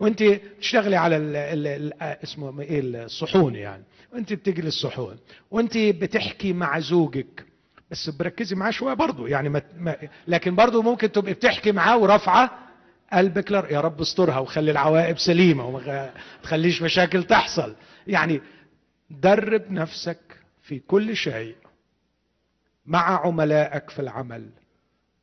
وأنت 0.00 0.22
بتشتغلي 0.22 0.96
على 0.96 1.16
ال 1.16 1.36
ال 1.36 1.66
ال 1.66 1.92
اسمه 2.02 2.60
إيه 2.60 2.80
الصحون 2.80 3.54
يعني. 3.54 3.82
وأنت 4.12 4.32
بتجلي 4.32 4.68
الصحون. 4.68 5.16
وأنت 5.50 5.78
بتحكي 5.78 6.52
مع 6.52 6.78
زوجك. 6.78 7.46
بس 7.90 8.10
بركزي 8.10 8.56
معاه 8.56 8.70
شوية 8.70 8.94
برضه 8.94 9.28
يعني 9.28 9.48
ما 9.48 9.96
لكن 10.28 10.54
برضه 10.54 10.82
ممكن 10.82 11.12
تبقي 11.12 11.32
بتحكي 11.32 11.72
معاه 11.72 11.98
ورافعه 11.98 12.58
قلبك 13.12 13.52
لر... 13.52 13.66
يا 13.70 13.80
رب 13.80 14.00
استرها 14.00 14.38
وخلي 14.38 14.70
العواقب 14.70 15.18
سليمة 15.18 15.66
وما 15.66 16.12
تخليش 16.42 16.82
مشاكل 16.82 17.24
تحصل. 17.24 17.74
يعني 18.06 18.40
درب 19.10 19.70
نفسك 19.70 20.18
في 20.64 20.78
كل 20.78 21.16
شيء 21.16 21.56
مع 22.86 23.26
عملائك 23.26 23.90
في 23.90 23.98
العمل 23.98 24.50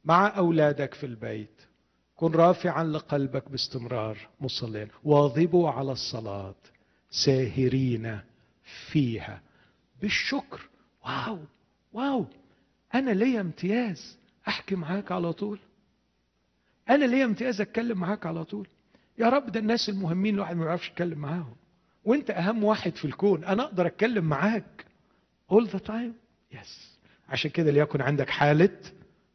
مع 0.06 0.38
أولادك 0.38 0.94
في 0.94 1.06
البيت. 1.06 1.62
كن 2.16 2.32
رافعا 2.32 2.84
لقلبك 2.84 3.50
باستمرار 3.50 4.18
مصلين. 4.42 4.88
واظبوا 5.04 5.70
على 5.70 5.92
الصلاة. 5.92 6.56
ساهرين 7.10 8.20
فيها. 8.92 9.42
بالشكر. 10.02 10.70
واو 11.06 11.39
واو. 11.94 12.26
أنا 12.96 13.12
ليا 13.12 13.42
امتياز. 13.42 14.18
أحكي 14.48 14.76
معاك 14.76 15.12
على 15.12 15.34
طول. 15.34 15.60
أنا 16.89 17.06
ليا 17.06 17.26
امتياز 17.26 17.62
أتكلم 17.62 17.98
معاك 18.00 18.26
على 18.26 18.44
طول. 18.46 18.68
يا 19.18 19.30
رب 19.30 19.52
ده 19.52 19.60
الناس 19.60 19.89
المهمين 19.89 20.36
الواحد 20.36 20.56
ما 20.56 20.66
يعرفش 20.66 20.89
يتكلم 20.89 21.20
معاهم. 21.20 21.56
وأنت 22.06 22.30
أهم 22.30 22.64
واحد 22.64 22.96
في 22.96 23.06
الكون. 23.06 23.44
أنا 23.44 23.64
أقدر 23.64 23.88
أتكلم 23.88 24.26
معاك. 24.26 24.86
All 25.52 25.68
the 25.68 25.80
time? 25.88 26.14
Yes. 26.56 26.68
عشان 27.30 27.52
كده 27.52 27.72
ليكن 27.72 28.02
عندك 28.02 28.30
حالة 28.30 28.70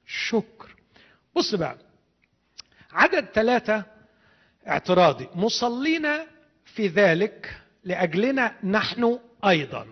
شكر. 0.07 0.77
بص 1.37 1.55
بقى. 1.55 1.77
عدد 2.93 3.25
ثلاثة 3.25 3.85
اعتراضي. 4.69 5.29
مصلين 5.35 6.07
في 6.65 6.89
ذلك 6.89 7.57
لأجلنا 7.85 8.53
نحن 8.65 9.19
أيضا. 9.47 9.87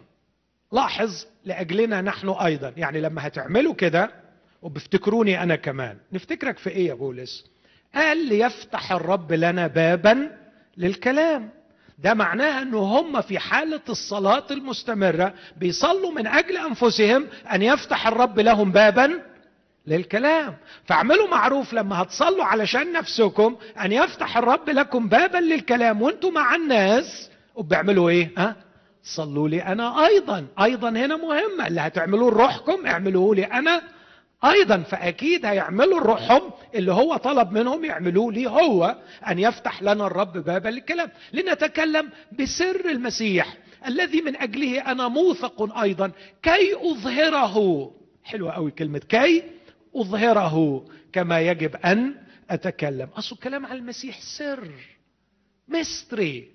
لاحظ 0.72 1.24
لأجلنا 1.44 2.00
نحن 2.00 2.28
أيضا. 2.28 2.72
يعني 2.76 3.00
لما 3.00 3.26
هتعملوا 3.26 3.74
كده 3.74 4.10
وبفتكروني 4.62 5.42
أنا 5.42 5.56
كمان. 5.56 5.98
نفتكرك 6.12 6.58
في 6.58 6.70
إيه 6.70 6.86
يا 6.88 6.94
بولس؟ 6.94 7.50
قال 7.94 8.28
ليفتح 8.28 8.92
الرب 8.92 9.32
لنا 9.32 9.66
بابا 9.66 10.38
للكلام. 10.76 11.50
ده 12.04 12.14
معناها 12.14 12.62
ان 12.62 12.74
هم 12.74 13.20
في 13.20 13.38
حالة 13.38 13.80
الصلاة 13.88 14.44
المستمرة 14.50 15.34
بيصلوا 15.56 16.12
من 16.12 16.26
أجل 16.26 16.56
أنفسهم 16.56 17.26
أن 17.52 17.62
يفتح 17.62 18.06
الرب 18.06 18.40
لهم 18.40 18.72
بابا 18.72 19.20
للكلام. 19.86 20.56
فاعملوا 20.84 21.28
معروف 21.28 21.72
لما 21.72 22.02
هتصلوا 22.02 22.44
علشان 22.44 22.92
نفسكم 22.92 23.56
أن 23.84 23.92
يفتح 23.92 24.36
الرب 24.36 24.70
لكم 24.70 25.08
بابا 25.08 25.38
للكلام. 25.38 26.02
وأنتم 26.02 26.32
مع 26.34 26.54
الناس 26.54 27.30
وبيعملوا 27.54 28.10
إيه؟ 28.10 28.30
ها؟ 28.38 28.56
صلوا 29.02 29.48
لي 29.48 29.62
أنا 29.62 30.06
أيضا. 30.06 30.46
أيضا 30.62 30.88
هنا 30.88 31.16
مهمة. 31.16 31.66
اللي 31.66 31.80
هتعملوه 31.80 32.30
لروحكم 32.30 32.86
اعملوه 32.86 33.34
لي 33.34 33.44
أنا. 33.44 33.82
أيضا 34.44 34.78
فأكيد 34.78 35.46
هيعملوا 35.46 36.00
روحهم 36.00 36.50
اللي 36.74 36.92
هو 36.92 37.16
طلب 37.16 37.52
منهم 37.52 37.84
يعملوه 37.84 38.32
لي 38.32 38.46
هو 38.46 38.96
أن 39.28 39.38
يفتح 39.38 39.82
لنا 39.82 40.06
الرب 40.06 40.32
بابا 40.38 40.68
للكلام 40.68 41.10
لنتكلم 41.32 42.10
بسر 42.38 42.90
المسيح 42.90 43.56
الذي 43.86 44.22
من 44.22 44.36
أجله 44.36 44.80
أنا 44.92 45.08
موثق 45.08 45.78
أيضا. 45.78 46.12
كي 46.42 46.74
أظهره. 46.74 47.90
حلوة 48.24 48.52
قوي 48.52 48.70
كلمة 48.70 48.98
كي 48.98 49.42
أظهره 49.96 50.86
كما 51.12 51.40
يجب 51.40 51.76
أن 51.76 52.14
أتكلم. 52.50 53.08
اصل 53.16 53.34
الكلام 53.36 53.66
عن 53.66 53.76
المسيح 53.76 54.20
سر. 54.20 54.70
مستري 55.68 56.50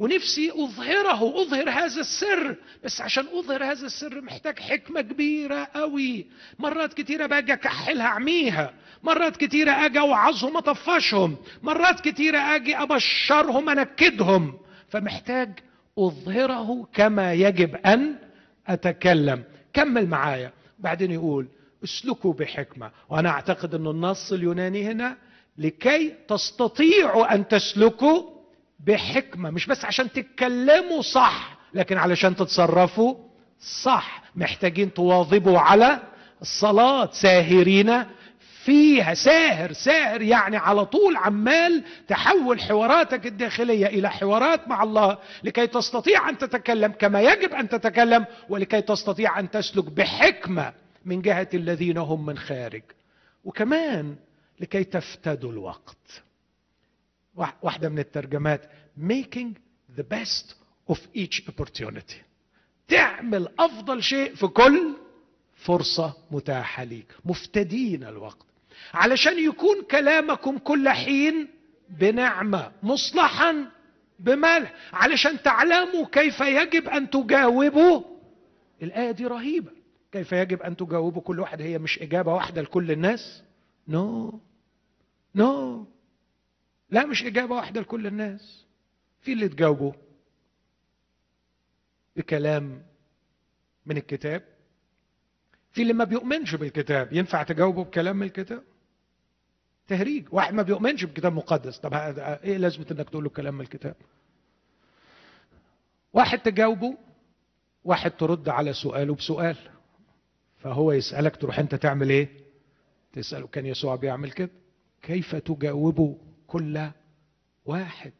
ونفسي 0.00 0.50
أظهره 0.50 1.42
أظهر 1.42 1.70
هذا 1.70 2.00
السر. 2.00 2.56
بس 2.84 3.00
عشان 3.00 3.24
أظهر 3.34 3.64
هذا 3.64 3.86
السر 3.86 4.20
محتاج 4.20 4.58
حكمة 4.58 5.00
كبيرة 5.00 5.68
قوي. 5.74 6.26
مرات 6.58 6.94
كتيرة 6.94 7.26
باجي 7.26 7.52
أكحلها 7.52 8.06
اعميها 8.06 8.74
مرات 9.02 9.36
كتيرة 9.36 9.70
آجي 9.70 9.98
أوعظهم 9.98 10.56
أطفشهم. 10.56 11.36
مرات 11.62 12.00
كتيرة 12.00 12.38
آجي 12.38 12.76
أبشرهم 12.76 13.68
أنكدهم. 13.68 14.58
فمحتاج 14.88 15.50
أظهره 15.98 16.88
كما 16.94 17.32
يجب 17.32 17.76
أن 17.76 18.16
أتكلم. 18.66 19.44
كمل 19.72 20.06
معايا. 20.06 20.52
بعدين 20.78 21.10
يقول 21.10 21.48
اسلكوا 21.84 22.32
بحكمة. 22.32 22.90
وأنا 23.08 23.28
أعتقد 23.30 23.74
ان 23.74 23.86
النص 23.86 24.32
اليوناني 24.32 24.84
هنا 24.84 25.16
لكي 25.58 26.14
تستطيعوا 26.28 27.34
أن 27.34 27.48
تسلكوا 27.48 28.39
بحكمة 28.86 29.50
مش 29.50 29.66
بس 29.66 29.84
عشان 29.84 30.12
تتكلموا 30.12 31.02
صح 31.02 31.56
لكن 31.74 31.96
علشان 31.98 32.36
تتصرفوا 32.36 33.14
صح. 33.82 34.22
محتاجين 34.36 34.94
تواظبوا 34.94 35.58
على 35.58 35.98
الصلاة 36.42 37.10
ساهرين 37.12 38.04
فيها. 38.64 39.14
ساهر 39.14 39.72
ساهر 39.72 40.22
يعني 40.22 40.56
على 40.56 40.84
طول 40.84 41.16
عمال 41.16 41.84
تحول 42.08 42.60
حواراتك 42.60 43.26
الداخلية 43.26 43.86
إلى 43.86 44.10
حوارات 44.10 44.68
مع 44.68 44.82
الله 44.82 45.18
لكي 45.44 45.66
تستطيع 45.66 46.28
أن 46.28 46.38
تتكلم 46.38 46.92
كما 46.92 47.20
يجب 47.22 47.54
أن 47.54 47.68
تتكلم 47.68 48.26
ولكي 48.48 48.80
تستطيع 48.80 49.38
أن 49.38 49.50
تسلك 49.50 49.84
بحكمة 49.84 50.72
من 51.04 51.22
جهة 51.22 51.48
الذين 51.54 51.98
هم 51.98 52.26
من 52.26 52.38
خارج. 52.38 52.82
وكمان 53.44 54.16
لكي 54.60 54.84
تفتدوا 54.84 55.52
الوقت. 55.52 56.22
واحدة 57.62 57.88
من 57.88 57.98
الترجمات 57.98 58.70
making 58.98 59.54
the 59.98 60.02
best 60.02 60.54
of 60.92 60.98
each 61.16 61.42
opportunity. 61.48 62.22
تعمل 62.88 63.48
أفضل 63.58 64.02
شيء 64.02 64.34
في 64.34 64.46
كل 64.46 64.94
فرصة 65.54 66.16
متاحة 66.30 66.84
ليك 66.84 67.06
مفتدين 67.24 68.04
الوقت. 68.04 68.46
علشان 68.94 69.38
يكون 69.38 69.82
كلامكم 69.90 70.58
كل 70.58 70.88
حين 70.88 71.48
بنعمة 71.88 72.72
مصلحا 72.82 73.66
بملح 74.18 74.74
علشان 74.92 75.42
تعلموا 75.42 76.06
كيف 76.12 76.40
يجب 76.40 76.88
أن 76.88 77.10
تجاوبوا. 77.10 78.02
الآية 78.82 79.10
دي 79.10 79.26
رهيبة. 79.26 79.70
كيف 80.12 80.32
يجب 80.32 80.62
أن 80.62 80.76
تجاوبوا 80.76 81.22
كل 81.22 81.40
واحد؟ 81.40 81.62
هي 81.62 81.78
مش 81.78 81.98
إجابة 81.98 82.34
واحدة 82.34 82.62
لكل 82.62 82.90
الناس. 82.90 83.42
نو 83.88 84.30
no. 84.30 84.34
نو 85.34 85.84
no. 85.84 85.99
لا 86.90 87.06
مش 87.06 87.22
إجابة 87.22 87.54
واحدة 87.54 87.80
لكل 87.80 88.06
الناس. 88.06 88.64
في 89.20 89.32
اللي 89.32 89.48
تجاوبه 89.48 89.94
بكلام 92.16 92.82
من 93.86 93.96
الكتاب 93.96 94.42
في 95.72 95.82
اللي 95.82 95.92
ما 95.92 96.04
بيؤمنش 96.04 96.54
بالكتاب 96.54 97.12
ينفع 97.12 97.42
تجاوبه 97.42 97.84
بكلام 97.84 98.16
من 98.16 98.26
الكتاب؟ 98.26 98.62
تهريج. 99.88 100.26
واحد 100.32 100.54
ما 100.54 100.62
بيؤمنش 100.62 101.04
بكتاب 101.04 101.32
مقدس. 101.32 101.78
طب 101.78 101.94
إيه 101.94 102.56
لازمة 102.56 102.86
إنك 102.90 103.10
تقول 103.10 103.24
له 103.24 103.30
كلام 103.30 103.54
من 103.54 103.60
الكتاب؟ 103.60 103.96
واحد 106.12 106.38
تجاوبه 106.38 106.98
واحد 107.84 108.10
ترد 108.10 108.48
على 108.48 108.72
سؤاله 108.72 109.14
بسؤال. 109.14 109.56
فهو 110.58 110.92
يسألك 110.92 111.36
تروح 111.36 111.58
أنت 111.58 111.74
تعمل 111.74 112.10
إيه؟ 112.10 112.28
تسأله 113.12 113.46
كان 113.46 113.66
يسوع 113.66 113.96
بيعمل 113.96 114.32
كده؟ 114.32 114.50
كيف 115.02 115.34
تجاوبه؟ 115.36 116.18
كل 116.50 116.90
واحد 117.64 118.12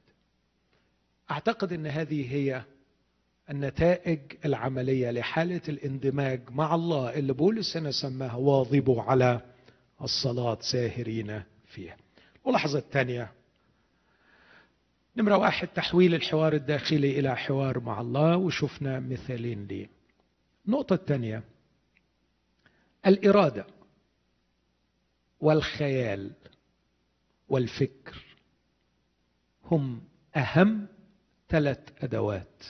أعتقد 1.31 1.73
إن 1.73 1.87
هذه 1.87 2.35
هي 2.35 2.63
النتائج 3.51 4.21
العملية 4.45 5.11
لحالة 5.11 5.61
الاندماج 5.69 6.41
مع 6.51 6.75
الله 6.75 7.19
اللي 7.19 7.33
بولس 7.33 7.77
هنا 7.77 7.91
سماها 7.91 8.35
واظبوا 8.35 9.03
على 9.03 9.41
الصلاة 10.03 10.59
ساهرين 10.61 11.43
فيها. 11.67 11.97
الملاحظه 12.45 12.79
الثانية 12.79 13.33
نمرة 15.17 15.37
واحد 15.37 15.69
تحويل 15.69 16.15
الحوار 16.15 16.53
الداخلي 16.53 17.19
إلى 17.19 17.37
حوار 17.37 17.81
مع 17.81 18.01
الله 18.01 18.37
وشفنا 18.37 19.01
مثالين 19.01 19.67
ليه. 19.67 19.89
النقطة 20.67 20.95
الثانية 20.95 21.43
الإرادة 23.07 23.67
والخيال 25.41 26.33
والفكر. 27.51 28.25
هم 29.65 30.01
أهم 30.37 30.87
ثلاث 31.49 31.79
أدوات 32.01 32.65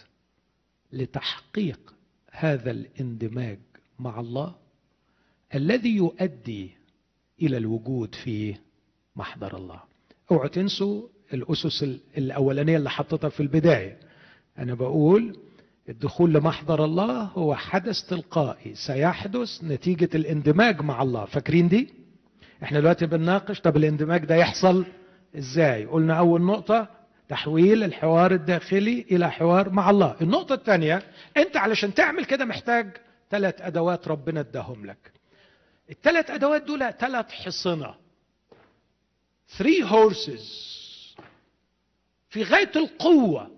لتحقيق 0.92 1.94
هذا 2.30 2.70
الاندماج 2.70 3.58
مع 3.98 4.20
الله 4.20 4.54
الذي 5.54 5.96
يؤدي 5.96 6.70
إلى 7.42 7.56
الوجود 7.56 8.14
في 8.14 8.54
محضر 9.16 9.56
الله. 9.56 9.80
أوعوا 10.30 10.48
تنسوا 10.48 11.08
الأسس 11.32 11.82
الأولانية 12.18 12.76
اللي 12.76 12.90
حطيتها 12.90 13.30
في 13.30 13.40
البداية. 13.40 13.98
أنا 14.58 14.74
بقول 14.74 15.36
الدخول 15.88 16.32
لمحضر 16.32 16.84
الله 16.84 17.22
هو 17.22 17.54
حدث 17.54 18.08
تلقائي 18.08 18.74
سيحدث 18.74 19.64
نتيجة 19.64 20.08
الاندماج 20.14 20.80
مع 20.82 21.02
الله. 21.02 21.24
فاكرين 21.24 21.68
دي؟ 21.68 21.99
إحنا 22.62 22.80
دلوقتي 22.80 23.06
بنناقش 23.06 23.60
طب 23.60 23.76
الاندماج 23.76 24.24
ده 24.24 24.34
يحصل 24.34 24.86
إزاي؟ 25.38 25.84
قلنا 25.84 26.18
أول 26.18 26.42
نقطة 26.42 26.88
تحويل 27.28 27.84
الحوار 27.84 28.32
الداخلي 28.32 29.06
إلى 29.10 29.30
حوار 29.30 29.70
مع 29.70 29.90
الله. 29.90 30.16
النقطة 30.20 30.54
الثانية 30.54 31.02
أنت 31.36 31.56
علشان 31.56 31.94
تعمل 31.94 32.24
كده 32.24 32.44
محتاج 32.44 32.96
ثلاث 33.30 33.60
أدوات 33.60 34.08
ربنا 34.08 34.40
اداهم 34.40 34.86
لك. 34.86 35.12
الثلاث 35.90 36.30
أدوات 36.30 36.62
دول 36.62 36.92
ثلاث 36.92 37.30
حصنة. 37.30 37.94
Three 39.58 39.84
horses. 39.90 40.70
في 42.28 42.42
غاية 42.42 42.72
القوة 42.76 43.50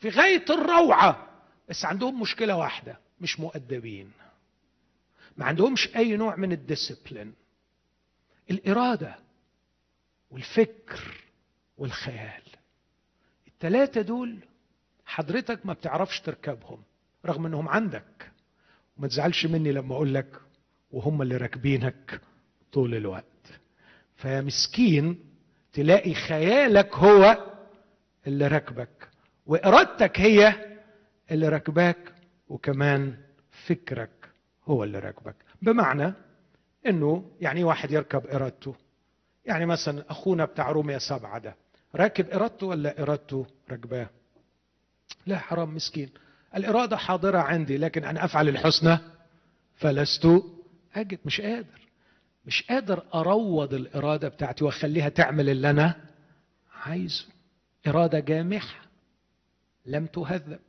في 0.00 0.08
غاية 0.08 0.44
الروعة. 0.50 1.28
بس 1.68 1.84
عندهم 1.84 2.20
مشكلة 2.20 2.56
واحدة 2.56 2.98
مش 3.20 3.40
مؤدبين. 3.40 4.10
ما 5.36 5.44
عندهمش 5.44 5.96
أي 5.96 6.16
نوع 6.16 6.36
من 6.36 6.52
الديسيبلين. 6.52 7.32
الإرادة 8.50 9.14
والفكر 10.30 11.00
والخيال. 11.78 12.42
الثلاثه 13.48 14.00
دول 14.02 14.38
حضرتك 15.06 15.66
ما 15.66 15.72
بتعرفش 15.72 16.20
تركبهم 16.20 16.82
رغم 17.26 17.46
إنهم 17.46 17.68
عندك. 17.68 18.30
وما 18.98 19.08
تزعلش 19.08 19.46
مني 19.46 19.72
لما 19.72 19.94
أقول 19.94 20.14
لك 20.14 20.40
وهم 20.90 21.22
اللي 21.22 21.36
راكبينك 21.36 22.20
طول 22.72 22.94
الوقت. 22.94 23.24
فيا 24.16 24.40
مسكين 24.40 25.18
تلاقي 25.72 26.14
خيالك 26.14 26.94
هو 26.94 27.52
اللي 28.26 28.46
راكبك 28.46 29.08
وإرادتك 29.46 30.20
هي 30.20 30.54
اللي 31.30 31.48
راكباك 31.48 32.12
وكمان 32.48 33.16
فكرك 33.66 34.30
هو 34.64 34.84
اللي 34.84 34.98
راكبك. 34.98 35.36
بمعنى 35.62 36.12
إنه 36.86 37.30
يعني 37.40 37.64
واحد 37.64 37.90
يركب 37.90 38.26
ارادته 38.26 38.74
يعني 39.44 39.66
مثلا 39.66 40.04
أخونا 40.10 40.44
بتاع 40.44 40.70
روميا 40.70 40.98
سبعة 40.98 41.38
ده 41.38 41.56
راكب 41.94 42.30
ارادته 42.30 42.66
ولا 42.66 43.02
ارادته 43.02 43.46
راكباه 43.70 44.10
لا 45.26 45.38
حرام 45.38 45.74
مسكين. 45.74 46.10
الإرادة 46.56 46.96
حاضرة 46.96 47.38
عندي 47.38 47.76
لكن 47.76 48.04
أنا 48.04 48.24
أفعل 48.24 48.48
الحسنى 48.48 48.98
فلست 49.76 50.26
أجد 50.94 51.18
مش 51.24 51.40
قادر. 51.40 51.80
مش 52.46 52.62
قادر 52.62 53.02
أروض 53.14 53.74
الإرادة 53.74 54.28
بتاعتي 54.28 54.64
وأخليها 54.64 55.08
تعمل 55.08 55.48
اللي 55.50 55.70
أنا 55.70 55.94
عايزه. 56.74 57.26
إرادة 57.86 58.20
جامحة. 58.20 58.80
لم 59.86 60.06
تهذب. 60.06 60.60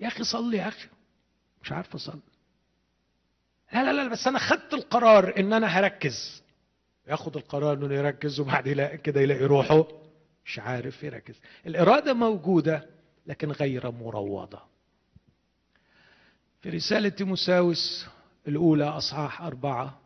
يا 0.00 0.06
أخي 0.08 0.24
صلي 0.24 0.56
يا 0.56 0.68
أخي. 0.68 0.88
مش 1.62 1.72
عارف 1.72 1.94
أصلي. 1.94 2.20
لا 3.72 3.84
لا 3.84 3.92
لا 3.92 4.08
بس 4.08 4.26
أنا 4.26 4.38
خدت 4.38 4.74
القرار 4.74 5.34
إن 5.38 5.52
أنا 5.52 5.66
هركز. 5.66 6.42
ياخد 7.08 7.36
القرار 7.36 7.72
إنه 7.76 7.94
يركز 7.94 8.40
وبعد 8.40 8.68
كده 9.04 9.20
يلاقي 9.20 9.44
روحه. 9.44 9.84
مش 10.44 10.58
عارف 10.58 11.02
يركز. 11.02 11.34
الإرادة 11.66 12.14
موجودة 12.14 12.86
لكن 13.26 13.50
غير 13.50 13.90
مروضة. 13.90 14.60
في 16.60 16.70
رسالة 16.70 17.08
تيموساوس 17.08 18.06
الأولى 18.48 18.84
أصحاح 18.84 19.42
أربعة 19.42 20.00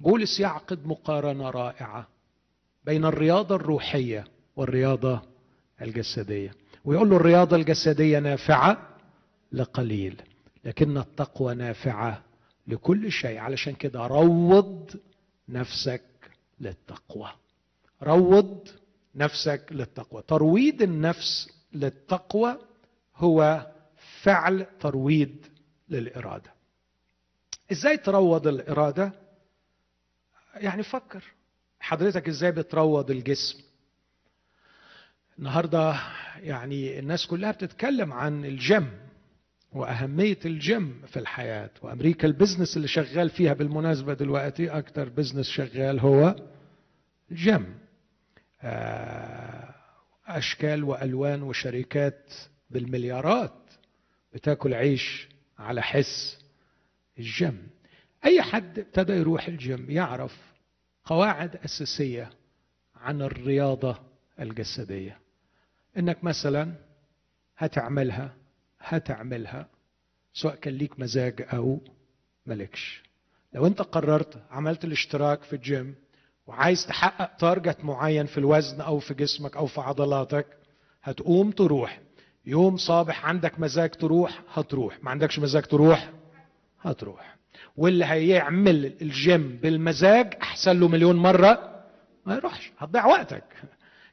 بولس 0.00 0.40
يعقد 0.40 0.86
مقارنة 0.86 1.50
رائعة 1.50 2.08
بين 2.84 3.04
الرياضة 3.04 3.56
الروحية 3.56 4.24
والرياضة 4.56 5.22
الجسدية. 5.82 6.54
ويقول 6.84 7.10
له 7.10 7.16
الرياضة 7.16 7.56
الجسدية 7.56 8.18
نافعة 8.18 8.88
لقليل 9.52 10.22
لكن 10.64 10.98
التقوى 10.98 11.54
نافعة 11.54 12.22
لكل 12.66 13.12
شيء. 13.12 13.38
علشان 13.38 13.74
كده 13.74 14.06
روض 14.06 14.90
نفسك 15.48 16.02
للتقوى. 16.60 17.30
روض 18.02 18.68
نفسك 19.14 19.66
للتقوى. 19.70 20.22
ترويض 20.28 20.82
النفس 20.82 21.48
للتقوى 21.72 22.58
هو 23.16 23.66
فعل 24.22 24.66
ترويض 24.80 25.36
للإرادة. 25.88 26.50
إزاي 27.72 27.96
تروض 27.96 28.46
الإرادة؟ 28.46 29.12
يعني 30.54 30.82
فكر. 30.82 31.24
حضرتك 31.80 32.28
إزاي 32.28 32.52
بتروض 32.52 33.10
الجسم؟ 33.10 33.58
النهارده 35.38 35.96
يعني 36.40 36.98
الناس 36.98 37.26
كلها 37.26 37.50
بتتكلم 37.52 38.12
عن 38.12 38.44
الجيم. 38.44 38.90
وأهمية 39.74 40.38
الجيم 40.44 41.02
في 41.06 41.18
الحياة. 41.18 41.70
وأمريكا 41.82 42.28
ال 42.28 42.33
business 42.33 42.76
اللي 42.76 42.88
شغال 42.88 43.30
فيها 43.30 43.52
بالمناسبة 43.52 44.14
دلوقتي 44.14 44.68
أكتر 44.68 45.08
business 45.08 45.46
شغال 45.50 46.00
هو 46.00 46.36
الجيم 47.30 47.78
آه، 48.62 49.74
أشكال 50.26 50.84
وألوان 50.84 51.42
وشركات 51.42 52.32
بالمليارات 52.70 53.54
بتاكل 54.34 54.74
عيش 54.74 55.28
على 55.58 55.82
حس 55.82 56.44
الجيم. 57.18 57.68
أي 58.24 58.42
حد 58.42 58.78
ابتدى 58.78 59.12
يروح 59.12 59.48
الجيم 59.48 59.90
يعرف 59.90 60.36
قواعد 61.04 61.56
أساسية 61.56 62.30
عن 62.96 63.22
الرياضة 63.22 63.98
الجسدية. 64.40 65.18
إنك 65.98 66.24
مثلا 66.24 66.72
هتعملها 67.56 68.34
هتعملها 68.84 69.68
سواء 70.32 70.54
كان 70.54 70.74
ليك 70.74 71.00
مزاج 71.00 71.46
أو 71.52 71.80
ملكش 72.46 73.02
لو 73.52 73.66
أنت 73.66 73.82
قررت 73.82 74.42
عملت 74.50 74.84
الاشتراك 74.84 75.42
في 75.42 75.52
الجيم 75.56 75.94
وعايز 76.46 76.86
تحقق 76.86 77.36
target 77.36 77.84
معين 77.84 78.26
في 78.26 78.38
الوزن 78.38 78.80
أو 78.80 78.98
في 78.98 79.14
جسمك 79.14 79.56
أو 79.56 79.66
في 79.66 79.80
عضلاتك 79.80 80.46
هتقوم 81.02 81.50
تروح. 81.50 82.00
يوم 82.46 82.76
صابح 82.76 83.26
عندك 83.26 83.60
مزاج 83.60 83.90
تروح 83.90 84.42
هتروح. 84.54 84.98
ما 85.04 85.10
عندكش 85.10 85.38
مزاج 85.38 85.62
تروح 85.62 86.10
هتروح. 86.80 87.36
واللي 87.76 88.04
هيعمل 88.04 88.92
الجيم 89.02 89.58
بالمزاج 89.62 90.34
أحسن 90.42 90.80
له 90.80 90.88
مليون 90.88 91.16
مرة 91.16 91.84
ما 92.26 92.34
يروحش. 92.34 92.72
هتضيع 92.78 93.06
وقتك. 93.06 93.44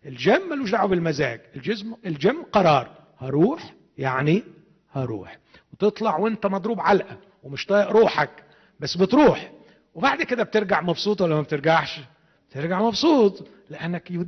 الجيم 0.05 0.49
ملوش 0.49 0.72
دعوة 0.72 0.88
بالمزاج. 0.89 1.41
الجسم 1.55 1.95
الجيم 2.05 2.43
قرار. 2.43 2.89
هروح 3.17 3.74
يعني 3.97 4.43
هروح. 4.93 5.37
وتطلع 5.73 6.17
وانت 6.17 6.45
مضروب 6.45 6.79
علقة 6.79 7.17
ومش 7.43 7.65
طايق 7.65 7.89
روحك 7.89 8.43
بس 8.79 8.97
بتروح. 8.97 9.51
وبعد 9.95 10.21
كده 10.23 10.43
بترجع 10.43 10.81
مبسوط 10.81 11.21
ولا 11.21 11.35
ما 11.35 11.41
بترجعش؟ 11.41 11.99
ترجع 12.51 12.81
مبسوط 12.81 13.47
لأنك 13.69 14.11
you 14.11 14.25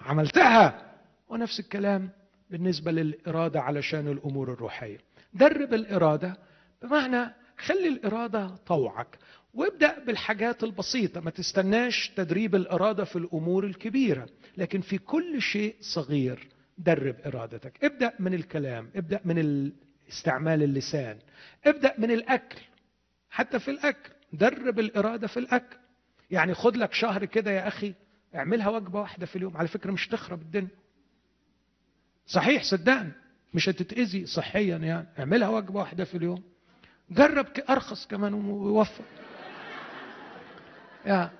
عملتها. 0.00 0.92
ونفس 1.28 1.60
الكلام 1.60 2.10
بالنسبة 2.50 2.90
للإرادة 2.92 3.60
علشان 3.60 4.08
الأمور 4.08 4.52
الروحية. 4.52 4.98
درب 5.34 5.74
الإرادة 5.74 6.36
بمعنى 6.82 7.34
خلي 7.58 7.88
الإرادة 7.88 8.56
طوعك 8.66 9.18
وابدأ 9.54 9.98
بالحاجات 10.04 10.64
البسيطة. 10.64 11.20
ما 11.20 11.30
تستناش 11.30 12.12
تدريب 12.16 12.54
الإرادة 12.54 13.04
في 13.04 13.16
الأمور 13.16 13.64
الكبيرة 13.64 14.26
لكن 14.56 14.80
في 14.80 14.98
كل 14.98 15.42
شيء 15.42 15.76
صغير. 15.80 16.48
درب 16.78 17.16
إرادتك. 17.26 17.84
ابدأ 17.84 18.12
من 18.18 18.34
الكلام 18.34 18.90
ابدأ 18.96 19.20
من 19.24 19.70
استعمال 20.08 20.62
اللسان 20.62 21.18
ابدأ 21.66 21.94
من 21.98 22.10
الأكل 22.10 22.58
حتى 23.30 23.58
في 23.58 23.70
الأكل. 23.70 24.10
درب 24.32 24.78
الإرادة 24.78 25.26
في 25.26 25.36
الأكل. 25.36 25.76
يعني 26.30 26.54
خد 26.54 26.76
لك 26.76 26.92
شهر 26.92 27.24
كده 27.24 27.50
يا 27.50 27.68
أخي 27.68 27.94
اعملها 28.34 28.68
وجبة 28.68 29.00
واحدة 29.00 29.26
في 29.26 29.36
اليوم. 29.36 29.56
على 29.56 29.68
فكرة 29.68 29.90
مش 29.90 30.08
تخرب 30.08 30.42
الدنيا. 30.42 30.68
صحيح 32.26 32.62
صدقني. 32.62 33.12
مش 33.54 33.68
هتتأذي 33.68 34.26
صحيا 34.26 34.76
يعني. 34.76 35.08
اعملها 35.18 35.48
وجبة 35.48 35.80
واحدة 35.80 36.04
في 36.04 36.16
اليوم. 36.16 36.42
جرب 37.10 37.46
أرخص 37.70 38.06
كمان 38.06 38.34
ويوفر 38.34 39.04
يا. 41.06 41.30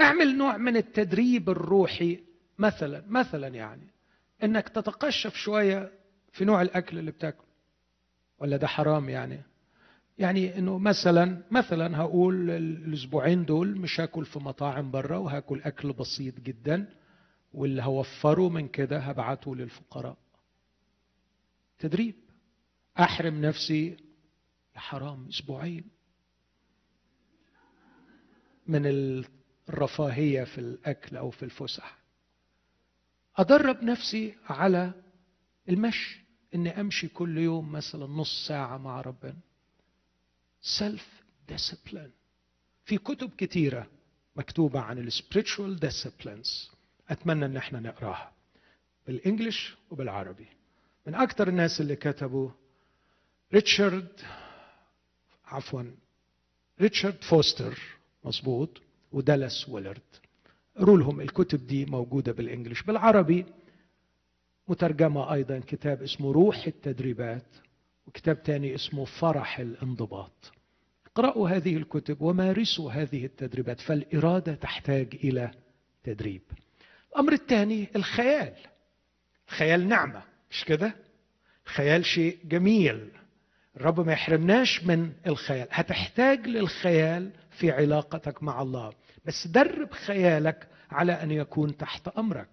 اعمل 0.00 0.36
نوع 0.36 0.56
من 0.56 0.76
التدريب 0.76 1.50
الروحي. 1.50 2.20
مثلا 2.60 3.04
مثلا 3.08 3.48
يعني 3.48 3.86
إنك 4.42 4.68
تتقشف 4.68 5.34
شوية 5.34 5.92
في 6.32 6.44
نوع 6.44 6.62
الأكل 6.62 6.98
اللي 6.98 7.10
بتاكله. 7.10 7.50
ولا 8.38 8.56
ده 8.56 8.66
حرام 8.66 9.08
يعني؟ 9.08 9.42
يعني 10.18 10.58
إنه 10.58 10.78
مثلا 10.78 11.42
مثلا 11.50 11.96
هقول 11.98 12.50
الأسبوعين 12.50 13.44
دول 13.44 13.78
مش 13.78 14.00
هاكل 14.00 14.24
في 14.24 14.38
مطاعم 14.38 14.90
بره 14.90 15.18
وهاكل 15.18 15.62
أكل 15.62 15.92
بسيط 15.92 16.40
جدا 16.40 16.88
واللي 17.54 17.82
هوفره 17.82 18.48
من 18.48 18.68
كده 18.68 18.98
هبعته 18.98 19.56
للفقراء. 19.56 20.16
تدريب. 21.78 22.14
أحرم 22.98 23.40
نفسي 23.40 23.96
يا 24.74 24.80
حرام 24.80 25.28
أسبوعين. 25.28 25.84
من 28.66 28.82
الرفاهية 29.68 30.44
في 30.44 30.58
الأكل 30.58 31.16
أو 31.16 31.30
في 31.30 31.42
الفسح. 31.42 31.99
أدرب 33.36 33.82
نفسي 33.84 34.34
على 34.46 34.92
المشي 35.68 36.20
إني 36.54 36.80
أمشي 36.80 37.08
كل 37.08 37.38
يوم 37.38 37.72
مثلا 37.72 38.06
نص 38.06 38.46
ساعة 38.48 38.78
مع 38.78 39.00
ربنا. 39.00 39.36
self 40.62 41.22
discipline 41.48 42.10
في 42.84 42.98
كتب 42.98 43.30
كتيرة 43.38 43.86
مكتوبة 44.36 44.80
عن 44.80 44.98
ال 44.98 45.06
spiritual 45.06 45.80
disciplines 45.80 46.70
أتمنى 47.08 47.44
إن 47.44 47.56
إحنا 47.56 47.80
نقراها 47.80 48.32
بال 49.06 49.21
English 49.21 49.74
وبالعربي. 49.90 50.46
من 51.06 51.14
أكثر 51.14 51.48
الناس 51.48 51.80
اللي 51.80 51.96
كتبوا 51.96 52.50
ريتشارد 53.54 54.20
عفوا 55.44 55.82
ريتشارد 56.80 57.24
فوستر 57.24 57.78
مظبوط 58.24 58.80
ودالاس 59.12 59.68
ويلرد. 59.68 60.00
اقروا 60.76 60.98
لهم 60.98 61.20
الكتب 61.20 61.66
دي 61.66 61.84
موجودة 61.86 62.32
بال 62.32 62.43
English 62.43 62.82
بالعربي 62.82 63.46
مترجمة 64.68 65.32
أيضا 65.32 65.60
كتاب 65.66 66.02
اسمه 66.02 66.32
روح 66.32 66.66
التدريبات 66.66 67.46
وكتاب 68.06 68.42
تاني 68.42 68.74
اسمه 68.74 69.04
فرح 69.04 69.58
الانضباط. 69.58 70.52
اقرأوا 71.06 71.48
هذه 71.48 71.76
الكتب 71.76 72.22
ومارسوا 72.22 72.92
هذه 72.92 73.24
التدريبات 73.24 73.80
فالإرادة 73.80 74.54
تحتاج 74.54 75.14
إلى 75.24 75.50
تدريب. 76.04 76.42
الأمر 77.12 77.32
الثاني 77.32 77.88
الخيال. 77.96 78.54
الخيال 79.48 79.88
نعمة 79.88 80.22
مش 80.50 80.64
كده؟ 80.64 80.94
الخيال 81.66 82.04
شيء 82.04 82.38
جميل. 82.44 83.08
الرب 83.76 84.00
ما 84.00 84.12
يحرمناش 84.12 84.84
من 84.84 85.12
الخيال. 85.26 85.68
هتحتاج 85.70 86.46
للخيال 86.46 87.30
في 87.50 87.70
علاقتك 87.70 88.42
مع 88.42 88.62
الله. 88.62 88.92
بس 89.30 89.46
درب 89.46 89.92
خيالك 89.92 90.66
على 90.90 91.12
أن 91.12 91.30
يكون 91.30 91.76
تحت 91.76 92.08
أمرك 92.08 92.48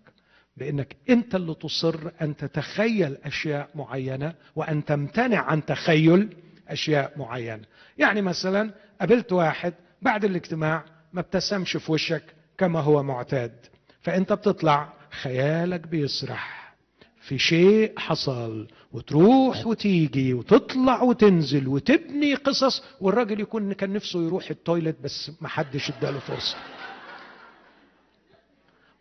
بأنك 0.57 0.95
أنت 1.09 1.35
اللي 1.35 1.55
تصر 1.55 2.11
أن 2.21 2.35
تتخيل 2.35 3.17
أشياء 3.25 3.69
معينة 3.75 4.33
وأن 4.55 4.85
تمتنع 4.85 5.41
عن 5.41 5.65
تخيل 5.65 6.35
أشياء 6.67 7.13
معينة. 7.19 7.63
يعني 7.97 8.21
مثلا 8.21 8.71
قابلت 8.99 9.33
واحد 9.33 9.73
بعد 10.01 10.25
الاجتماع 10.25 10.83
ما 11.13 11.21
ابتسمش 11.21 11.77
في 11.77 11.91
وشك 11.91 12.23
كما 12.57 12.79
هو 12.79 13.03
معتاد 13.03 13.53
فأنت 14.01 14.33
بتطلع 14.33 14.93
خيالك 15.21 15.87
بيسرح. 15.87 16.66
في 17.27 17.37
شيء 17.39 17.91
حصل 17.97 18.67
وتروح 18.93 19.67
وتيجي 19.67 20.33
وتطلع 20.33 21.01
وتنزل 21.03 21.67
وتبني 21.67 22.33
قصص 22.35 22.83
والراجل 23.01 23.39
يكون 23.39 23.73
كان 23.73 23.93
نفسه 23.93 24.23
يروح 24.25 24.49
التويلت 24.49 24.95
بس 25.03 25.31
ما 25.41 25.47
حدش 25.47 25.91
اداله 25.91 26.19
فرصة. 26.19 26.55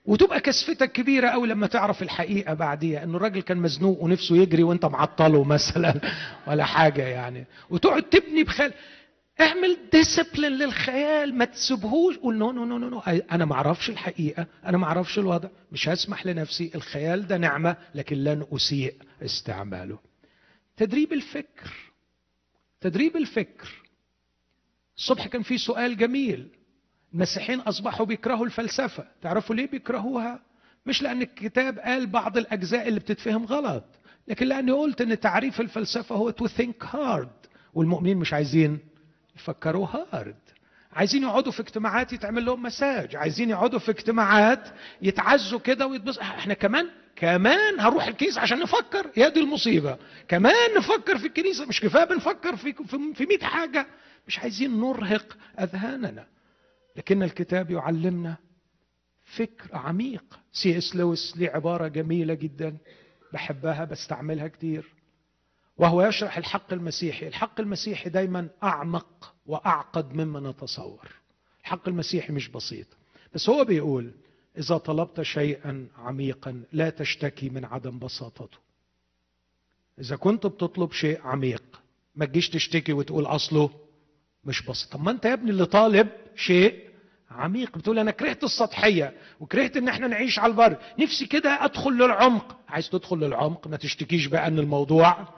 وتبقى 0.06 0.40
كسفتك 0.40 0.92
كبيرة 0.92 1.28
أوي 1.28 1.48
لما 1.48 1.66
تعرف 1.66 2.02
الحقيقة 2.02 2.54
بعديها 2.54 3.04
إنه 3.04 3.16
الراجل 3.16 3.42
كان 3.42 3.58
مزنوق 3.58 4.02
ونفسه 4.02 4.36
يجري 4.36 4.62
وأنت 4.62 4.84
معطله 4.84 5.44
مثلا 5.44 5.94
ولا 6.46 6.64
حاجة 6.64 7.02
يعني. 7.02 7.44
وتقعد 7.70 8.02
تبني 8.02 8.42
بخيال. 8.44 8.72
اعمل 9.40 9.76
discipline 9.92 10.52
للخيال 10.52 11.34
ما 11.34 11.44
تسيبهوش. 11.44 12.16
قول 12.16 12.38
no 12.38 12.52
no 12.52 12.64
no 12.64 12.78
no 12.78 12.98
أنا 13.32 13.44
ما 13.44 13.54
أعرفش 13.54 13.90
الحقيقة 13.90 14.46
أنا 14.66 14.78
ما 14.78 14.84
أعرفش 14.86 15.18
الوضع. 15.18 15.48
مش 15.72 15.88
هسمح 15.88 16.26
لنفسي. 16.26 16.70
الخيال 16.74 17.26
ده 17.26 17.36
نعمة 17.36 17.76
لكن 17.94 18.16
لن 18.16 18.46
أسيء 18.52 18.94
استعماله. 19.22 19.98
تدريب 20.76 21.12
الفكر. 21.12 21.70
تدريب 22.80 23.16
الفكر. 23.16 23.68
الصبح 24.96 25.26
كان 25.26 25.42
في 25.42 25.58
سؤال 25.58 25.96
جميل. 25.96 26.48
المسيحيين 27.14 27.60
أصبحوا 27.60 28.06
بيكرهوا 28.06 28.46
الفلسفة. 28.46 29.06
تعرفوا 29.22 29.54
ليه 29.56 29.66
بيكرهوها؟ 29.70 30.40
مش 30.86 31.02
لأن 31.02 31.22
الكتاب 31.22 31.78
قال 31.78 32.06
بعض 32.06 32.38
الأجزاء 32.38 32.88
اللي 32.88 33.00
بتتفهم 33.00 33.44
غلط 33.44 33.84
لكن 34.28 34.46
لأني 34.46 34.72
قلت 34.72 35.00
إن 35.00 35.20
تعريف 35.20 35.60
الفلسفة 35.60 36.14
هو 36.14 36.30
to 36.30 36.46
think 36.46 36.84
hard 36.84 37.30
والمؤمنين 37.74 38.16
مش 38.16 38.32
عايزين 38.32 38.78
يفكروا 39.36 39.86
hard. 40.12 40.36
عايزين 40.92 41.22
يقعدوا 41.22 41.52
في 41.52 41.60
اجتماعات 41.60 42.12
يتعمل 42.12 42.44
لهم 42.44 42.62
مساج. 42.62 43.16
عايزين 43.16 43.50
يقعدوا 43.50 43.78
في 43.78 43.90
اجتماعات 43.90 44.68
يتعزوا 45.02 45.58
كده 45.58 45.86
ويتبص 45.86 46.18
إحنا 46.18 46.54
كمان 46.54 46.88
كمان 47.16 47.80
هنروح 47.80 48.06
الكنيسة 48.06 48.40
عشان 48.40 48.58
نفكر. 48.60 49.10
يا 49.16 49.28
دي 49.28 49.40
المصيبة. 49.40 49.98
كمان 50.28 50.74
نفكر 50.76 51.18
في 51.18 51.26
الكنيسة. 51.26 51.66
مش 51.66 51.80
كفاية 51.80 52.04
بنفكر 52.04 52.56
في 52.56 52.72
في 53.14 53.26
100 53.26 53.38
حاجة. 53.42 53.86
مش 54.28 54.38
عايزين 54.38 54.80
نرهق 54.80 55.36
أذهاننا. 55.60 56.26
لكن 56.96 57.22
الكتاب 57.22 57.70
يعلمنا 57.70 58.36
فكر 59.24 59.76
عميق. 59.76 60.24
سي 60.52 60.78
إس 60.78 60.96
لويس 60.96 61.36
ليه 61.36 61.50
عبارة 61.50 61.88
جميلة 61.88 62.34
جدا. 62.34 62.76
بحبها 63.32 63.84
بستعملها 63.84 64.48
كتير. 64.48 64.95
وهو 65.78 66.02
يشرح 66.02 66.38
الحق 66.38 66.72
المسيحي. 66.72 67.28
الحق 67.28 67.60
المسيحي 67.60 68.10
دايما 68.10 68.48
أعمق 68.62 69.34
وأعقد 69.46 70.14
مما 70.14 70.40
نتصور 70.50 71.08
الحق 71.60 71.88
المسيحي 71.88 72.32
مش 72.32 72.48
بسيط. 72.48 72.86
بس 73.34 73.48
هو 73.48 73.64
بيقول 73.64 74.10
إذا 74.58 74.76
طلبت 74.78 75.22
شيئا 75.22 75.88
عميقا 75.98 76.62
لا 76.72 76.90
تشتكي 76.90 77.48
من 77.50 77.64
عدم 77.64 77.98
بساطته. 77.98 78.58
إذا 80.00 80.16
كنت 80.16 80.46
بتطلب 80.46 80.92
شيء 80.92 81.20
عميق 81.24 81.62
ما 82.14 82.26
تجيش 82.26 82.50
تشتكي 82.50 82.92
وتقول 82.92 83.26
أصله 83.26 83.70
مش 84.44 84.62
بسيط. 84.62 84.92
طب 84.92 85.02
ما 85.02 85.10
أنت 85.10 85.24
يا 85.24 85.32
ابني 85.32 85.50
اللي 85.50 85.66
طالب 85.66 86.08
شيء 86.36 86.86
عميق. 87.30 87.78
بتقول 87.78 87.98
أنا 87.98 88.10
كرهت 88.10 88.44
السطحية 88.44 89.14
وكرهت 89.40 89.76
إن 89.76 89.88
إحنا 89.88 90.06
نعيش 90.06 90.38
على 90.38 90.50
البر. 90.50 90.76
نفسي 90.98 91.26
كده 91.26 91.64
أدخل 91.64 91.90
للعمق. 91.92 92.56
عايز 92.68 92.90
تدخل 92.90 93.16
للعمق؟ 93.18 93.66
ما 93.68 93.76
تشتكيش 93.76 94.26
بقى 94.26 94.46
إن 94.46 94.58
الموضوع 94.58 95.28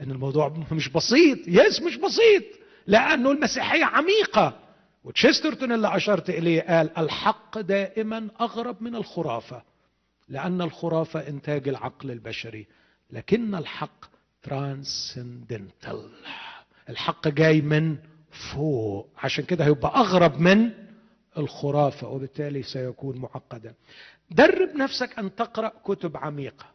ان 0.00 0.10
الموضوع 0.10 0.64
مش 0.72 0.88
بسيط. 0.88 1.38
يس 1.48 1.82
مش 1.82 1.96
بسيط. 1.96 2.44
لأنه 2.86 3.30
المسيحية 3.30 3.84
عميقة. 3.84 4.58
وتشسترتون 5.04 5.72
اللي 5.72 5.96
أشرت 5.96 6.30
إليه 6.30 6.60
قال 6.62 6.98
الحق 6.98 7.60
دائما 7.60 8.28
أغرب 8.40 8.82
من 8.82 8.94
الخرافة. 8.94 9.62
لأن 10.28 10.62
الخرافة 10.62 11.28
إنتاج 11.28 11.68
العقل 11.68 12.10
البشري. 12.10 12.66
لكن 13.10 13.54
الحق 13.54 14.04
transcendental 14.42 16.10
الحق 16.88 17.28
جاي 17.28 17.60
من 17.60 17.96
فوق. 18.52 19.08
عشان 19.18 19.44
كده 19.44 19.64
هيبقى 19.64 20.00
أغرب 20.00 20.40
من 20.40 20.70
الخرافة 21.38 22.08
وبالتالي 22.08 22.62
سيكون 22.62 23.18
معقدا. 23.18 23.74
درب 24.30 24.76
نفسك 24.76 25.18
أن 25.18 25.34
تقرأ 25.34 25.72
كتب 25.84 26.16
عميقة. 26.16 26.66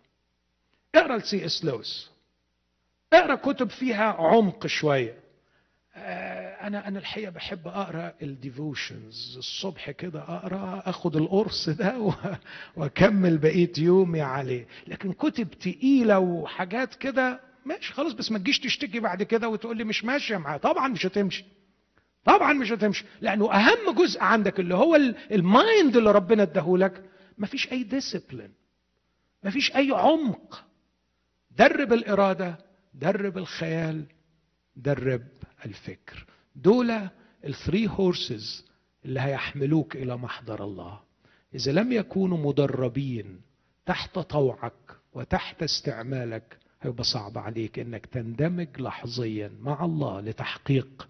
اقرأ 0.96 1.18
لسي 1.18 1.46
إس 1.46 1.66
لويس. 1.66 2.10
أقرأ 3.20 3.36
كتب 3.36 3.70
فيها 3.70 4.04
عمق 4.04 4.68
شوية. 4.68 5.26
أنا 6.62 6.88
أنا 6.88 7.00
الحقيقة 7.00 7.30
بحب 7.32 7.68
أقرأ 7.68 8.14
ال 8.22 8.32
devotions. 8.32 9.36
الصبح 9.38 9.92
كده 9.92 10.20
أقرأ 10.22 10.84
أخد 10.86 11.16
القرص 11.16 11.70
ده 11.70 12.14
وأكمل 12.78 13.38
بقية 13.38 13.72
يومي 13.78 14.22
عليه. 14.22 14.68
لكن 14.88 15.14
كتب 15.14 15.50
تقيلة 15.52 16.20
وحاجات 16.20 16.96
كده 16.96 17.40
ماشي 17.66 17.94
خلاص 17.94 18.14
بس 18.14 18.32
ما 18.32 18.38
تجيش 18.38 18.60
تشتكي 18.60 19.00
بعد 19.00 19.24
كده 19.24 19.50
وتقول 19.50 19.78
لي 19.78 19.84
مش 19.84 20.06
ماشية 20.06 20.38
معايا. 20.38 20.58
طبعا 20.58 20.88
مش 20.88 21.06
هتمشي. 21.06 21.46
طبعا 22.26 22.54
مش 22.54 22.72
هتمشي. 22.72 23.06
لأنه 23.22 23.52
أهم 23.54 23.96
جزء 23.96 24.22
عندك 24.22 24.60
اللي 24.60 24.76
هو 24.76 24.96
ال 25.32 25.45
mind 25.45 25.98
اللي 25.98 26.12
ربنا 26.12 26.44
اداهولك 26.44 27.04
مفيش 27.38 27.72
أي 27.72 27.84
discipline 27.84 28.52
مفيش 29.44 29.76
أي 29.76 29.92
عمق. 29.92 30.66
درب 31.52 31.94
الإرادة 31.94 32.58
درب 33.00 33.38
الخيال 33.38 34.06
درب 34.76 35.28
الفكر. 35.66 36.26
دول 36.56 36.92
ال 37.46 37.53
three 37.53 37.88
horses 37.88 38.66
اللي 39.06 39.20
هيحملوك 39.22 39.96
إلى 39.96 40.18
محضر 40.18 40.64
الله. 40.64 41.00
إذا 41.56 41.72
لم 41.72 41.92
يكونوا 41.92 42.38
مدربين 42.38 43.42
تحت 43.86 44.20
طوعك 44.20 44.74
وتحت 45.14 45.64
استعمالك 45.64 46.58
هيبقى 46.82 47.04
صعب 47.04 47.38
عليك 47.38 47.80
إنك 47.80 48.06
تندمج 48.06 48.68
لحظيا 48.82 49.52
مع 49.60 49.86
الله 49.86 50.22
لتحقيق 50.22 51.08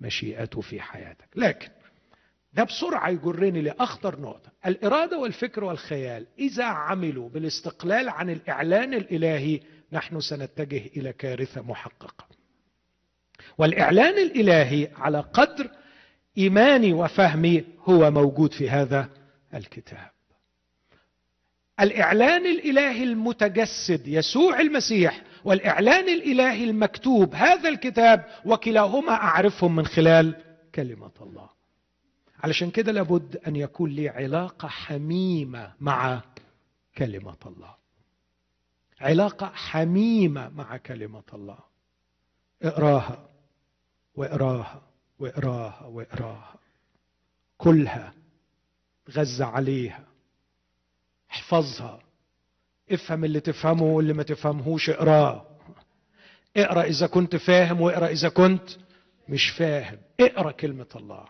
مشيئته 0.00 0.60
في 0.60 0.80
حياتك. 0.80 1.28
لكن 1.36 1.68
ده 2.52 2.64
بسرعة 2.64 3.08
يجرني 3.08 3.62
لأخطر 3.62 4.20
نقطة. 4.20 4.50
الإرادة 4.66 5.18
والفكر 5.18 5.64
والخيال 5.64 6.26
إذا 6.38 6.64
عملوا 6.64 7.28
بالاستقلال 7.28 8.08
عن 8.08 8.30
الإعلان 8.30 8.94
الإلهي 8.94 9.60
نحن 9.94 10.20
سنتجه 10.20 10.82
إلى 10.96 11.12
كارثة 11.12 11.62
محققة. 11.62 12.26
والإعلان 13.58 14.18
الإلهي 14.18 14.88
على 14.96 15.20
قدر 15.20 15.70
إيماني 16.38 16.92
وفهمي 16.92 17.64
هو 17.78 18.10
موجود 18.10 18.52
في 18.52 18.70
هذا 18.70 19.08
الكتاب. 19.54 20.10
الإعلان 21.80 22.46
الإلهي 22.46 23.02
المتجسد 23.04 24.08
يسوع 24.08 24.60
المسيح 24.60 25.22
والإعلان 25.44 26.08
الإلهي 26.08 26.64
المكتوب 26.64 27.34
هذا 27.34 27.68
الكتاب 27.68 28.24
وكلاهما 28.44 29.12
اعرفهم 29.12 29.76
من 29.76 29.86
خلال 29.86 30.34
كلمة 30.74 31.10
الله. 31.20 31.48
علشان 32.44 32.70
كده 32.70 32.92
لابد 32.92 33.36
أن 33.46 33.56
يكون 33.56 33.90
لي 33.90 34.08
علاقة 34.08 34.68
حميمة 34.68 35.72
مع 35.80 36.22
كلمة 36.98 37.36
الله. 37.46 37.83
علاقة 39.00 39.46
حميمة 39.46 40.48
مع 40.48 40.76
كلمة 40.76 41.22
الله. 41.34 41.58
اقراها 42.62 43.28
واقراها 44.14 44.82
واقراها 45.18 45.86
واقراها. 45.86 46.54
كلها 47.58 48.14
غذى 49.10 49.44
عليها. 49.44 50.04
احفظها. 51.30 52.00
افهم 52.90 53.24
اللي 53.24 53.40
تفهمه 53.40 53.82
واللي 53.82 54.12
ما 54.12 54.22
تفهمهوش 54.22 54.90
اقراه. 54.90 55.46
اقرأ 56.56 56.82
إذا 56.82 57.06
كنت 57.06 57.36
فاهم 57.36 57.80
واقرأ 57.80 58.06
إذا 58.06 58.28
كنت 58.28 58.70
مش 59.28 59.50
فاهم. 59.50 59.98
اقرأ 60.20 60.50
كلمة 60.50 60.86
الله. 60.96 61.24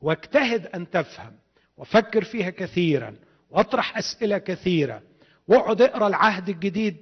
واجتهد 0.00 0.66
أن 0.66 0.90
تفهم. 0.90 1.38
وفكر 1.76 2.24
فيها 2.24 2.50
كثيرا. 2.50 3.16
واطرح 3.50 3.98
أسئلة 3.98 4.38
كثيره 4.38 5.02
واقعد 5.48 5.82
اقرأ 5.82 6.06
العهد 6.08 6.48
الجديد 6.48 6.96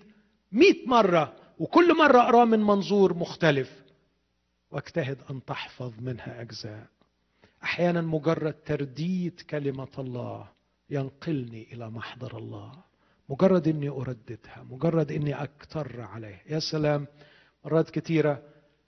مئة 0.53 0.87
مرة 0.89 1.37
وكل 1.59 1.97
مرة 1.97 2.19
أقرأه 2.19 2.45
من 2.45 2.61
منظور 2.61 3.15
مختلف. 3.15 3.83
واجتهد 4.71 5.19
أن 5.31 5.45
تحفظ 5.45 5.93
منها 6.01 6.41
أجزاء. 6.41 6.87
أحيانا 7.63 8.01
مجرد 8.01 8.53
ترديد 8.53 9.41
كلمة 9.41 9.89
الله 9.99 10.49
ينقلني 10.91 11.73
إلى 11.73 11.91
محضر 11.91 12.39
الله. 12.39 12.73
مجرد 13.29 13.69
إني 13.69 13.89
أرددها 13.89 14.67
مجرد 14.71 15.13
إني 15.13 15.35
أكتر 15.35 16.01
عليه. 16.01 16.43
يا 16.49 16.59
سلام 16.59 17.07
مرات 17.65 17.91
كتيره 17.91 18.43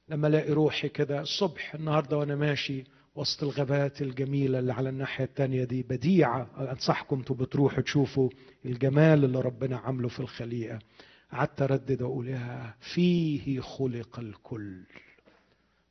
لما 0.09 0.29
ألاقي 0.29 0.53
روحي 0.53 0.89
كده 0.89 1.21
الصبح 1.21 1.75
النهارده 1.75 2.19
وأنا 2.19 2.37
ماشي 2.37 2.85
وسط 3.15 3.43
الغابات 3.43 4.03
الجميلة 4.03 4.59
اللي 4.59 4.73
على 4.73 4.89
الناحية 4.89 5.25
التانية 5.25 5.65
دي 5.65 5.83
بديعة 5.83 6.71
أنصحكم 6.73 7.23
تبقوا 7.23 7.47
تروحوا 7.47 7.83
تشوفوا 7.83 8.31
الجمال 8.65 9.25
اللي 9.25 9.41
ربنا 9.41 9.77
عامله 9.77 10.09
في 10.09 10.21
الخليقة. 10.21 10.79
قعدت 11.33 11.63
أردد 11.63 12.03
وأقول 12.03 12.29
يا 12.29 12.75
فيه 12.95 13.61
خلق 13.61 14.19
الكل. 14.19 14.83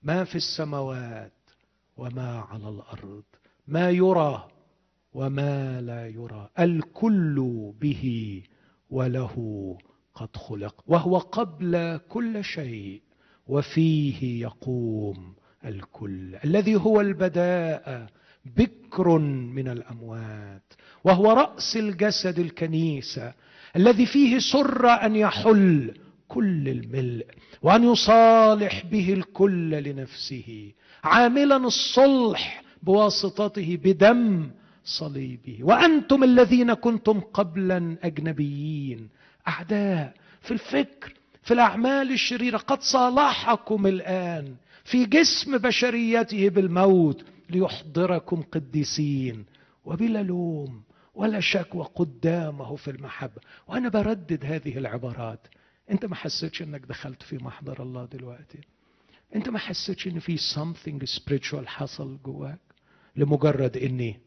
ما 0.03 0.23
في 0.23 0.35
السماوات 0.35 1.33
وما 1.97 2.39
على 2.39 2.69
الأرض. 2.69 3.23
ما 3.67 3.89
يرى 3.89 4.47
وما 5.13 5.81
لا 5.81 6.07
يرى. 6.07 6.49
الكل 6.59 7.71
به 7.81 8.43
وله 8.89 9.77
قد 10.15 10.35
خلق. 10.37 10.83
وهو 10.87 11.17
قبل 11.17 11.99
كل 12.09 12.43
شيء. 12.43 13.01
وفيه 13.47 14.41
يقوم 14.41 15.35
الكل 15.65 16.35
الذي 16.45 16.75
هو 16.75 17.01
البداء 17.01 18.07
بكر 18.57 19.17
من 19.17 19.67
الأموات 19.67 20.73
وهو 21.03 21.31
رأس 21.31 21.77
الجسد 21.77 22.39
الكنيسه 22.39 23.33
الذي 23.75 24.05
فيه 24.05 24.39
سر 24.39 24.89
أن 24.89 25.15
يحل 25.15 25.93
كل 26.27 26.69
الملء 26.69 27.25
وأن 27.61 27.83
يصالح 27.83 28.85
به 28.85 29.13
الكل 29.13 29.69
لنفسه 29.69 30.71
عاملا 31.03 31.57
الصلح 31.57 32.63
بواسطته 32.83 33.79
بدم 33.83 34.49
صليبه. 34.83 35.57
وأنتم 35.61 36.23
الذين 36.23 36.73
كنتم 36.73 37.19
قبلا 37.19 37.97
أجنبيين 38.03 39.09
أعداء 39.47 40.13
في 40.41 40.51
الفكر 40.51 41.13
في 41.43 41.53
الأعمال 41.53 42.11
الشريرة 42.11 42.57
قد 42.57 42.81
صالحكم 42.81 43.87
الآن 43.87 44.55
في 44.91 45.05
جسم 45.05 45.57
بشريته 45.57 46.49
بالموت 46.49 47.25
ليحضركم 47.49 48.41
قديسين 48.41 49.45
وبلا 49.85 50.23
لوم 50.23 50.83
ولا 51.13 51.39
شكوى 51.39 51.83
قدامه 51.95 52.75
في 52.75 52.91
المحبة. 52.91 53.41
وأنا 53.67 53.89
بردد 53.89 54.45
هذه 54.45 54.77
العبارات. 54.77 55.47
أنت 55.91 56.05
ما 56.05 56.15
حسيتش 56.15 56.61
أنك 56.61 56.81
دخلت 56.81 57.23
في 57.23 57.37
محضر 57.37 57.83
الله 57.83 58.05
دلوقتي؟ 58.05 58.59
أنت 59.35 59.49
ما 59.49 59.59
حسيتش 59.59 60.07
إن 60.07 60.19
في 60.19 60.37
something 60.37 61.19
spiritual 61.19 61.65
حصل 61.65 62.19
جواك؟ 62.25 62.59
لمجرد 63.15 63.77
إني 63.77 64.19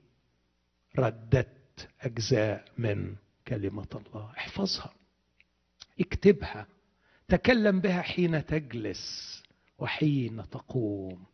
رددت 0.98 1.88
أجزاء 2.00 2.64
من 2.78 3.14
كلمة 3.48 4.02
الله. 4.06 4.30
احفظها. 4.38 4.92
اكتبها. 6.00 6.66
تكلم 7.28 7.80
بها 7.80 8.02
حين 8.02 8.46
تجلس. 8.46 9.43
وحين 9.78 10.42
تقوم. 10.50 11.24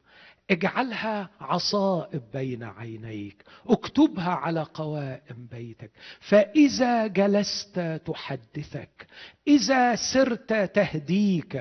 اجعلها 0.51 1.31
عصائب 1.41 2.23
بين 2.33 2.63
عينيك 2.63 3.45
اكتبها 3.67 4.31
على 4.31 4.63
قوائم 4.63 5.47
بيتك. 5.51 5.91
فإذا 6.21 7.07
جلست 7.07 8.01
تحدثك 8.07 9.07
إذا 9.49 9.97
سرت 9.97 10.53
تهديك 10.75 11.57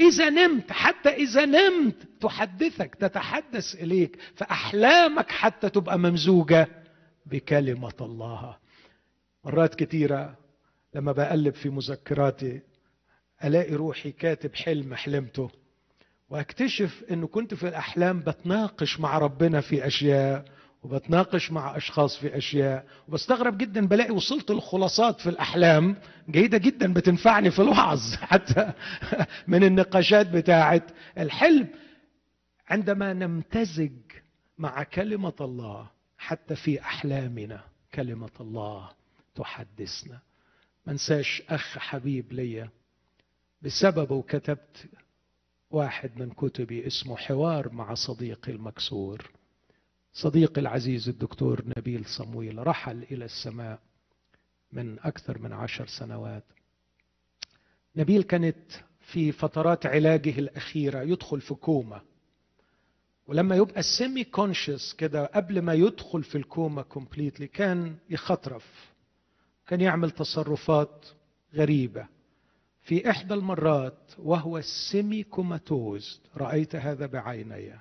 إذا 0.00 0.30
نمت 0.30 0.72
حتى 0.72 1.08
إذا 1.08 1.44
نمت 1.44 1.96
تحدثك 2.20 2.94
تتحدث 2.94 3.74
إليك 3.74 4.18
فأحلامك 4.34 5.30
حتى 5.30 5.68
تبقى 5.68 5.98
ممزوجة 5.98 6.68
بكلمة 7.26 7.94
الله. 8.00 8.56
مرات 9.44 9.74
كثيره 9.74 10.36
لما 10.94 11.12
بقلب 11.12 11.54
في 11.54 11.68
مذكراتي 11.68 12.60
ألاقي 13.44 13.74
روحي 13.74 14.12
كاتب 14.12 14.54
حلم 14.54 14.94
حلمته. 14.94 15.50
واكتشف 16.28 17.04
إنه 17.10 17.26
كنت 17.26 17.54
في 17.54 17.68
الأحلام 17.68 18.20
بتناقش 18.20 19.00
مع 19.00 19.18
ربنا 19.18 19.60
في 19.60 19.86
أشياء 19.86 20.44
وبتناقش 20.82 21.52
مع 21.52 21.76
أشخاص 21.76 22.16
في 22.16 22.36
أشياء 22.36 22.86
وبستغرب 23.08 23.58
جدا 23.58 23.86
بلاقي 23.86 24.10
وصلت 24.10 24.50
لخلاصات 24.50 25.20
في 25.20 25.28
الأحلام 25.28 25.96
جيدة 26.30 26.58
جدا 26.58 26.92
بتنفعني 26.92 27.50
في 27.50 27.62
الوعظ 27.62 28.14
حتى 28.30 28.72
من 29.46 29.64
النقاشات 29.64 30.30
بتاعه 30.30 30.82
الحلم. 31.18 31.68
عندما 32.68 33.12
نمتزج 33.12 33.92
مع 34.58 34.82
كلمة 34.82 35.34
الله 35.40 35.90
حتى 36.18 36.56
في 36.56 36.80
أحلامنا 36.80 37.60
كلمة 37.94 38.30
الله 38.40 38.88
تحدثنا. 39.34 40.20
ما 40.86 40.92
انساش 40.92 41.42
أخ 41.48 41.78
حبيب 41.78 42.32
ليا 42.32 42.70
بسببه 43.62 44.22
كتبت 44.22 44.86
واحد 45.70 46.10
من 46.16 46.30
كتبي 46.30 46.86
اسمه 46.86 47.16
حوار 47.16 47.72
مع 47.72 47.94
صديقي 47.94 48.52
المكسور. 48.52 49.30
صديقي 50.12 50.60
العزيز 50.60 51.08
الدكتور 51.08 51.62
نبيل 51.76 52.04
صمويل 52.06 52.66
رحل 52.66 53.02
إلى 53.02 53.24
السماء 53.24 53.80
من 54.72 54.98
أكثر 55.00 55.38
من 55.38 55.52
عشر 55.52 55.86
سنوات. 55.86 56.44
نبيل 57.96 58.22
كانت 58.22 58.56
في 59.00 59.32
فترات 59.32 59.86
علاجه 59.86 60.38
الأخيرة 60.38 61.02
يدخل 61.02 61.40
في 61.40 61.54
كوما. 61.54 62.00
ولما 63.26 63.56
يبقى 63.56 63.82
semi 63.82 64.24
conscious 64.24 64.92
كده 64.92 65.26
قبل 65.26 65.62
ما 65.62 65.74
يدخل 65.74 66.22
في 66.22 66.38
ال 66.38 66.47
coma 66.47 66.82
completely 66.82 67.46
كان 67.46 67.96
يخطرف 68.10 68.92
كان 69.66 69.80
يعمل 69.80 70.10
تصرفات 70.10 71.06
غريبة. 71.54 72.06
في 72.86 73.10
إحدى 73.10 73.34
المرات 73.34 74.12
وهو 74.18 74.60
سيمي 74.90 75.22
كوماتوز 75.22 76.20
رأيت 76.36 76.76
هذا 76.76 77.06
بعيني. 77.06 77.72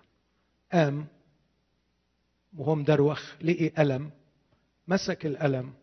قام 0.73 1.07
وهو 2.57 2.75
مدروخ 2.75 3.35
لقي 3.41 3.71
ألم. 3.79 4.11
مسك 4.87 5.25
الألم 5.25 5.73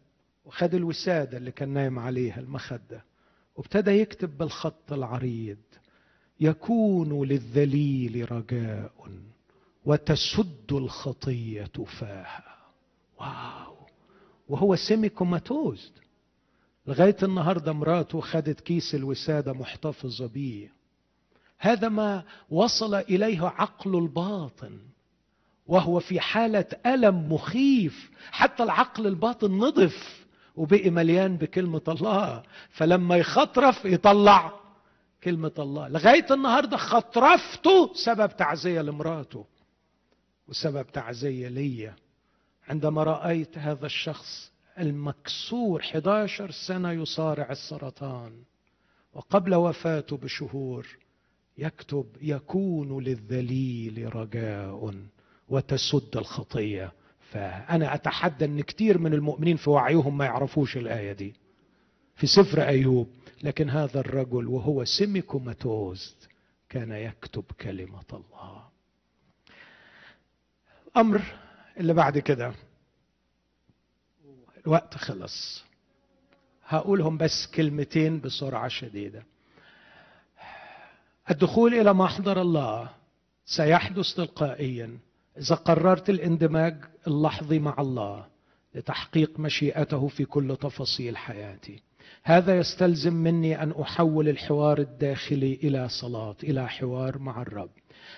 وخد 0.44 0.74
الوسادة 0.74 1.38
اللي 1.38 1.50
كان 1.50 1.68
نايم 1.68 1.98
عليها 1.98 2.40
المخدة. 2.40 3.04
وابتدى 3.56 3.90
يكتب 3.90 4.38
بالخط 4.38 4.92
العريض 4.92 5.58
يكون 6.40 7.28
للذليل 7.28 8.32
رجاء 8.32 8.92
وتسد 9.84 10.72
الخطية 10.72 11.70
فاها. 12.00 12.56
wow. 13.20 13.76
وهو 14.48 14.76
semi 14.76 15.08
comatose 15.08 15.92
لغاية 16.86 17.16
النهاردة 17.22 17.72
مراته 17.72 18.20
خدت 18.20 18.60
كيس 18.60 18.94
الوسادة 18.94 19.52
محتفظة 19.52 20.26
بيه. 20.26 20.72
هذا 21.58 21.88
ما 21.88 22.24
وصل 22.50 22.94
إليه 22.94 23.46
عقل 23.46 23.98
الباطن 23.98 24.78
وهو 25.66 26.00
في 26.00 26.20
حالة 26.20 26.66
ألم 26.86 27.32
مخيف. 27.32 28.10
حتى 28.30 28.62
العقل 28.62 29.06
الباطن 29.06 29.58
نضف 29.58 30.24
وبقي 30.56 30.90
مليان 30.90 31.36
بكلمة 31.36 31.82
الله. 31.88 32.42
فلما 32.70 33.16
يخطرف 33.16 33.84
يطلع 33.84 34.52
كلمة 35.24 35.52
الله. 35.58 35.88
لغاية 35.88 36.26
النهاردة 36.30 36.76
خطرفته 36.76 37.94
سبب 37.94 38.36
تعزية 38.36 38.80
لمراته 38.82 39.46
وسبب 40.48 40.86
تعزية 40.92 41.48
ليا. 41.48 41.94
عندما 42.68 43.02
رأيت 43.04 43.58
هذا 43.58 43.86
الشخص 43.86 44.51
المكسور 44.78 45.80
11 45.80 46.50
سنة 46.50 46.92
يصارع 46.92 47.50
السرطان 47.50 48.32
وقبل 49.14 49.54
وفاته 49.54 50.16
بشهور 50.16 50.86
يكتب 51.58 52.06
يكون 52.22 53.04
للذليل 53.04 54.14
رجاء 54.16 54.94
وتسد 55.48 56.16
الخطية. 56.16 56.92
فأنا 57.30 57.94
أتحدى 57.94 58.44
أن 58.44 58.60
كثير 58.60 58.98
من 58.98 59.14
المؤمنين 59.14 59.56
في 59.56 59.70
وعيهم 59.70 60.18
ما 60.18 60.24
يعرفوش 60.24 60.76
الآية 60.76 61.12
دي. 61.12 61.34
في 62.16 62.26
سفر 62.26 62.62
أيوب 62.68 63.08
لكن 63.42 63.70
هذا 63.70 64.00
الرجل 64.00 64.48
وهو 64.48 64.84
سيميكوماتوز 64.84 66.16
كان 66.68 66.92
يكتب 66.92 67.44
كلمة 67.60 68.04
الله. 68.12 68.64
أمر 70.96 71.22
اللي 71.80 71.94
بعد 71.94 72.18
كده. 72.18 72.52
الوقت 74.66 74.94
خلص. 74.94 75.64
هقولهم 76.66 77.16
بس 77.18 77.46
كلمتين 77.54 78.20
بسرعة 78.20 78.68
شديدة. 78.68 79.22
الدخول 81.30 81.74
إلى 81.74 81.92
محضر 81.92 82.40
الله 82.40 82.90
سيحدث 83.46 84.14
تلقائيا 84.14 84.98
إذا 85.38 85.54
قررت 85.54 86.10
الاندماج 86.10 86.76
اللحظي 87.06 87.58
مع 87.58 87.74
الله 87.78 88.26
لتحقيق 88.74 89.40
مشيئته 89.40 90.08
في 90.08 90.24
كل 90.24 90.56
تفاصيل 90.60 91.16
حياتي. 91.16 91.82
هذا 92.22 92.56
يستلزم 92.58 93.14
مني 93.14 93.62
أن 93.62 93.70
أحول 93.80 94.28
الحوار 94.28 94.78
الداخلي 94.78 95.58
إلى 95.62 95.88
صلاة 95.88 96.36
إلى 96.42 96.68
حوار 96.68 97.18
مع 97.18 97.42
الرب. 97.42 97.70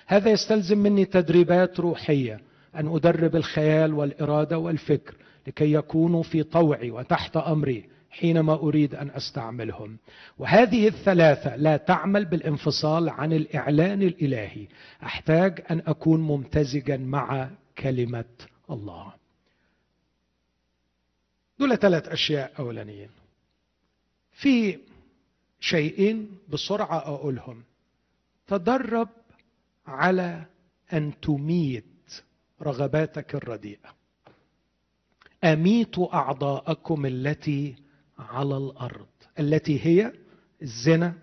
هذا 0.07 0.29
يستلزم 0.29 0.77
مني 0.77 1.05
تدريبات 1.05 1.79
روحية 1.79 2.41
أن 2.75 2.95
أدرب 2.95 3.35
الخيال 3.35 3.93
والإرادة 3.93 4.57
والفكر 4.57 5.15
لكي 5.47 5.73
يكونوا 5.73 6.23
في 6.23 6.43
طوعي 6.43 6.91
وتحت 6.91 7.37
أمري 7.37 7.89
حينما 8.09 8.53
أريد 8.53 8.95
أن 8.95 9.09
أستعملهم. 9.09 9.97
وهذه 10.37 10.87
الثلاثة 10.87 11.55
لا 11.55 11.77
تعمل 11.77 12.25
بالانفصال 12.25 13.09
عن 13.09 13.33
الإعلان 13.33 14.01
الإلهي. 14.01 14.67
أحتاج 15.03 15.65
أن 15.71 15.81
أكون 15.87 16.21
ممتزجا 16.21 16.97
مع 16.97 17.49
كلمة 17.77 18.25
الله. 18.69 19.13
دول 21.59 21.77
ثلاث 21.77 22.07
أشياء 22.07 22.53
أولانيين. 22.59 23.09
في 24.31 24.79
شيئين 25.59 26.37
بسرعة 26.49 26.97
أقولهم. 26.97 27.63
تدرب 28.47 29.09
على 29.87 30.45
أن 30.93 31.13
تميت 31.21 32.23
رغباتك 32.61 33.35
الرديئة. 33.35 33.94
أميتوا 35.43 36.13
أعضاءكم 36.13 37.05
التي 37.05 37.75
على 38.19 38.57
الأرض 38.57 39.05
التي 39.39 39.85
هي 39.85 40.11
الزنا 40.61 41.13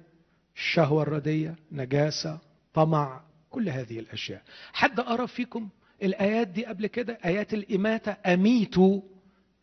الشهوة 0.56 1.02
الردية 1.02 1.56
نجاسة 1.72 2.38
طمع 2.74 3.20
كل 3.50 3.68
هذه 3.68 3.98
الأشياء. 3.98 4.42
حد 4.72 5.00
قرا 5.00 5.26
فيكم 5.26 5.68
الآيات 6.02 6.48
دي 6.48 6.66
قبل 6.66 6.86
كده؟ 6.86 7.18
آيات 7.24 7.54
الإماتة 7.54 8.16
أميتوا 8.26 9.00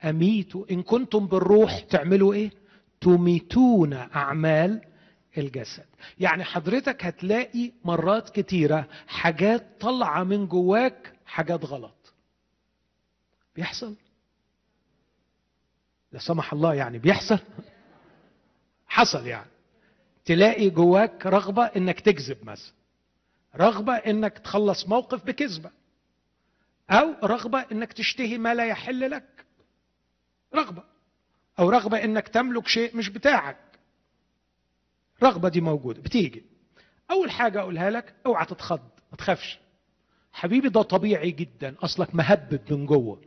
أميتوا. 0.03 0.65
إن 0.71 0.83
كنتم 0.83 1.27
بالروح 1.27 1.79
تعملوا 1.79 2.33
إيه؟ 2.33 2.51
تميتون 3.01 3.93
أعمال 3.93 4.81
الجسد. 5.37 5.85
يعني 6.19 6.43
حضرتك 6.43 7.05
هتلاقي 7.05 7.71
مرات 7.85 8.29
كتيرة 8.29 8.87
حاجات 9.07 9.81
طالعة 9.81 10.23
من 10.23 10.47
جواك 10.47 11.13
حاجات 11.25 11.65
غلط. 11.65 12.13
بيحصل؟ 13.55 13.95
لا 16.11 16.19
سمح 16.19 16.53
الله 16.53 16.73
يعني 16.73 16.99
بيحصل؟ 16.99 17.39
حصل 18.87 19.27
يعني. 19.27 19.49
تلاقي 20.25 20.69
جواك 20.69 21.25
رغبة 21.25 21.65
إنك 21.65 21.99
تكذب 21.99 22.45
مثلا. 22.45 22.73
رغبة 23.55 23.93
إنك 23.93 24.37
تخلص 24.37 24.87
موقف 24.87 25.25
بكذبة. 25.25 25.71
أو 26.89 27.15
رغبة 27.23 27.65
إنك 27.71 27.93
تشتهي 27.93 28.37
ما 28.37 28.55
لا 28.55 28.65
يحل 28.65 29.11
لك. 29.11 29.45
رغبة. 30.55 30.83
أو 31.59 31.69
رغبة 31.69 32.03
إنك 32.03 32.27
تملك 32.27 32.67
شيء 32.67 32.97
مش 32.97 33.09
بتاعك. 33.09 33.57
رغبة 35.23 35.49
دي 35.49 35.61
موجودة 35.61 36.01
بتيجي. 36.01 36.43
أول 37.11 37.31
حاجة 37.31 37.59
أقولها 37.59 37.89
لك 37.89 38.13
أوعى 38.25 38.45
تتخض 38.45 38.81
ما 39.11 39.17
تخافش. 39.17 39.59
حبيبي 40.33 40.69
ده 40.69 40.81
طبيعي 40.81 41.31
جدا 41.31 41.75
أصلك 41.79 42.15
مهبب 42.15 42.61
من 42.71 42.85
جوه. 42.85 43.21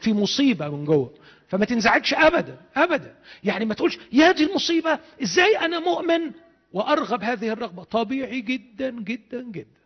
في 0.00 0.12
مصيبة 0.12 0.68
من 0.68 0.84
جوه. 0.84 1.14
فما 1.48 1.64
تنزعجش 1.64 2.14
ابدا 2.14 2.56
ابدا. 2.76 3.16
يعني 3.44 3.64
ما 3.64 3.74
تقولش 3.74 3.98
يا 4.12 4.32
دي 4.32 4.44
المصيبة 4.44 4.98
إزاي 5.22 5.58
أنا 5.58 5.78
مؤمن 5.78 6.32
وأرغب 6.72 7.22
هذه 7.22 7.52
الرغبة؟ 7.52 7.84
طبيعي 7.84 8.40
جدا 8.40 8.90
جدا 8.90 9.42
جدا. 9.42 9.78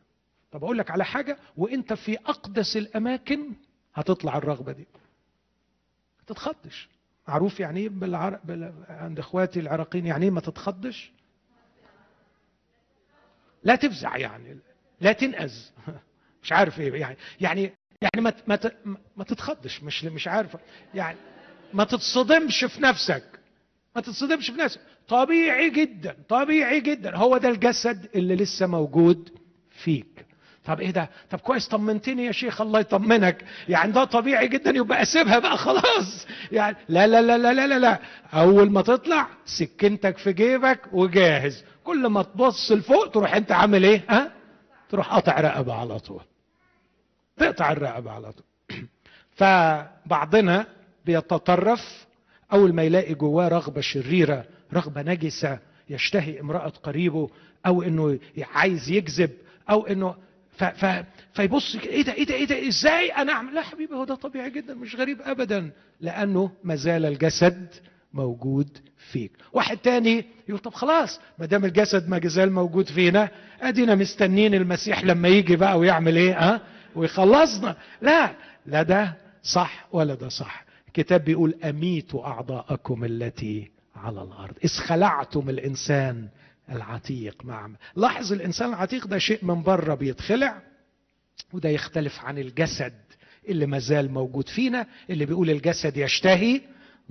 طب 0.53 0.65
أقول 0.65 0.79
لك 0.79 0.91
على 0.91 1.05
حاجة 1.05 1.39
وإنت 1.57 1.93
في 1.93 2.19
أقدس 2.19 2.77
الأماكن 2.77 3.53
هتطلع 3.95 4.37
الرغبة 4.37 4.73
دي. 4.73 4.87
ما 6.19 6.25
تتخضش. 6.27 6.89
معروف 7.29 7.61
يعني 7.61 7.81
إيه 7.81 7.89
بالعر... 7.89 8.41
بال... 8.45 8.73
عند 8.89 9.19
إخواتي 9.19 9.61
العراقيين 9.61 10.07
يعني 10.07 10.25
إيه 10.25 10.31
ما 10.31 10.41
تتخضش؟ 10.41 11.13
لا 13.65 13.75
تفزع 13.75 14.17
يعني 14.17 14.59
لا 15.01 15.13
تنأز 15.13 15.73
مش 16.43 16.53
عارف 16.53 16.81
إيه 16.81 17.01
يعني 17.01 17.17
يعني 17.41 17.73
يعني 18.03 18.21
ما 18.21 18.33
ما 18.47 18.59
ما 19.17 19.25
تتخضش 19.25 19.83
مش 19.83 20.05
مش 20.05 20.29
عارف. 20.29 20.57
يعني 20.95 21.19
ما 21.75 21.85
تتصدمش 21.85 22.65
في 22.65 22.83
نفسك. 22.83 23.25
ما 23.97 24.03
تتصدمش 24.03 24.51
في 24.51 24.59
نفسك. 24.59 24.81
طبيعي 25.09 25.71
جدا 25.71 26.17
طبيعي 26.29 26.81
جدا. 26.81 27.17
هو 27.17 27.37
ده 27.37 27.49
الجسد 27.49 28.09
اللي 28.15 28.37
لسه 28.37 28.67
موجود 28.67 29.31
فيك. 29.71 30.27
طب 30.65 30.81
إيه 30.81 30.91
ده؟ 30.91 31.11
طب 31.31 31.39
كويس 31.39 31.69
طمنتني 31.69 32.25
يا 32.27 32.33
شيخ 32.33 32.61
الله 32.61 32.81
يطمنك. 32.81 33.45
يعني 33.69 33.93
ده 33.93 34.05
طبيعي 34.05 34.49
جدا 34.49 34.71
يبقى 34.71 35.03
أسيبها 35.03 35.39
بقى 35.39 35.59
خلاص. 35.59 36.27
يعني 36.53 36.77
لا 36.89 37.07
لا 37.07 37.23
لا 37.23 37.39
لا 37.39 37.67
لا 37.67 37.79
لا. 37.79 37.99
أول 38.35 38.71
ما 38.71 38.83
تطلع 38.83 39.29
سكنتك 39.45 40.19
في 40.19 40.33
جيبك 40.33 40.81
وجاهز. 40.93 41.65
كل 41.85 42.07
ما 42.07 42.23
تبص 42.23 42.73
لفوق 42.73 43.11
تروح 43.11 43.35
أنت 43.35 43.53
عامل 43.53 43.85
إيه؟ 43.85 44.05
ها؟ 44.09 44.33
تروح 44.91 45.09
قاطع 45.09 45.41
رقبة 45.41 45.75
على 45.75 45.99
طول. 45.99 46.23
تقطع 47.37 47.73
الرقبة 47.73 48.11
على 48.11 48.33
طول. 48.33 48.45
فبعضنا 49.39 50.67
بيتطرف 51.07 52.07
أول 52.53 52.73
ما 52.75 52.83
يلاقي 52.83 53.15
جواه 53.15 53.49
رغبة 53.49 53.81
شريرة 53.81 54.45
رغبة 54.75 55.03
نجسة 55.03 55.59
يشتهي 55.91 56.41
امرأة 56.41 56.69
قريبه 56.69 57.31
أو 57.67 57.83
إنه 57.83 58.19
عايز 58.55 58.91
يكذب 58.91 59.31
أو 59.71 59.87
إنه 59.87 60.15
ف 60.57 60.65
ف 60.65 61.05
فيبص 61.35 61.77
إيه 61.77 62.03
ده 62.03 62.13
إيه 62.13 62.25
ده 62.27 62.35
إيه 62.35 62.45
ده 62.45 62.69
إزاي 62.69 63.09
أنا 63.11 63.33
أعمل؟ 63.33 63.55
لا 63.55 63.63
حبيبي 63.63 63.95
هو 63.95 64.05
ده 64.05 64.15
طبيعي 64.15 64.51
جدا 64.51 64.75
مش 64.75 64.97
غريب 64.97 65.21
ابدا 65.23 65.71
لأنه 66.01 66.51
ما 66.65 66.75
زال 66.77 67.07
الجسد 67.07 67.67
موجود 68.15 68.79
فيك. 69.13 69.33
واحد 69.53 69.77
تاني 69.77 70.25
يقول 70.49 70.61
طب 70.61 70.75
خلاص 70.75 71.21
ما 71.39 71.47
دام 71.47 71.65
الجسد 71.65 72.09
ما 72.09 72.21
زال 72.25 72.53
موجود 72.53 72.87
فينا 72.89 73.29
أدينا 73.61 73.95
مستنين 73.95 74.55
المسيح 74.55 75.05
لما 75.05 75.29
يجي 75.29 75.57
بقى 75.57 75.79
ويعمل 75.79 76.17
إيه 76.17 76.39
ها؟ 76.39 76.61
ويخلصنا. 76.95 77.77
لا 78.03 78.35
لا 78.67 78.83
ده 78.83 79.15
صح 79.43 79.87
ولا 79.93 80.15
ده 80.15 80.29
صح. 80.29 80.65
الكتاب 80.93 81.25
بيقول 81.25 81.55
اميتوا 81.65 82.27
أعضاءكم 82.27 83.05
التي 83.05 83.71
على 83.97 84.23
الأرض. 84.23 84.55
إذ 84.65 84.69
خلعتم 84.71 85.49
الإنسان 85.49 86.29
العتيق 86.73 87.45
مع 87.45 87.71
لاحظ 87.97 88.33
الإنسان 88.33 88.69
العتيق 88.69 89.07
ده 89.07 89.19
شيء 89.19 89.45
من 89.45 89.63
بره 89.63 89.95
بيتخلع 89.95 90.63
وده 91.53 91.69
يختلف 91.69 92.21
عن 92.21 92.39
الجسد 92.39 92.93
اللي 93.49 93.67
مازال 93.67 94.13
موجود 94.13 94.49
فينا 94.49 94.87
اللي 95.11 95.27
بيقول 95.27 95.51
الجسد 95.51 95.97
يشتهي 95.97 96.61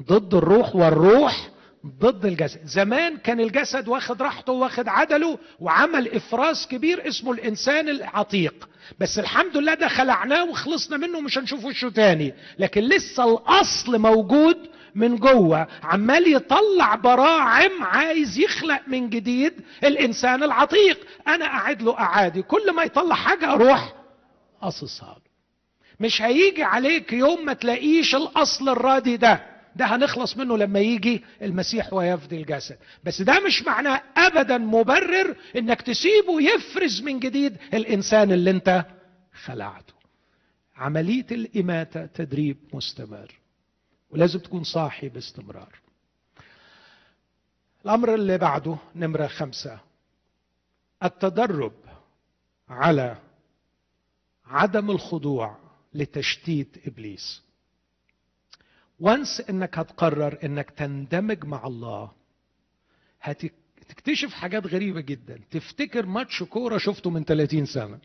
ضد 0.02 0.34
الروح 0.34 0.76
والروح 0.76 1.50
ضد 1.86 2.26
الجسد. 2.26 2.66
زمان 2.66 3.18
كان 3.18 3.40
الجسد 3.40 3.88
واخد 3.88 4.22
راحته 4.22 4.54
واخد 4.54 4.88
عدله 4.88 5.38
وعمل 5.60 6.08
إفراز 6.16 6.68
كبير 6.68 7.08
اسمه 7.08 7.32
الإنسان 7.32 7.90
العتيق. 7.90 8.70
بس 9.00 9.20
الحمد 9.20 9.58
لله 9.58 9.74
ده 9.74 9.88
خلعناه 9.88 10.46
وخلصنا 10.46 10.98
منه 10.98 11.22
مش 11.22 11.38
هنشوف 11.38 11.66
وشه 11.66 11.90
تاني. 11.90 12.34
لكن 12.60 12.82
لسه 12.82 13.24
الأصل 13.34 14.00
موجود 14.00 14.58
من 14.96 15.16
جوه. 15.16 15.68
عمال 15.84 16.34
يطلع 16.36 16.96
براعم 16.96 17.84
عايز 17.84 18.40
يخلق 18.40 18.82
من 18.88 19.10
جديد 19.10 19.54
الإنسان 19.84 20.44
العتيق. 20.44 21.00
أنا 21.28 21.46
قاعد 21.46 21.82
له 21.82 22.00
أعادي. 22.00 22.42
كل 22.42 22.76
ما 22.76 22.84
يطلع 22.84 23.16
حاجة 23.16 23.54
أروح 23.54 23.94
قصصها. 24.62 25.16
له 25.16 25.32
مش 26.00 26.22
هيجي 26.22 26.64
عليك 26.64 27.14
يوم 27.14 27.46
ما 27.46 27.54
تلاقيش 27.54 28.16
الأصل 28.16 28.70
الراضي 28.70 29.18
ده. 29.18 29.51
ده 29.76 29.86
هنخلص 29.86 30.38
منه 30.38 30.58
لما 30.58 30.80
يجي 30.80 31.24
المسيح 31.42 31.94
ويفدي 31.94 32.38
الجسد. 32.38 32.78
بس 33.04 33.22
ده 33.22 33.40
مش 33.40 33.64
معناه 33.64 34.02
ابدا 34.18 34.58
مبرر 34.58 35.36
إنك 35.56 35.82
تسيبه 35.82 36.42
يفرز 36.42 37.02
من 37.02 37.20
جديد 37.20 37.58
الإنسان 37.74 38.32
اللي 38.32 38.52
أنت 38.52 38.86
خلعته. 39.44 39.94
عملية 40.76 41.26
الإماتة 41.32 42.06
تدريب 42.06 42.58
مستمر 42.74 43.32
ولازم 44.10 44.40
تكون 44.40 44.64
صاحي 44.64 45.10
باستمرار. 45.10 45.76
الأمر 47.86 48.16
اللي 48.16 48.38
بعده 48.38 48.78
نمرة 48.96 49.28
خمسة 49.28 49.80
التدرب 51.04 51.74
على 52.70 53.18
عدم 54.46 54.92
الخضوع 54.92 55.58
لتشتيت 55.94 56.88
إبليس. 56.88 57.42
وانس 59.02 59.42
إنك 59.50 59.80
هتقرر 59.80 60.38
إنك 60.44 60.70
تندمج 60.72 61.46
مع 61.46 61.68
الله 61.68 62.12
هتكتشف 63.22 64.34
حاجات 64.34 64.68
غريبة 64.68 65.02
جدا. 65.02 65.40
تفتكر 65.52 66.06
ماتش 66.06 66.44
كورة 66.44 66.78
شفته 66.78 67.10
من 67.10 67.24
30 67.24 67.66
سنة 67.66 68.00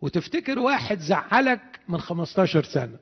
وتفتكر 0.00 0.58
واحد 0.58 0.98
زعلك 0.98 1.80
من 1.88 2.00
15 2.00 2.64
سنة 2.64 2.98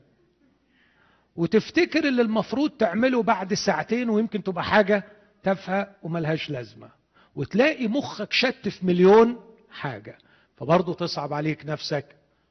وتفتكر 1.36 2.08
اللي 2.08 2.22
المفروض 2.22 2.70
تعمله 2.70 3.22
بعد 3.22 3.54
ساعتين 3.54 4.10
ويمكن 4.10 4.42
تبقى 4.42 4.64
حاجة 4.64 5.04
تافهة 5.42 5.90
وملهاش 6.02 6.50
لازمة 6.50 6.90
وتلاقي 7.36 7.88
مخك 7.88 8.32
شت 8.32 8.68
في 8.68 8.86
مليون 8.86 9.40
حاجة. 9.70 10.18
فبرضه 10.56 10.94
تصعب 10.94 11.32
عليك 11.32 11.66
نفسك 11.66 12.06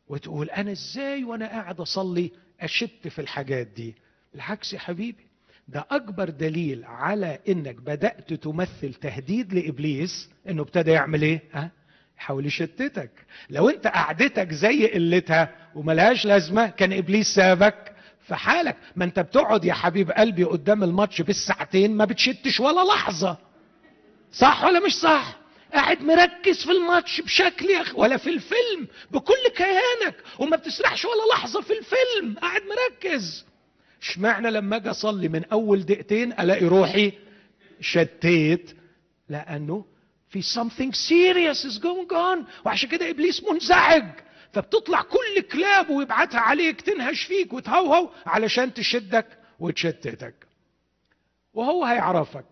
وتقول 0.07 0.49
أنا 0.49 0.71
إزاي 0.71 1.23
وأنا 1.23 1.47
قاعد 1.47 1.79
أصلي 1.79 2.31
أشت 2.61 3.07
في 3.07 3.19
الحاجات 3.21 3.67
دي؟ 3.67 3.95
بالعكس 4.35 4.73
يا 4.73 4.79
حبيبي. 4.79 5.25
ده 5.67 5.85
أكبر 5.91 6.29
دليل 6.29 6.83
على 6.85 7.39
إنك 7.49 7.75
بدأت 7.75 8.33
تمثل 8.33 8.93
تهديد 8.93 9.53
لإبليس 9.53 10.29
إنه 10.49 10.61
ابتدى 10.61 10.91
يعمل 10.91 11.21
إيه؟ 11.21 11.41
ها؟ 11.53 11.71
يحاول 12.17 12.45
يشتتك. 12.45 13.11
لو 13.49 13.69
أنت 13.69 13.87
قعدتك 13.87 14.51
زي 14.51 14.87
قلتها 14.87 15.55
وملهاش 15.75 16.25
لازمة 16.25 16.67
كان 16.67 16.93
إبليس 16.93 17.27
سابك 17.35 17.93
في 18.27 18.35
حالك. 18.35 18.75
ما 18.95 19.05
أنت 19.05 19.19
بتقعد 19.19 19.65
يا 19.65 19.73
حبيب 19.73 20.11
قلبي 20.11 20.43
قدام 20.43 20.83
الماتش 20.83 21.21
بالساعتين 21.21 21.95
ما 21.97 22.05
بتشتش 22.05 22.59
ولا 22.59 22.85
لحظة. 22.93 23.37
صح 24.31 24.63
ولا 24.63 24.79
مش 24.79 24.95
صح؟ 24.95 25.37
قاعد 25.73 26.01
مركز 26.01 26.63
في 26.63 26.71
الماتش 26.71 27.21
بشكل 27.21 27.65
يا 27.65 27.81
أخي 27.81 27.93
ولا 27.97 28.17
في 28.17 28.29
الفيلم 28.29 28.87
بكل 29.11 29.47
كيانك 29.57 30.15
وما 30.39 30.57
بتسرحش 30.57 31.05
ولا 31.05 31.33
لحظة 31.33 31.61
في 31.61 31.73
الفيلم. 31.79 32.39
قاعد 32.41 32.61
مركز. 32.61 33.45
اشمعنى 34.09 34.51
لما 34.51 34.75
أجي 34.75 34.89
أصلي 34.89 35.27
من 35.27 35.45
أول 35.45 35.85
دقيقتين 35.85 36.31
ألاقي 36.31 36.65
روحي 36.65 37.13
شتيت 37.79 38.71
لأنه 39.29 39.85
في 40.29 40.41
something 40.41 40.91
serious 40.93 41.65
is 41.65 41.79
going 41.79 42.11
on 42.11 42.65
وعشان 42.65 42.89
كده 42.89 43.09
إبليس 43.09 43.43
منزعج. 43.43 44.05
فبتطلع 44.51 45.01
كل 45.01 45.41
كلاب 45.51 45.89
ويبعتها 45.89 46.39
عليك 46.39 46.81
تنهش 46.81 47.23
فيك 47.23 47.53
وتهوهو 47.53 48.09
علشان 48.25 48.73
تشدك 48.73 49.27
وتشتتك. 49.59 50.47
وهو 51.53 51.85
هيعرفك. 51.85 52.45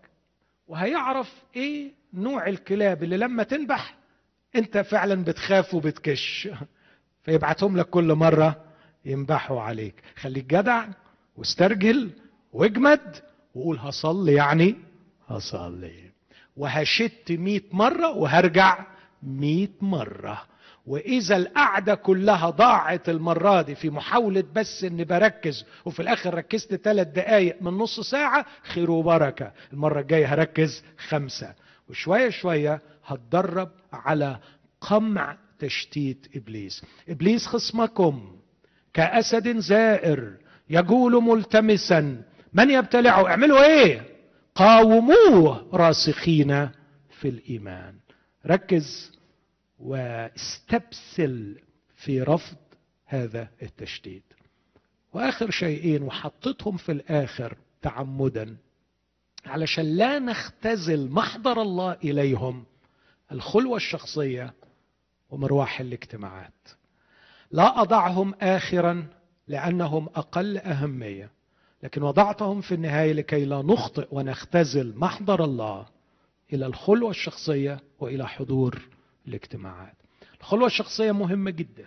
وهيعرف 0.66 1.32
إيه 1.56 1.92
نوع 2.14 2.46
الكلاب 2.46 3.02
اللي 3.02 3.16
لما 3.16 3.42
تنبح 3.42 3.94
أنت 4.56 4.78
فعلا 4.78 5.24
بتخاف 5.24 5.74
وبتكش. 5.74 6.48
فيبعتهم 7.24 7.76
لك 7.76 7.86
كل 7.86 8.14
مرة 8.14 8.64
ينبحوا 9.04 9.60
عليك. 9.60 9.94
خليك 10.16 10.44
جدع. 10.44 10.86
واسترجل 11.36 12.10
واجمد 12.52 13.16
وقول 13.54 13.78
هصلي 13.78 14.32
يعني 14.34 14.74
هصلي. 15.28 16.10
وهشت 16.56 17.22
مئة 17.32 17.62
مرة 17.72 18.10
وهرجع 18.16 18.86
مئة 19.22 19.68
مرة. 19.80 20.42
وإذا 20.86 21.36
القعدة 21.36 21.94
كلها 21.94 22.50
ضاعت 22.50 23.08
المرة 23.08 23.62
دي 23.62 23.74
في 23.74 23.90
محاولة 23.90 24.44
بس 24.54 24.84
إني 24.84 25.04
بركز 25.04 25.64
وفي 25.84 26.00
الآخر 26.00 26.34
ركزت 26.34 26.74
ثلاث 26.74 27.06
دقائق 27.08 27.62
من 27.62 27.72
نص 27.72 28.00
ساعة 28.00 28.46
خير 28.62 28.90
وبركة. 28.90 29.52
المرة 29.72 30.00
الجاية 30.00 30.34
هركز 30.34 30.84
خمسة. 31.08 31.54
وشوية 31.90 32.30
شوية 32.30 32.80
هتدرب 33.06 33.70
على 33.92 34.38
قمع 34.80 35.36
تشتيت 35.58 36.26
إبليس. 36.36 36.82
إبليس 37.08 37.46
خصمكم 37.46 38.36
كأسد 38.94 39.56
زائر. 39.58 40.32
يجول 40.70 41.22
ملتمسا. 41.22 42.22
من 42.52 42.70
يبتلعه؟ 42.70 43.26
اعملوا 43.26 43.64
إيه؟ 43.64 44.02
قاوموه 44.54 45.68
راسخين 45.72 46.68
في 47.20 47.28
الإيمان. 47.28 47.94
ركز 48.46 49.12
واستبسل 49.78 51.58
في 51.96 52.22
رفض 52.22 52.56
هذا 53.06 53.48
التشديد. 53.62 54.22
وآخر 55.12 55.50
شيئين 55.50 56.02
وحطيتهم 56.02 56.76
في 56.76 56.92
الآخر 56.92 57.56
تعمدا. 57.82 58.56
علشان 59.46 59.96
لا 59.96 60.18
نختزل 60.18 61.10
محضر 61.10 61.62
الله 61.62 61.92
إليهم 61.92 62.64
الخلوة 63.32 63.76
الشخصية 63.76 64.54
ومرواح 65.30 65.80
الاجتماعات. 65.80 66.68
لا 67.50 67.80
أضعهم 67.80 68.34
اخرا 68.40 69.06
لأنهم 69.48 70.08
أقل 70.14 70.58
أهمية. 70.58 71.30
لكن 71.82 72.02
وضعتهم 72.02 72.60
في 72.60 72.74
النهاية 72.74 73.12
لكي 73.12 73.44
لا 73.44 73.62
نخطئ 73.62 74.06
ونختزل 74.10 74.98
محضر 74.98 75.44
الله 75.44 75.86
إلى 76.52 76.66
الخلوة 76.66 77.10
الشخصية 77.10 77.80
وإلى 78.00 78.28
حضور 78.28 78.82
الاجتماعات. 79.28 79.96
الخلوة 80.40 80.66
الشخصية 80.66 81.12
مهمة 81.12 81.50
جدا 81.50 81.86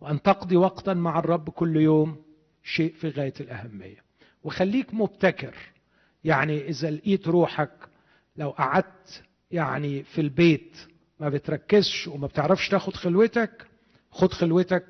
وأن 0.00 0.22
تقضي 0.22 0.56
وقتا 0.56 0.94
مع 0.94 1.18
الرب 1.18 1.50
كل 1.50 1.76
يوم 1.76 2.16
شيء 2.64 2.92
في 2.94 3.08
غاية 3.08 3.34
الأهمية. 3.40 4.06
وخليك 4.44 4.94
مبتكر 4.94 5.54
يعني 6.24 6.68
إذا 6.68 6.90
لقيت 6.90 7.28
روحك 7.28 7.72
لو 8.36 8.50
قعدت 8.50 9.22
يعني 9.50 10.02
في 10.02 10.20
البيت 10.20 10.76
ما 11.20 11.28
بتركزش 11.28 12.08
وما 12.08 12.26
بتعرفش 12.26 12.68
تاخد 12.68 12.94
خلوتك 12.94 13.66
خد 14.10 14.32
خلوتك 14.32 14.86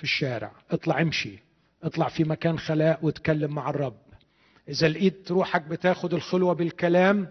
في 0.00 0.04
الشارع. 0.04 0.52
اطلع 0.70 1.00
امشي. 1.00 1.38
اطلع 1.82 2.08
في 2.08 2.24
مكان 2.24 2.58
خلاء 2.58 2.98
واتكلم 3.02 3.54
مع 3.54 3.70
الرب. 3.70 3.96
إذا 4.68 4.88
لقيت 4.88 5.30
روحك 5.30 5.62
بتاخد 5.62 6.14
الخلوة 6.14 6.54
بالكلام 6.54 7.28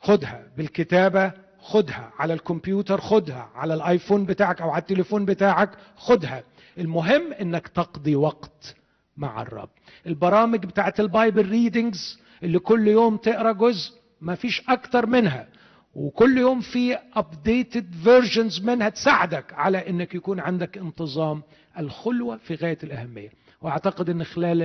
خدها. 0.00 0.46
بالكتابة 0.56 1.32
خدها. 1.58 2.12
على 2.18 2.34
الكمبيوتر 2.34 3.00
خدها. 3.00 3.50
على 3.54 3.74
الآيفون 3.74 4.24
بتاعك 4.26 4.60
أو 4.62 4.70
على 4.70 4.80
التليفون 4.80 5.24
بتاعك 5.24 5.70
خدها. 5.96 6.42
المهم 6.78 7.32
إنك 7.32 7.68
تقضي 7.68 8.16
وقت 8.16 8.76
مع 9.16 9.42
الرب. 9.42 9.70
البرامج 10.06 10.66
بتاعت 10.66 11.00
ال 11.00 11.08
Bible 11.08 11.48
readings 11.48 12.20
اللي 12.42 12.58
كل 12.58 12.88
يوم 12.88 13.16
تقرأ 13.16 13.52
جزء 13.52 14.00
ما 14.20 14.34
فيش 14.34 14.62
أكتر 14.68 15.06
منها. 15.06 15.48
وكل 15.94 16.38
يوم 16.38 16.60
في 16.60 16.98
updated 17.14 17.94
versions 18.04 18.60
منها 18.60 18.88
تساعدك 18.88 19.52
على 19.52 19.88
إنك 19.88 20.14
يكون 20.14 20.40
عندك 20.40 20.78
انتظام 20.78 21.42
الخلوة 21.78 22.36
في 22.36 22.54
غاية 22.54 22.78
الأهمية. 22.82 23.30
وأعتقد 23.62 24.10
إن 24.10 24.24
خلال 24.24 24.62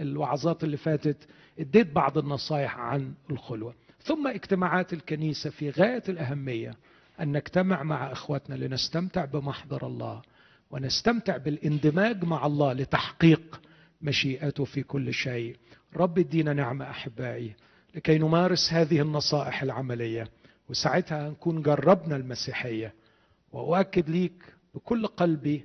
الوعظات 0.00 0.64
اللي 0.64 0.76
فاتت 0.76 1.16
اديت 1.58 1.92
بعض 1.92 2.18
النصايح 2.18 2.78
عن 2.78 3.14
الخلوة. 3.30 3.74
ثم 4.02 4.26
اجتماعات 4.26 4.92
الكنيسة 4.92 5.50
في 5.50 5.70
غاية 5.70 6.02
الأهمية 6.08 6.74
أن 7.20 7.32
نجتمع 7.32 7.82
مع 7.82 8.12
إخواتنا 8.12 8.54
لنستمتع 8.54 9.24
بمحضر 9.24 9.86
الله 9.86 10.22
ونستمتع 10.70 11.36
بالإندماج 11.36 12.24
مع 12.24 12.46
الله 12.46 12.72
لتحقيق 12.72 13.60
مشيئته 14.02 14.64
في 14.64 14.82
كل 14.82 15.12
شيء. 15.12 15.56
رب 15.96 16.18
ادينا 16.18 16.52
نعمه 16.52 16.90
أحبائي 16.90 17.54
لكي 17.94 18.18
نمارس 18.18 18.72
هذه 18.72 19.00
النصائح 19.00 19.62
العملية. 19.62 20.28
وساعتها 20.68 21.30
نكون 21.30 21.62
جربنا 21.62 22.16
المسيحية. 22.16 22.94
وأؤكد 23.52 24.10
ليك 24.10 24.44
بكل 24.74 25.06
قلبي 25.06 25.64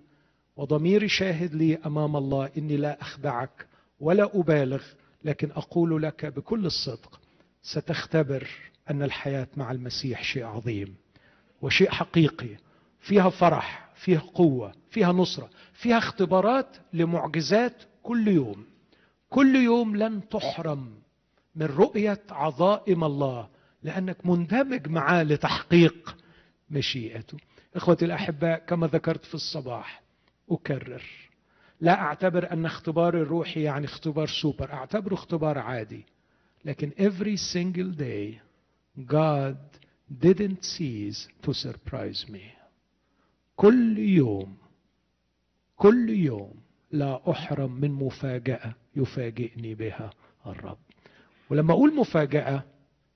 وضميري 0.57 1.07
شاهد 1.07 1.55
لي 1.55 1.77
أمام 1.85 2.15
الله 2.15 2.49
إني 2.57 2.77
لا 2.77 3.01
أخدعك 3.01 3.67
ولا 3.99 4.39
أبالغ 4.39 4.84
لكن 5.23 5.51
أقول 5.51 6.03
لك 6.03 6.25
بكل 6.25 6.65
الصدق 6.65 7.19
ستختبر 7.61 8.47
أن 8.89 9.03
الحياة 9.03 9.47
مع 9.57 9.71
المسيح 9.71 10.23
شيء 10.23 10.43
عظيم 10.45 10.95
وشيء 11.61 11.89
حقيقي 11.91 12.49
فيها 12.99 13.29
فرح 13.29 13.89
فيها 13.95 14.19
قوة 14.19 14.73
فيها 14.89 15.11
نصرة 15.11 15.49
فيها 15.73 15.97
اختبارات 15.97 16.77
لمعجزات 16.93 17.84
كل 18.03 18.27
يوم. 18.27 18.65
كل 19.29 19.55
يوم 19.55 19.95
لن 19.95 20.29
تحرم 20.29 20.93
من 21.55 21.65
رؤية 21.65 22.21
عظائم 22.29 23.03
الله 23.03 23.47
لأنك 23.84 24.25
مندمج 24.25 24.88
معاه 24.88 25.23
لتحقيق 25.23 26.17
مشيئته. 26.69 27.38
إخوتي 27.75 28.05
الأحباء 28.05 28.59
كما 28.59 28.88
ذكرت 28.88 29.25
في 29.25 29.34
الصباح 29.35 30.06
أكرر. 30.52 31.03
لا 31.82 32.02
أعتبر 32.02 32.52
أن 32.52 32.65
اختبار 32.65 33.22
الروحي 33.22 33.61
يعني 33.61 33.86
اختبار 33.86 34.28
سوبر 34.28 34.74
أعتبره 34.74 35.14
اختبار 35.14 35.57
عادي. 35.57 36.06
لكن 36.65 36.91
every 36.91 37.38
single 37.38 37.99
day 37.99 38.40
God 39.11 39.57
didn't 40.26 40.64
cease 40.64 41.28
to 41.44 41.53
surprise 41.53 42.30
me. 42.30 42.57
كل 43.56 43.98
يوم 43.98 44.57
كل 45.76 46.10
يوم 46.10 46.53
لا 46.91 47.32
أحرم 47.32 47.72
من 47.72 47.91
مفاجأة 47.91 48.76
يفاجئني 48.95 49.76
بها 49.76 50.11
الرب. 50.45 50.78
ولما 51.49 51.74
أقول 51.74 51.95
مفاجأة 51.95 52.64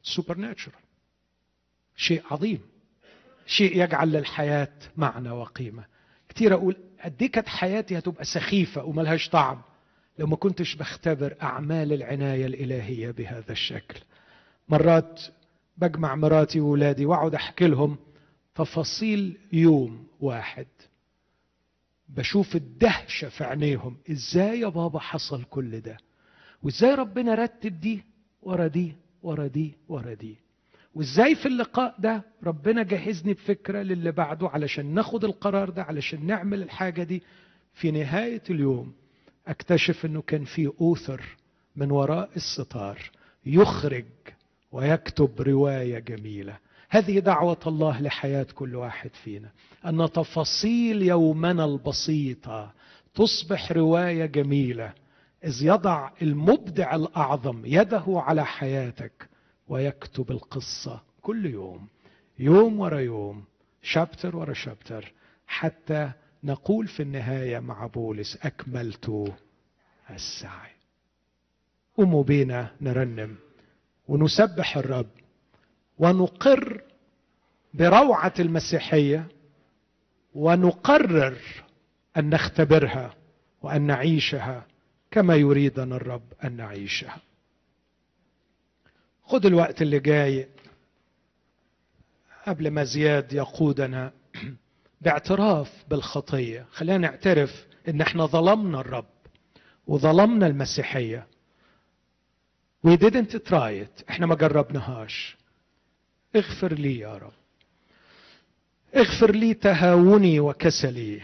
سوبر 0.03 0.37
ناتشرال 0.37 0.75
شيء 1.95 2.23
عظيم. 2.31 2.59
شيء 3.45 3.83
يجعل 3.83 4.11
للحياة 4.11 4.73
معنى 4.97 5.31
وقيمة. 5.31 5.85
كتير 6.29 6.53
أقول 6.53 6.75
قد 7.03 7.23
كانت 7.23 7.47
حياتي 7.47 7.97
هتبقى 7.97 8.25
سخيفة 8.25 8.83
وملهاش 8.83 9.29
طعم 9.29 9.61
لو 10.19 10.27
ما 10.27 10.35
كنتش 10.35 10.75
بختبر 10.75 11.35
أعمال 11.41 11.93
العناية 11.93 12.45
الإلهية 12.45 13.11
بهذا 13.11 13.51
الشكل. 13.51 13.99
مرات 14.69 15.21
بجمع 15.77 16.15
مراتي 16.15 16.59
وولادي 16.59 17.05
وأقعد 17.05 17.35
أحكي 17.35 17.67
لهم 17.67 17.97
تفاصيل 18.55 19.37
يوم 19.53 20.07
واحد. 20.19 20.67
بشوف 22.09 22.55
الدهشة 22.55 23.29
في 23.29 23.43
عينيهم 23.43 23.97
إزاي 24.11 24.59
يا 24.59 24.67
بابا 24.67 24.99
حصل 24.99 25.43
كل 25.43 25.79
ده؟ 25.79 25.97
وإزاي 26.63 26.93
ربنا 26.95 27.35
رتب 27.35 27.79
دي 27.79 28.03
ورا 28.41 28.67
دي 28.67 28.95
ورا 29.23 29.47
دي 29.47 29.73
ورا 29.87 30.13
دي؟ 30.13 30.35
وازاي 30.95 31.35
في 31.35 31.45
اللقاء 31.45 31.95
ده 31.99 32.23
ربنا 32.43 32.83
جهزني 32.83 33.33
بفكرة 33.33 33.81
للي 33.81 34.11
بعده 34.11 34.47
علشان 34.49 34.93
ناخد 34.93 35.23
القرار 35.25 35.69
ده 35.69 35.83
علشان 35.83 36.25
نعمل 36.25 36.61
الحاجة 36.61 37.03
دي. 37.03 37.23
في 37.73 37.91
نهاية 37.91 38.41
اليوم 38.49 38.93
أكتشف 39.47 40.05
إنه 40.05 40.21
كان 40.21 40.43
في 40.43 40.71
أوثر 40.81 41.21
من 41.75 41.91
وراء 41.91 42.29
الستار 42.35 42.99
يخرج 43.45 44.05
ويكتب 44.71 45.41
رواية 45.41 45.99
جميلة. 45.99 46.57
هذه 46.89 47.19
دعوة 47.19 47.59
الله 47.67 48.01
لحياة 48.01 48.47
كل 48.55 48.75
واحد 48.75 49.09
فينا. 49.23 49.49
أن 49.85 50.09
تفاصيل 50.13 51.01
يومنا 51.01 51.65
البسيطة 51.65 52.73
تصبح 53.15 53.71
رواية 53.71 54.25
جميلة. 54.25 54.93
إذ 55.43 55.63
يضع 55.63 56.09
المبدع 56.21 56.95
الأعظم 56.95 57.61
يده 57.65 58.03
على 58.07 58.45
حياتك. 58.45 59.30
ويكتب 59.71 60.31
القصة 60.31 61.01
كل 61.21 61.45
يوم 61.45 61.87
يوم 62.39 62.79
ورا 62.79 62.99
يوم 62.99 63.43
شابتر 63.81 64.35
ورا 64.35 64.53
شابتر 64.53 65.13
حتى 65.47 66.11
نقول 66.43 66.87
في 66.87 67.03
النهاية 67.03 67.59
مع 67.59 67.85
بولس 67.85 68.37
أكملت 68.41 69.33
السعي. 70.09 70.71
قوموا 71.97 72.23
بينا 72.23 72.71
نرنم 72.81 73.35
ونسبح 74.07 74.77
الرب 74.77 75.09
ونقر 75.99 76.81
بروعة 77.73 78.33
المسيحية 78.39 79.27
ونقرر 80.33 81.37
أن 82.17 82.29
نختبرها 82.29 83.13
وأن 83.61 83.81
نعيشها 83.81 84.65
كما 85.11 85.35
يريدنا 85.35 85.95
الرب 85.95 86.33
أن 86.43 86.57
نعيشها. 86.57 87.17
خذ 89.31 89.45
الوقت 89.45 89.81
اللي 89.81 89.99
جاي. 89.99 90.47
قبل 92.47 92.71
ما 92.71 92.83
زياد 92.83 93.33
يقودنا 93.33 94.11
باعتراف 95.01 95.85
بالخطية. 95.89 96.65
خلينا 96.71 96.97
نعترف 96.97 97.67
إن 97.87 98.01
إحنا 98.01 98.25
ظلمنا 98.25 98.79
الرب 98.79 99.09
وظلمنا 99.87 100.47
المسيحية. 100.47 101.27
We 102.87 102.97
didn't 102.97 103.35
try 103.49 103.85
it. 103.85 104.09
إحنا 104.09 104.25
ما 104.25 104.35
جربناهاش. 104.35 105.37
اغفر 106.35 106.73
لي 106.73 106.99
يا 106.99 107.17
رب. 107.17 107.33
اغفر 108.95 109.31
لي 109.31 109.53
تهاوني 109.53 110.39
وكسلي. 110.39 111.21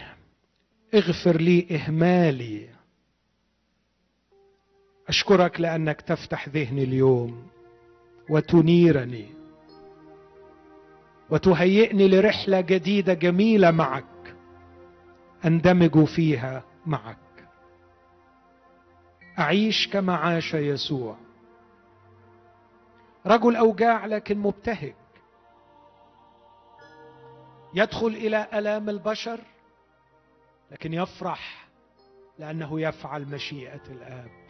اغفر 0.93 1.41
لي 1.41 1.67
إهمالي. 1.71 2.69
أشكرك 5.07 5.61
لأنك 5.61 6.01
تفتح 6.01 6.49
ذهني 6.49 6.83
اليوم. 6.83 7.56
وتنيرني. 8.29 9.29
وتهيئني 11.29 12.07
لرحلة 12.07 12.61
جديدة 12.61 13.13
جميلة 13.13 13.71
معك. 13.71 14.35
أندمج 15.45 16.03
فيها 16.05 16.63
معك. 16.85 17.17
أعيش 19.39 19.87
كما 19.87 20.15
عاش 20.15 20.53
يسوع. 20.53 21.15
رجل 23.25 23.55
أوجاع 23.55 24.05
لكن 24.05 24.37
مبتهج. 24.37 24.93
يدخل 27.73 28.07
إلى 28.07 28.47
آلام 28.53 28.89
البشر 28.89 29.39
لكن 30.71 30.93
يفرح 30.93 31.67
لأنه 32.39 32.81
يفعل 32.81 33.25
مشيئة 33.25 33.81
الآب. 33.89 34.46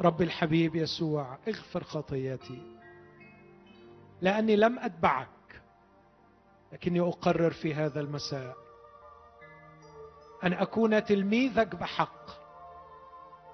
رب 0.00 0.22
الحبيب 0.22 0.74
يسوع 0.76 1.38
اغفر 1.48 1.84
خطيتي 1.84 2.78
لأني 4.20 4.56
لم 4.56 4.78
أتبعك 4.78 5.28
لكني 6.72 7.00
أقرر 7.00 7.50
في 7.50 7.74
هذا 7.74 8.00
المساء 8.00 8.56
أن 10.44 10.52
أكون 10.52 11.04
تلميذك 11.04 11.76
بحق 11.76 12.30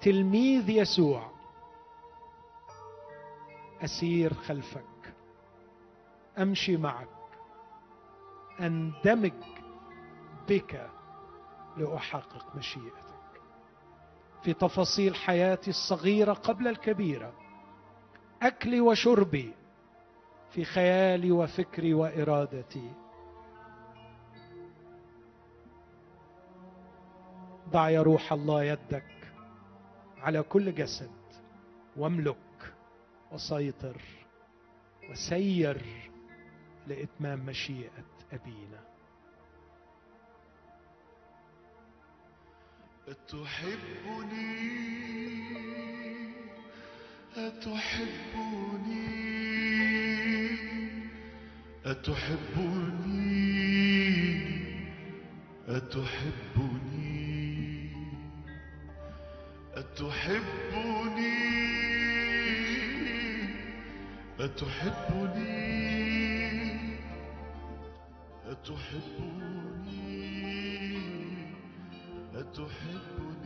تلميذ 0.01 0.69
يسوع 0.69 1.31
أسير 3.81 4.33
خلفك 4.33 5.13
أمشي 6.37 6.77
معك 6.77 7.07
أندمج 8.59 9.33
بك 10.49 10.89
لأحقق 11.77 12.55
مشيئتك 12.55 12.98
في 14.43 14.53
تفاصيل 14.53 15.15
حياتي 15.15 15.69
الصغيرة 15.69 16.33
قبل 16.33 16.67
الكبيرة. 16.67 17.33
أكلي 18.41 18.81
وشربي 18.81 19.53
في 20.51 20.65
خيالي 20.65 21.31
وفكري 21.31 21.93
وإرادتي. 21.93 22.91
ضع 27.69 27.89
يا 27.89 28.01
روح 28.01 28.33
الله 28.33 28.63
يدك 28.63 29.33
على 30.21 30.43
كل 30.43 30.75
جسد 30.75 31.11
واملك 31.97 32.73
وسيطر 33.31 34.01
وسير 35.11 35.81
لإتمام 36.87 37.45
مشيئة 37.45 38.05
أبينا. 38.33 38.88
أتحبني؟ 43.09 44.69
أتحبني؟ 47.37 48.99
أتحبني؟ 51.85 53.09
أتحبني؟ 55.67 57.09
أتحبني؟ 59.77 60.69
أتحبني؟ 64.39 65.79
أتحبني؟ 68.49 69.58
تحب 72.53 73.38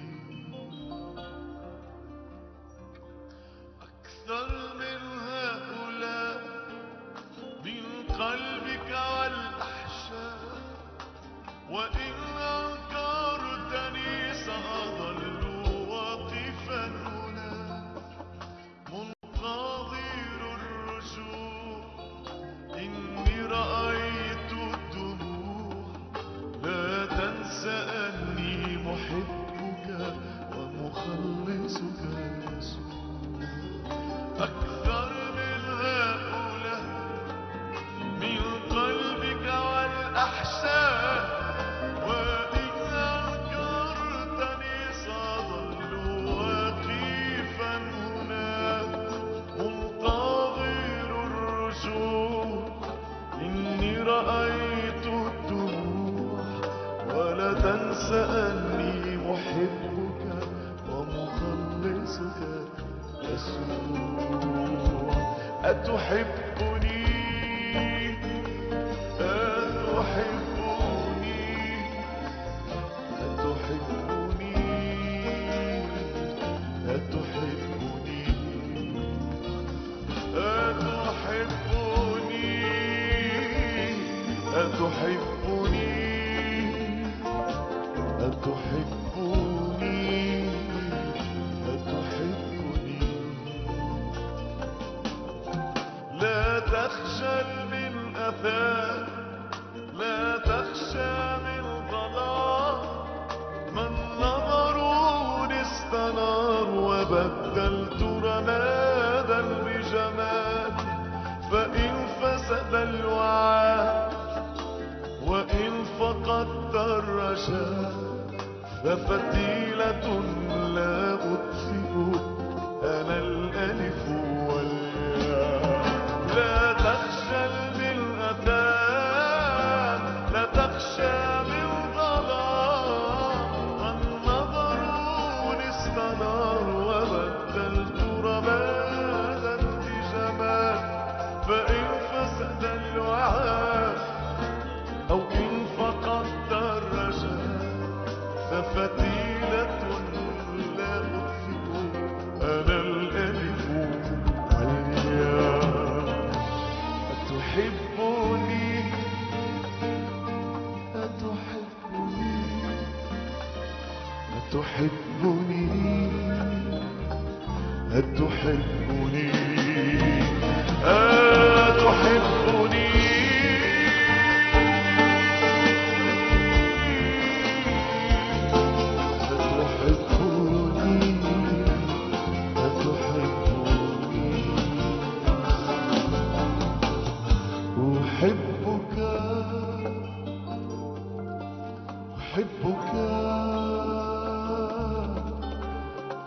أحبك 192.33 192.89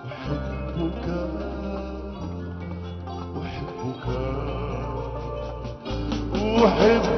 أحبك 0.07 1.07
أحبك 3.43 4.05
أحبك. 6.65 7.16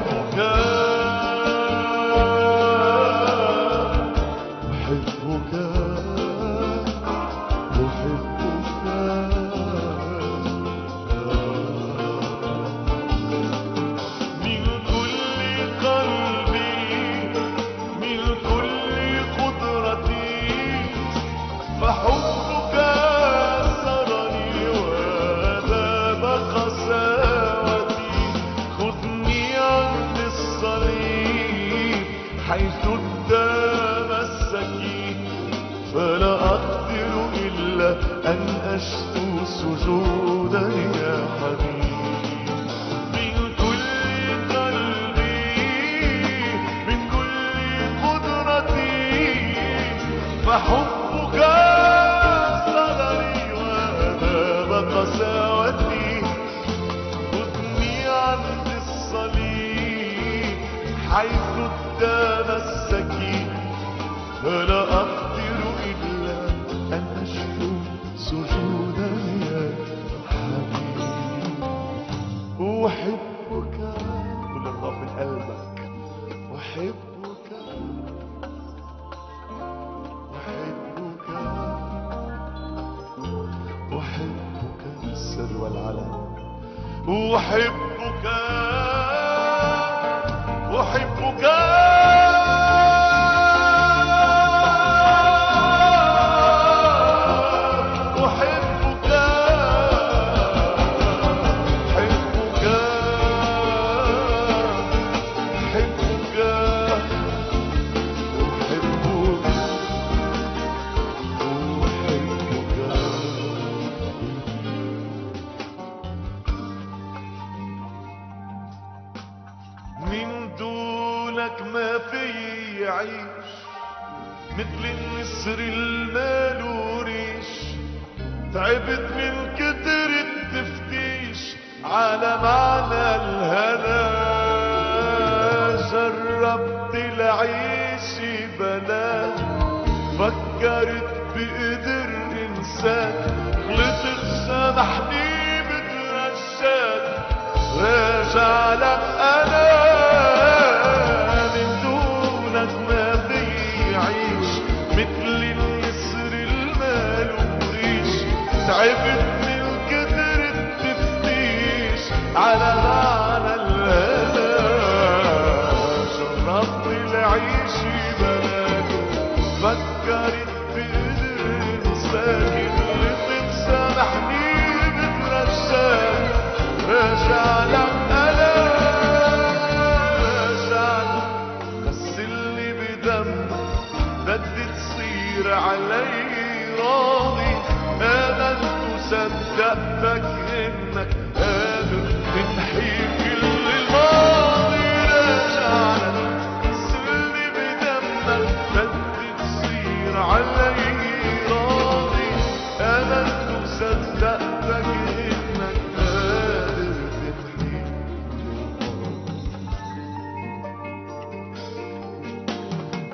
راجع 148.28 148.87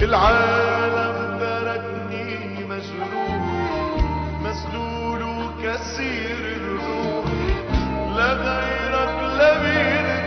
العالم 0.05 1.39
تركني 1.39 2.63
مجروح 2.63 3.41
مسلول 4.45 5.21
وكسير 5.23 6.37
الروح 6.57 7.25
لا 8.17 8.33
غيرك 8.33 9.15
لا 9.37 9.51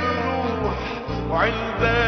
الروح. 0.02 0.74
وعندك 1.30 2.07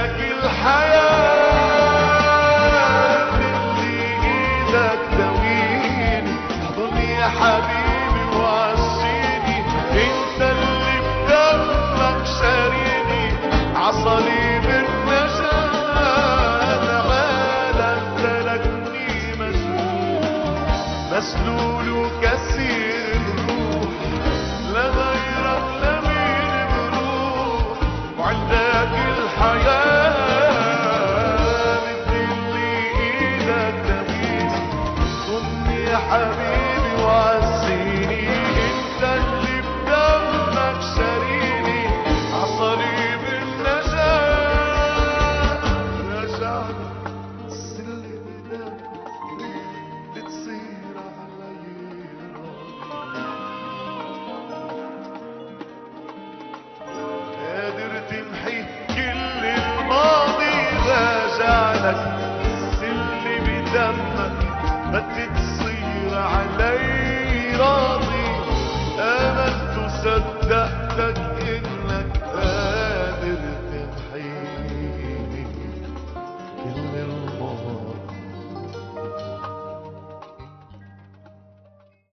no, 21.44 21.82
no. 21.82 22.09